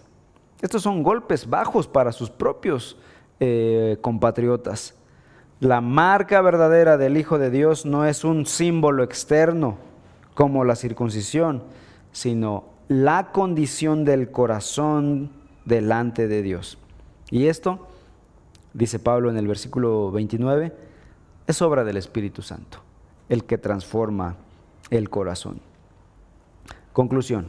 Estos 0.61 0.83
son 0.83 1.03
golpes 1.03 1.49
bajos 1.49 1.87
para 1.87 2.11
sus 2.11 2.29
propios 2.29 2.97
eh, 3.39 3.97
compatriotas. 4.01 4.95
La 5.59 5.81
marca 5.81 6.41
verdadera 6.41 6.97
del 6.97 7.17
Hijo 7.17 7.37
de 7.37 7.49
Dios 7.49 7.85
no 7.85 8.05
es 8.05 8.23
un 8.23 8.45
símbolo 8.45 9.03
externo, 9.03 9.77
como 10.33 10.65
la 10.65 10.75
circuncisión, 10.75 11.63
sino 12.11 12.65
la 12.87 13.31
condición 13.31 14.03
del 14.03 14.31
corazón 14.31 15.31
delante 15.65 16.27
de 16.27 16.41
Dios. 16.41 16.77
Y 17.29 17.47
esto, 17.47 17.87
dice 18.73 18.99
Pablo 18.99 19.29
en 19.29 19.37
el 19.37 19.47
versículo 19.47 20.11
29, 20.11 20.73
es 21.47 21.61
obra 21.61 21.83
del 21.83 21.97
Espíritu 21.97 22.41
Santo, 22.41 22.79
el 23.29 23.45
que 23.45 23.57
transforma 23.57 24.35
el 24.89 25.09
corazón. 25.09 25.59
Conclusión. 26.93 27.47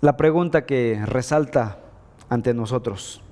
La 0.00 0.16
pregunta 0.16 0.64
que 0.64 1.02
resalta 1.04 1.78
ante 2.28 2.54
nosotros, 2.54 3.22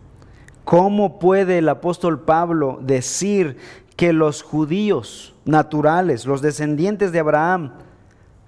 ¿cómo 0.69 1.19
puede 1.19 1.57
el 1.57 1.69
apóstol 1.71 2.21
Pablo 2.21 2.79
decir 2.83 3.57
que 3.97 4.13
los 4.13 4.43
judíos 4.43 5.35
naturales, 5.47 6.27
los 6.27 6.43
descendientes 6.43 7.11
de 7.11 7.21
Abraham, 7.21 7.73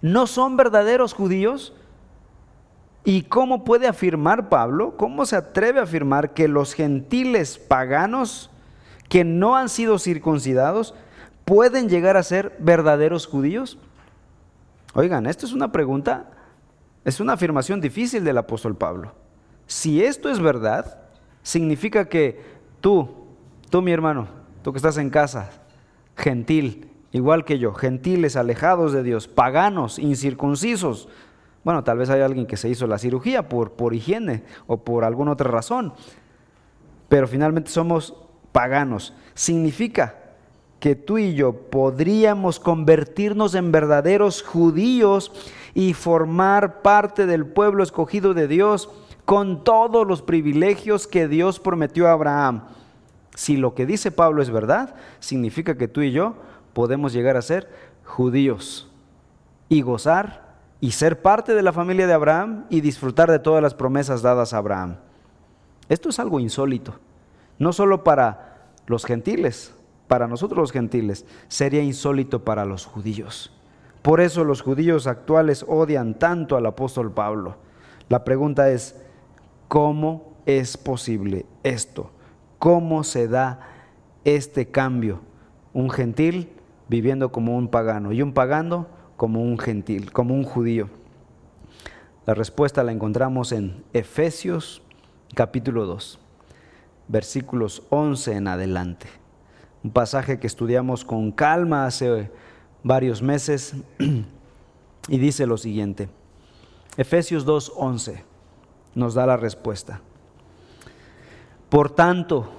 no 0.03 0.27
son 0.27 0.59
verdaderos 0.59 1.15
judíos? 1.15 1.73
¿Y 3.07 3.23
cómo 3.23 3.65
puede 3.65 3.87
afirmar 3.87 4.51
Pablo, 4.51 4.99
cómo 4.99 5.25
se 5.25 5.35
atreve 5.35 5.81
a 5.81 5.85
afirmar 5.85 6.35
que 6.35 6.47
los 6.47 6.75
gentiles 6.75 7.57
paganos 7.57 8.51
que 9.09 9.25
no 9.25 9.57
han 9.57 9.71
sido 9.71 9.99
circuncidados 9.99 10.95
pueden 11.47 11.89
llegar 11.89 12.19
a 12.19 12.23
ser 12.23 12.55
verdaderos 12.59 13.27
judíos? 13.27 13.79
Oigan, 14.93 15.25
esto 15.25 15.47
es 15.47 15.55
una 15.55 15.73
pregunta, 15.73 16.27
es 17.03 17.19
una 17.19 17.33
afirmación 17.33 17.81
difícil 17.81 18.25
del 18.25 18.37
apóstol 18.37 18.77
Pablo. 18.77 19.15
Si 19.67 20.05
esto 20.05 20.29
es 20.29 20.39
verdad, 20.39 21.01
significa 21.43 22.09
que 22.09 22.41
tú, 22.81 23.09
tú 23.71 23.83
mi 23.83 23.93
hermano, 23.93 24.29
tú 24.63 24.73
que 24.73 24.79
estás 24.79 24.99
en 24.99 25.11
casa, 25.11 25.51
gentil, 26.17 26.91
igual 27.13 27.45
que 27.45 27.59
yo, 27.59 27.73
gentiles, 27.73 28.37
alejados 28.37 28.93
de 28.93 29.03
Dios, 29.03 29.29
paganos, 29.29 29.99
incircuncisos. 29.99 31.09
Bueno, 31.65 31.85
tal 31.85 31.99
vez 31.99 32.11
hay 32.11 32.21
alguien 32.21 32.47
que 32.47 32.57
se 32.57 32.69
hizo 32.69 32.87
la 32.87 32.99
cirugía 32.99 33.49
por, 33.49 33.73
por 33.73 33.95
higiene 33.95 34.45
o 34.67 34.79
por 34.79 35.05
alguna 35.05 35.33
otra 35.33 35.51
razón, 35.51 35.93
pero 37.09 37.29
finalmente 37.29 37.71
somos 37.71 38.15
paganos. 38.53 39.15
Significa 39.35 40.17
que 40.79 40.97
tú 40.97 41.19
y 41.19 41.35
yo 41.35 41.53
podríamos 41.53 42.59
convertirnos 42.59 43.55
en 43.55 43.71
verdaderos 43.71 44.43
judíos 44.43 45.31
y 45.75 45.93
formar 45.93 46.81
parte 46.81 47.27
del 47.27 47.47
pueblo 47.47 47.83
escogido 47.83 48.33
de 48.33 48.49
Dios 48.49 48.89
con 49.31 49.63
todos 49.63 50.09
los 50.09 50.23
privilegios 50.23 51.07
que 51.07 51.29
Dios 51.29 51.61
prometió 51.61 52.09
a 52.09 52.13
Abraham. 52.15 52.63
Si 53.37 53.57
lo 53.57 53.77
que 53.77 53.87
dice 53.87 54.11
Pablo 54.11 54.43
es 54.43 54.51
verdad, 54.51 54.97
significa 55.21 55.79
que 55.79 55.87
tú 55.87 56.01
y 56.01 56.11
yo 56.11 56.35
podemos 56.73 57.13
llegar 57.13 57.37
a 57.37 57.43
ser 57.43 57.71
judíos 58.05 58.91
y 59.69 59.83
gozar 59.83 60.57
y 60.81 60.91
ser 60.91 61.23
parte 61.23 61.55
de 61.55 61.63
la 61.63 61.73
familia 61.73 62.09
de 62.09 62.13
Abraham 62.13 62.65
y 62.71 62.81
disfrutar 62.81 63.31
de 63.31 63.39
todas 63.39 63.63
las 63.63 63.73
promesas 63.73 64.21
dadas 64.21 64.53
a 64.53 64.57
Abraham. 64.59 64.97
Esto 65.89 66.09
es 66.09 66.19
algo 66.19 66.41
insólito, 66.41 66.99
no 67.57 67.73
solo 67.73 68.03
para 68.03 68.65
los 68.87 69.05
gentiles, 69.05 69.73
para 70.09 70.27
nosotros 70.27 70.59
los 70.59 70.73
gentiles, 70.73 71.25
sería 71.47 71.85
insólito 71.85 72.45
para 72.45 72.65
los 72.65 72.85
judíos. 72.85 73.53
Por 74.03 74.21
eso 74.21 74.43
los 74.43 74.61
judíos 74.61 75.07
actuales 75.07 75.65
odian 75.69 76.19
tanto 76.19 76.57
al 76.57 76.67
apóstol 76.67 77.13
Pablo. 77.13 77.59
La 78.09 78.25
pregunta 78.25 78.71
es, 78.73 78.97
¿cómo 79.71 80.35
es 80.45 80.77
posible 80.77 81.47
esto? 81.63 82.11
cómo 82.61 83.05
se 83.05 83.27
da 83.27 83.59
este 84.25 84.71
cambio 84.71 85.23
un 85.73 85.91
gentil 85.91 86.51
viviendo 86.89 87.33
como 87.33 87.57
un 87.57 87.69
pagano 87.69 88.13
y 88.13 88.23
un 88.23 88.35
pagano 88.35 88.87
como 89.17 89.43
un 89.43 89.59
gentil, 89.59 90.13
como 90.13 90.35
un 90.35 90.45
judío. 90.45 90.89
La 92.27 92.35
respuesta 92.35 92.85
la 92.85 92.93
encontramos 92.93 93.51
en 93.53 93.83
Efesios 93.93 94.83
capítulo 95.35 95.87
2, 95.87 96.19
versículos 97.09 97.83
11 97.89 98.37
en 98.37 98.49
adelante. 98.49 99.07
Un 99.83 99.91
pasaje 99.91 100.39
que 100.39 100.47
estudiamos 100.47 101.05
con 101.05 101.33
calma 101.33 101.87
hace 101.87 102.31
varios 102.83 103.23
meses 103.23 103.75
y 105.09 105.19
dice 105.19 105.47
lo 105.47 105.57
siguiente. 105.57 106.11
Efesios 106.99 107.47
2:11 107.47 108.30
nos 108.95 109.15
da 109.15 109.27
la 109.27 109.37
respuesta. 109.37 110.01
Por 111.69 111.91
tanto, 111.91 112.51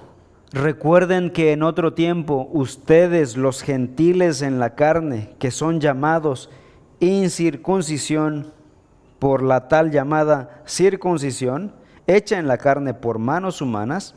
recuerden 0.52 1.30
que 1.30 1.52
en 1.52 1.62
otro 1.62 1.94
tiempo 1.94 2.48
ustedes, 2.52 3.36
los 3.36 3.62
gentiles 3.62 4.42
en 4.42 4.58
la 4.58 4.74
carne, 4.74 5.34
que 5.38 5.50
son 5.50 5.80
llamados 5.80 6.50
incircuncisión 7.00 8.52
por 9.18 9.42
la 9.42 9.68
tal 9.68 9.90
llamada 9.90 10.62
circuncisión, 10.66 11.72
hecha 12.06 12.38
en 12.38 12.48
la 12.48 12.58
carne 12.58 12.94
por 12.94 13.18
manos 13.18 13.60
humanas, 13.60 14.14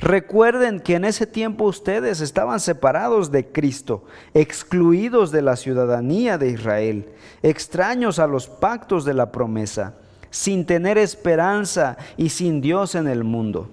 Recuerden 0.00 0.78
que 0.78 0.94
en 0.94 1.04
ese 1.04 1.26
tiempo 1.26 1.64
ustedes 1.64 2.20
estaban 2.20 2.60
separados 2.60 3.32
de 3.32 3.50
Cristo, 3.50 4.04
excluidos 4.32 5.32
de 5.32 5.42
la 5.42 5.56
ciudadanía 5.56 6.38
de 6.38 6.50
Israel, 6.50 7.08
extraños 7.42 8.20
a 8.20 8.28
los 8.28 8.46
pactos 8.46 9.04
de 9.04 9.14
la 9.14 9.32
promesa, 9.32 9.94
sin 10.30 10.66
tener 10.66 10.98
esperanza 10.98 11.96
y 12.16 12.28
sin 12.28 12.60
Dios 12.60 12.94
en 12.94 13.08
el 13.08 13.24
mundo. 13.24 13.68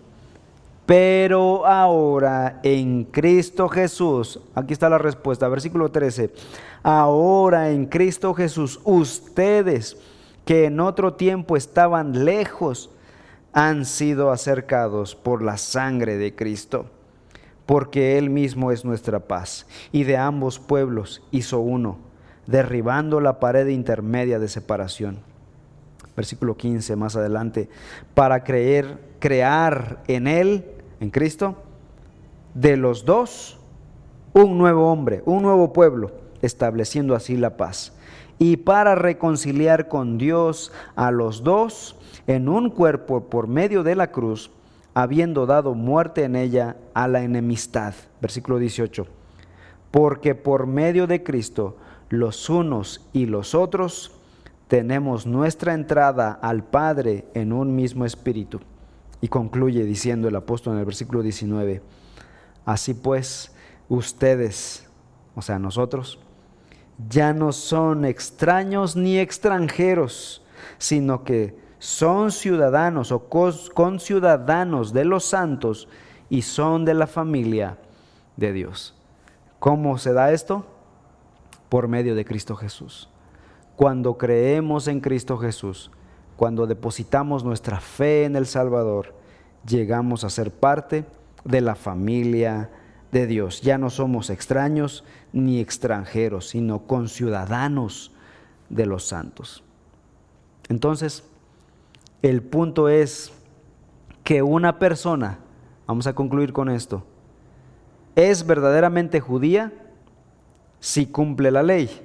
Pero 0.85 1.65
ahora 1.65 2.59
en 2.61 3.05
Cristo 3.05 3.67
Jesús, 3.67 4.39
aquí 4.53 4.73
está 4.73 4.87
la 4.87 4.99
respuesta, 4.99 5.47
versículo 5.47 5.89
13, 5.89 6.31
ahora 6.83 7.71
en 7.71 7.87
Cristo 7.87 8.33
Jesús, 8.35 8.79
ustedes 8.83 9.97
que 10.45 10.65
en 10.65 10.79
otro 10.79 11.15
tiempo 11.15 11.57
estaban 11.57 12.23
lejos, 12.23 12.91
han 13.51 13.85
sido 13.85 14.31
acercados 14.31 15.15
por 15.15 15.41
la 15.41 15.57
sangre 15.57 16.17
de 16.17 16.35
Cristo, 16.35 16.85
porque 17.65 18.19
Él 18.19 18.29
mismo 18.29 18.71
es 18.71 18.85
nuestra 18.85 19.21
paz, 19.21 19.65
y 19.91 20.03
de 20.03 20.17
ambos 20.17 20.59
pueblos 20.59 21.23
hizo 21.31 21.61
uno, 21.61 21.97
derribando 22.45 23.21
la 23.21 23.39
pared 23.39 23.67
intermedia 23.67 24.37
de 24.37 24.49
separación. 24.49 25.17
Versículo 26.15 26.55
15 26.55 26.95
más 26.95 27.15
adelante, 27.15 27.69
para 28.13 28.43
creer, 28.43 28.99
crear 29.19 30.03
en 30.07 30.27
Él, 30.27 30.65
en 30.99 31.09
Cristo, 31.09 31.55
de 32.53 32.77
los 32.77 33.05
dos, 33.05 33.59
un 34.33 34.57
nuevo 34.57 34.91
hombre, 34.91 35.21
un 35.25 35.43
nuevo 35.43 35.73
pueblo, 35.73 36.11
estableciendo 36.41 37.15
así 37.15 37.35
la 37.37 37.57
paz. 37.57 37.93
Y 38.37 38.57
para 38.57 38.95
reconciliar 38.95 39.87
con 39.87 40.17
Dios 40.17 40.71
a 40.95 41.11
los 41.11 41.43
dos, 41.43 41.97
en 42.27 42.49
un 42.49 42.69
cuerpo 42.69 43.29
por 43.29 43.47
medio 43.47 43.83
de 43.83 43.95
la 43.95 44.11
cruz, 44.11 44.51
habiendo 44.93 45.45
dado 45.45 45.73
muerte 45.73 46.23
en 46.23 46.35
ella 46.35 46.77
a 46.93 47.07
la 47.07 47.21
enemistad. 47.21 47.93
Versículo 48.21 48.57
18. 48.57 49.05
Porque 49.91 50.35
por 50.35 50.67
medio 50.67 51.07
de 51.07 51.23
Cristo, 51.23 51.77
los 52.09 52.49
unos 52.49 53.07
y 53.13 53.25
los 53.25 53.55
otros, 53.55 54.14
tenemos 54.67 55.25
nuestra 55.25 55.73
entrada 55.73 56.31
al 56.41 56.63
Padre 56.63 57.25
en 57.33 57.53
un 57.53 57.75
mismo 57.75 58.05
espíritu. 58.05 58.59
Y 59.21 59.27
concluye 59.27 59.83
diciendo 59.83 60.27
el 60.27 60.35
apóstol 60.35 60.73
en 60.73 60.79
el 60.79 60.85
versículo 60.85 61.21
19, 61.21 61.81
así 62.65 62.93
pues, 62.93 63.53
ustedes, 63.89 64.87
o 65.35 65.41
sea, 65.41 65.59
nosotros, 65.59 66.19
ya 67.09 67.33
no 67.33 67.51
son 67.51 68.05
extraños 68.05 68.95
ni 68.95 69.19
extranjeros, 69.19 70.43
sino 70.77 71.23
que 71.23 71.57
son 71.79 72.31
ciudadanos 72.31 73.11
o 73.11 73.29
conciudadanos 73.29 74.93
de 74.93 75.05
los 75.05 75.25
santos 75.25 75.87
y 76.29 76.41
son 76.41 76.85
de 76.85 76.93
la 76.93 77.07
familia 77.07 77.77
de 78.37 78.53
Dios. 78.53 78.95
¿Cómo 79.59 79.97
se 79.97 80.13
da 80.13 80.31
esto? 80.31 80.65
Por 81.69 81.87
medio 81.87 82.15
de 82.15 82.25
Cristo 82.25 82.55
Jesús. 82.55 83.09
Cuando 83.75 84.17
creemos 84.17 84.87
en 84.87 85.01
Cristo 85.01 85.37
Jesús, 85.37 85.91
cuando 86.37 86.67
depositamos 86.67 87.43
nuestra 87.43 87.79
fe 87.79 88.25
en 88.25 88.35
el 88.35 88.45
Salvador, 88.45 89.13
llegamos 89.67 90.23
a 90.23 90.29
ser 90.29 90.51
parte 90.51 91.05
de 91.43 91.61
la 91.61 91.75
familia 91.75 92.69
de 93.11 93.27
Dios. 93.27 93.61
Ya 93.61 93.77
no 93.77 93.89
somos 93.89 94.29
extraños 94.29 95.03
ni 95.33 95.59
extranjeros, 95.59 96.49
sino 96.49 96.87
conciudadanos 96.87 98.11
de 98.69 98.85
los 98.85 99.05
santos. 99.05 99.63
Entonces, 100.69 101.23
el 102.21 102.41
punto 102.41 102.89
es 102.89 103.31
que 104.23 104.41
una 104.41 104.79
persona, 104.79 105.39
vamos 105.85 106.07
a 106.07 106.15
concluir 106.15 106.51
con 106.51 106.69
esto, 106.69 107.03
es 108.15 108.45
verdaderamente 108.45 109.19
judía 109.19 109.71
si 110.79 111.05
cumple 111.05 111.51
la 111.51 111.61
ley. 111.61 112.04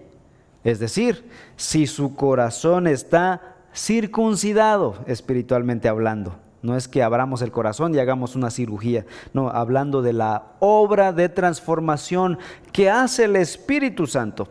Es 0.65 0.79
decir, 0.79 1.29
si 1.57 1.87
su 1.87 2.15
corazón 2.15 2.87
está 2.87 3.57
circuncidado 3.75 4.97
espiritualmente 5.07 5.89
hablando. 5.89 6.37
No 6.63 6.77
es 6.77 6.89
que 6.89 7.03
abramos 7.03 7.41
el 7.41 7.53
corazón 7.53 7.95
y 7.95 7.99
hagamos 7.99 8.37
una 8.37 8.51
cirugía, 8.51 9.07
no, 9.33 9.49
hablando 9.49 10.03
de 10.03 10.13
la 10.13 10.53
obra 10.59 11.13
de 11.13 11.31
transformación 11.31 12.39
que 12.73 12.91
hace 12.91 13.25
el 13.25 13.37
Espíritu 13.37 14.07
Santo. 14.07 14.49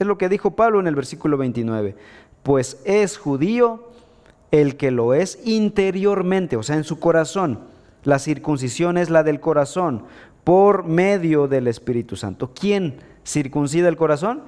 Es 0.00 0.06
lo 0.06 0.18
que 0.18 0.28
dijo 0.28 0.56
Pablo 0.56 0.80
en 0.80 0.88
el 0.88 0.96
versículo 0.96 1.38
29. 1.38 1.94
Pues 2.42 2.80
es 2.84 3.16
judío 3.16 3.88
el 4.50 4.76
que 4.76 4.90
lo 4.90 5.14
es 5.14 5.38
interiormente, 5.44 6.56
o 6.56 6.64
sea, 6.64 6.76
en 6.76 6.84
su 6.84 6.98
corazón. 6.98 7.60
La 8.02 8.18
circuncisión 8.18 8.98
es 8.98 9.08
la 9.08 9.22
del 9.22 9.40
corazón 9.40 10.04
por 10.42 10.84
medio 10.84 11.46
del 11.46 11.68
Espíritu 11.68 12.16
Santo. 12.16 12.50
¿Quién 12.52 12.96
circuncida 13.24 13.88
el 13.88 13.96
corazón? 13.96 14.42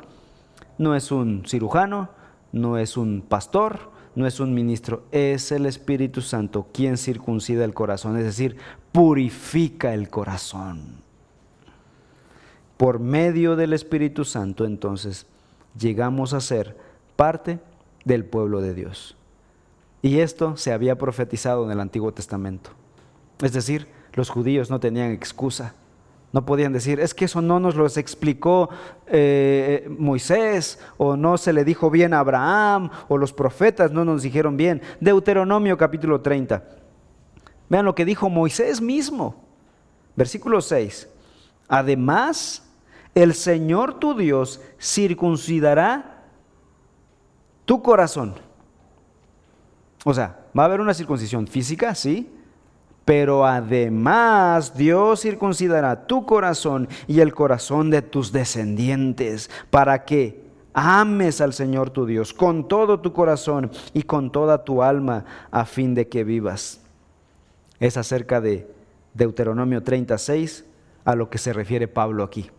No 0.79 0.95
es 0.95 1.11
un 1.11 1.45
cirujano, 1.47 2.11
no 2.53 2.79
es 2.79 2.97
un 2.97 3.23
pastor, 3.23 3.91
no 4.15 4.27
es 4.27 4.41
un 4.41 4.55
ministro, 4.55 5.05
es 5.13 5.53
el 5.53 5.67
Espíritu 5.67 6.23
Santo 6.23 6.69
quien 6.73 6.97
circuncida 6.97 7.65
el 7.65 7.75
corazón, 7.75 8.17
es 8.17 8.25
decir, 8.25 8.57
purifica 8.93 9.93
el 9.93 10.09
corazón. 10.09 11.05
Por 12.77 12.99
medio 12.99 13.57
del 13.57 13.73
Espíritu 13.73 14.25
Santo 14.25 14.65
entonces 14.65 15.27
llegamos 15.79 16.33
a 16.33 16.41
ser 16.41 16.77
parte 17.17 17.59
del 18.05 18.25
pueblo 18.25 18.61
de 18.61 18.75
Dios. 18.75 19.17
Y 20.03 20.21
esto 20.21 20.57
se 20.57 20.73
había 20.73 20.97
profetizado 20.97 21.65
en 21.65 21.71
el 21.71 21.81
Antiguo 21.81 22.13
Testamento. 22.13 22.71
Es 23.43 23.53
decir, 23.53 23.89
los 24.15 24.31
judíos 24.31 24.71
no 24.71 24.81
tenían 24.81 25.11
excusa. 25.11 25.75
No 26.33 26.45
podían 26.45 26.73
decir, 26.73 27.01
es 27.01 27.15
que 27.15 27.27
eso 27.27 27.41
no 27.41 27.61
nos 27.61 27.77
lo 27.77 27.87
explicó 27.87 28.69
eh, 29.07 29.89
Moisés, 29.99 30.79
o 30.99 31.17
no 31.17 31.39
se 31.39 31.53
le 31.53 31.65
dijo 31.65 31.91
bien 31.91 32.13
a 32.13 32.19
Abraham, 32.19 32.91
o 33.09 33.17
los 33.17 33.33
profetas 33.33 33.93
no 33.93 34.05
nos 34.05 34.23
dijeron 34.23 34.57
bien. 34.57 34.83
Deuteronomio 35.01 35.79
capítulo 35.79 36.21
30. 36.21 36.63
Vean 37.69 37.85
lo 37.85 37.95
que 37.95 38.05
dijo 38.05 38.29
Moisés 38.29 38.81
mismo. 38.81 39.45
Versículo 40.15 40.61
6. 40.61 41.09
Además, 41.69 42.69
el 43.15 43.35
Señor 43.35 43.99
tu 43.99 44.15
Dios 44.15 44.61
circuncidará 44.79 46.25
tu 47.65 47.83
corazón 47.83 48.35
o 50.09 50.15
sea, 50.15 50.39
va 50.57 50.63
a 50.63 50.67
haber 50.67 50.81
una 50.81 50.95
circuncisión 50.95 51.49
física, 51.49 51.93
sí, 51.93 52.31
pero 53.07 53.47
además 53.47 54.77
Dios 54.77 55.23
circuncidará 55.23 56.07
tu 56.07 56.27
corazón 56.27 56.89
y 57.07 57.21
el 57.21 57.33
corazón 57.33 57.89
de 57.89 58.03
tus 58.03 58.33
descendientes 58.33 59.49
para 59.71 60.05
que 60.05 60.45
ames 60.75 61.41
al 61.41 61.55
Señor 61.55 61.89
tu 61.91 62.05
Dios 62.05 62.35
con 62.35 62.69
todo 62.69 63.01
tu 63.01 63.15
corazón 63.15 63.71
y 63.95 64.03
con 64.03 64.31
toda 64.31 64.65
tu 64.65 64.83
alma 64.83 65.25
a 65.51 65.65
fin 65.65 65.95
de 65.95 66.09
que 66.09 66.25
vivas. 66.25 66.83
Es 67.81 67.97
acerca 67.97 68.43
de 68.43 68.69
Deuteronomio 69.15 69.83
36 69.83 70.67
a 71.05 71.15
lo 71.15 71.31
que 71.31 71.39
se 71.39 71.53
refiere 71.53 71.89
Pablo 71.89 72.25
aquí, 72.25 72.51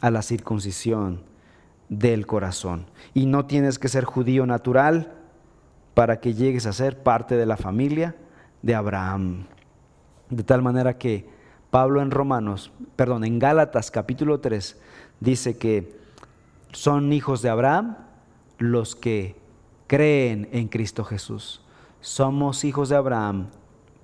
a 0.00 0.10
la 0.10 0.22
circuncisión 0.22 1.22
del 1.88 2.26
corazón. 2.26 2.86
Y 3.12 3.26
no 3.26 3.44
tienes 3.46 3.78
que 3.78 3.88
ser 3.88 4.04
judío 4.04 4.46
natural, 4.46 5.12
para 5.96 6.20
que 6.20 6.34
llegues 6.34 6.66
a 6.66 6.74
ser 6.74 7.02
parte 7.02 7.36
de 7.36 7.46
la 7.46 7.56
familia 7.56 8.16
de 8.60 8.74
Abraham. 8.74 9.46
De 10.30 10.42
tal 10.42 10.62
manera 10.62 10.98
que 10.98 11.28
Pablo 11.70 12.02
en 12.02 12.10
Romanos, 12.10 12.72
perdón, 12.96 13.24
en 13.24 13.38
Gálatas 13.38 13.90
capítulo 13.90 14.40
3 14.40 14.80
dice 15.20 15.58
que 15.58 15.96
son 16.72 17.12
hijos 17.12 17.42
de 17.42 17.48
Abraham 17.48 17.96
los 18.58 18.96
que 18.96 19.36
creen 19.86 20.48
en 20.52 20.68
Cristo 20.68 21.04
Jesús. 21.04 21.62
Somos 22.00 22.64
hijos 22.64 22.88
de 22.88 22.96
Abraham 22.96 23.48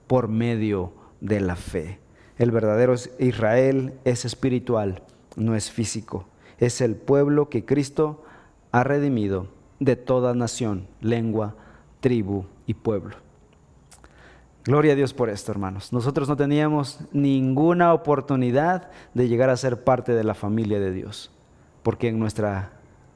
por 0.07 0.29
medio 0.29 0.93
de 1.21 1.41
la 1.41 1.57
fe. 1.57 1.99
El 2.39 2.51
verdadero 2.51 2.95
Israel 3.19 3.95
es 4.05 4.25
espiritual 4.25 5.03
no 5.37 5.55
es 5.55 5.71
físico, 5.71 6.27
es 6.59 6.81
el 6.81 6.97
pueblo 6.97 7.49
que 7.49 7.65
Cristo 7.65 8.23
ha 8.71 8.85
redimido 8.85 9.49
de 9.81 9.97
toda 9.97 10.35
nación, 10.35 10.87
lengua, 11.01 11.55
tribu 12.01 12.45
y 12.67 12.75
pueblo. 12.75 13.17
Gloria 14.65 14.93
a 14.93 14.97
Dios 14.97 15.13
por 15.13 15.29
esto, 15.29 15.51
hermanos. 15.51 15.93
Nosotros 15.93 16.29
no 16.29 16.37
teníamos 16.37 17.01
ninguna 17.11 17.93
oportunidad 17.93 18.91
de 19.13 19.27
llegar 19.27 19.51
a 19.51 19.57
ser 19.57 19.83
parte 19.83 20.13
de 20.13 20.23
la 20.23 20.35
familia 20.35 20.79
de 20.79 20.93
Dios, 20.93 21.33
porque 21.83 22.09
en, 22.09 22.21
nuestra, 22.21 22.71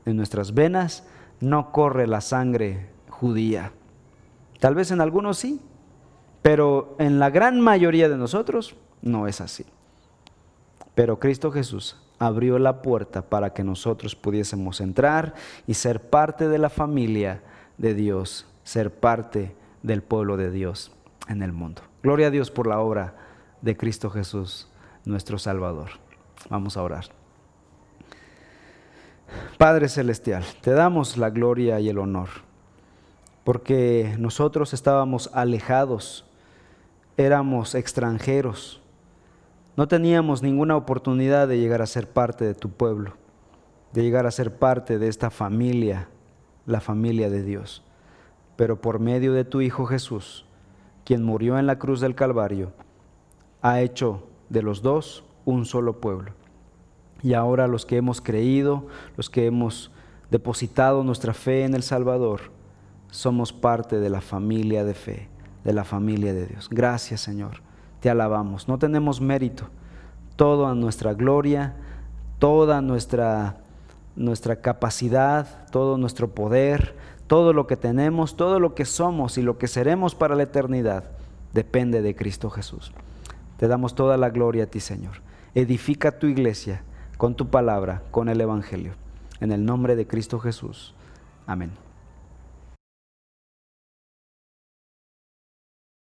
en 0.06 0.16
nuestras 0.16 0.54
venas 0.54 1.06
no 1.38 1.70
corre 1.70 2.08
la 2.08 2.20
sangre 2.20 2.88
judía. 3.08 3.70
Tal 4.58 4.74
vez 4.74 4.90
en 4.90 5.00
algunos 5.00 5.38
sí, 5.38 5.60
pero 6.42 6.96
en 6.98 7.20
la 7.20 7.30
gran 7.30 7.60
mayoría 7.60 8.08
de 8.08 8.16
nosotros 8.16 8.74
no 9.00 9.28
es 9.28 9.40
así. 9.40 9.64
Pero 10.96 11.20
Cristo 11.20 11.52
Jesús 11.52 11.96
abrió 12.18 12.58
la 12.58 12.82
puerta 12.82 13.22
para 13.22 13.52
que 13.52 13.62
nosotros 13.62 14.16
pudiésemos 14.16 14.80
entrar 14.80 15.34
y 15.68 15.74
ser 15.74 16.10
parte 16.10 16.48
de 16.48 16.58
la 16.58 16.70
familia 16.70 17.42
de 17.78 17.94
Dios, 17.94 18.48
ser 18.64 18.92
parte 18.92 19.54
del 19.84 20.02
pueblo 20.02 20.36
de 20.36 20.50
Dios 20.50 20.95
en 21.28 21.42
el 21.42 21.52
mundo. 21.52 21.82
Gloria 22.02 22.28
a 22.28 22.30
Dios 22.30 22.50
por 22.50 22.66
la 22.66 22.80
obra 22.80 23.14
de 23.62 23.76
Cristo 23.76 24.10
Jesús, 24.10 24.68
nuestro 25.04 25.38
Salvador. 25.38 25.90
Vamos 26.48 26.76
a 26.76 26.82
orar. 26.82 27.06
Padre 29.58 29.88
Celestial, 29.88 30.44
te 30.60 30.70
damos 30.70 31.16
la 31.16 31.30
gloria 31.30 31.80
y 31.80 31.88
el 31.88 31.98
honor, 31.98 32.28
porque 33.44 34.14
nosotros 34.18 34.72
estábamos 34.72 35.30
alejados, 35.32 36.24
éramos 37.16 37.74
extranjeros, 37.74 38.80
no 39.76 39.88
teníamos 39.88 40.42
ninguna 40.42 40.76
oportunidad 40.76 41.48
de 41.48 41.58
llegar 41.58 41.82
a 41.82 41.86
ser 41.86 42.08
parte 42.08 42.44
de 42.44 42.54
tu 42.54 42.70
pueblo, 42.70 43.14
de 43.92 44.02
llegar 44.02 44.26
a 44.26 44.30
ser 44.30 44.56
parte 44.56 44.98
de 44.98 45.08
esta 45.08 45.30
familia, 45.30 46.08
la 46.64 46.80
familia 46.80 47.28
de 47.28 47.42
Dios. 47.42 47.82
Pero 48.56 48.80
por 48.80 49.00
medio 49.00 49.34
de 49.34 49.44
tu 49.44 49.60
Hijo 49.60 49.84
Jesús, 49.84 50.45
quien 51.06 51.22
murió 51.22 51.56
en 51.58 51.66
la 51.66 51.78
cruz 51.78 52.00
del 52.00 52.16
Calvario, 52.16 52.72
ha 53.62 53.80
hecho 53.80 54.24
de 54.50 54.60
los 54.60 54.82
dos 54.82 55.24
un 55.44 55.64
solo 55.64 56.00
pueblo. 56.00 56.32
Y 57.22 57.34
ahora 57.34 57.68
los 57.68 57.86
que 57.86 57.96
hemos 57.96 58.20
creído, 58.20 58.88
los 59.16 59.30
que 59.30 59.46
hemos 59.46 59.92
depositado 60.32 61.04
nuestra 61.04 61.32
fe 61.32 61.64
en 61.64 61.74
el 61.74 61.84
Salvador, 61.84 62.40
somos 63.10 63.52
parte 63.52 64.00
de 64.00 64.10
la 64.10 64.20
familia 64.20 64.84
de 64.84 64.94
fe, 64.94 65.28
de 65.62 65.72
la 65.72 65.84
familia 65.84 66.34
de 66.34 66.46
Dios. 66.46 66.68
Gracias 66.68 67.20
Señor, 67.20 67.62
te 68.00 68.10
alabamos. 68.10 68.66
No 68.66 68.76
tenemos 68.76 69.20
mérito, 69.20 69.68
toda 70.34 70.74
nuestra 70.74 71.14
gloria, 71.14 71.76
toda 72.40 72.80
nuestra, 72.80 73.58
nuestra 74.16 74.56
capacidad, 74.56 75.68
todo 75.70 75.98
nuestro 75.98 76.34
poder, 76.34 76.96
todo 77.26 77.52
lo 77.52 77.66
que 77.66 77.76
tenemos, 77.76 78.36
todo 78.36 78.60
lo 78.60 78.74
que 78.74 78.84
somos 78.84 79.38
y 79.38 79.42
lo 79.42 79.58
que 79.58 79.68
seremos 79.68 80.14
para 80.14 80.34
la 80.34 80.44
eternidad 80.44 81.04
depende 81.52 82.02
de 82.02 82.14
Cristo 82.14 82.50
Jesús. 82.50 82.92
Te 83.56 83.68
damos 83.68 83.94
toda 83.94 84.16
la 84.16 84.30
gloria 84.30 84.64
a 84.64 84.66
ti, 84.66 84.80
Señor. 84.80 85.22
Edifica 85.54 86.18
tu 86.18 86.26
iglesia 86.26 86.82
con 87.16 87.34
tu 87.34 87.48
palabra, 87.48 88.02
con 88.10 88.28
el 88.28 88.40
Evangelio. 88.40 88.92
En 89.40 89.52
el 89.52 89.64
nombre 89.64 89.96
de 89.96 90.06
Cristo 90.06 90.38
Jesús. 90.38 90.94
Amén. 91.46 91.85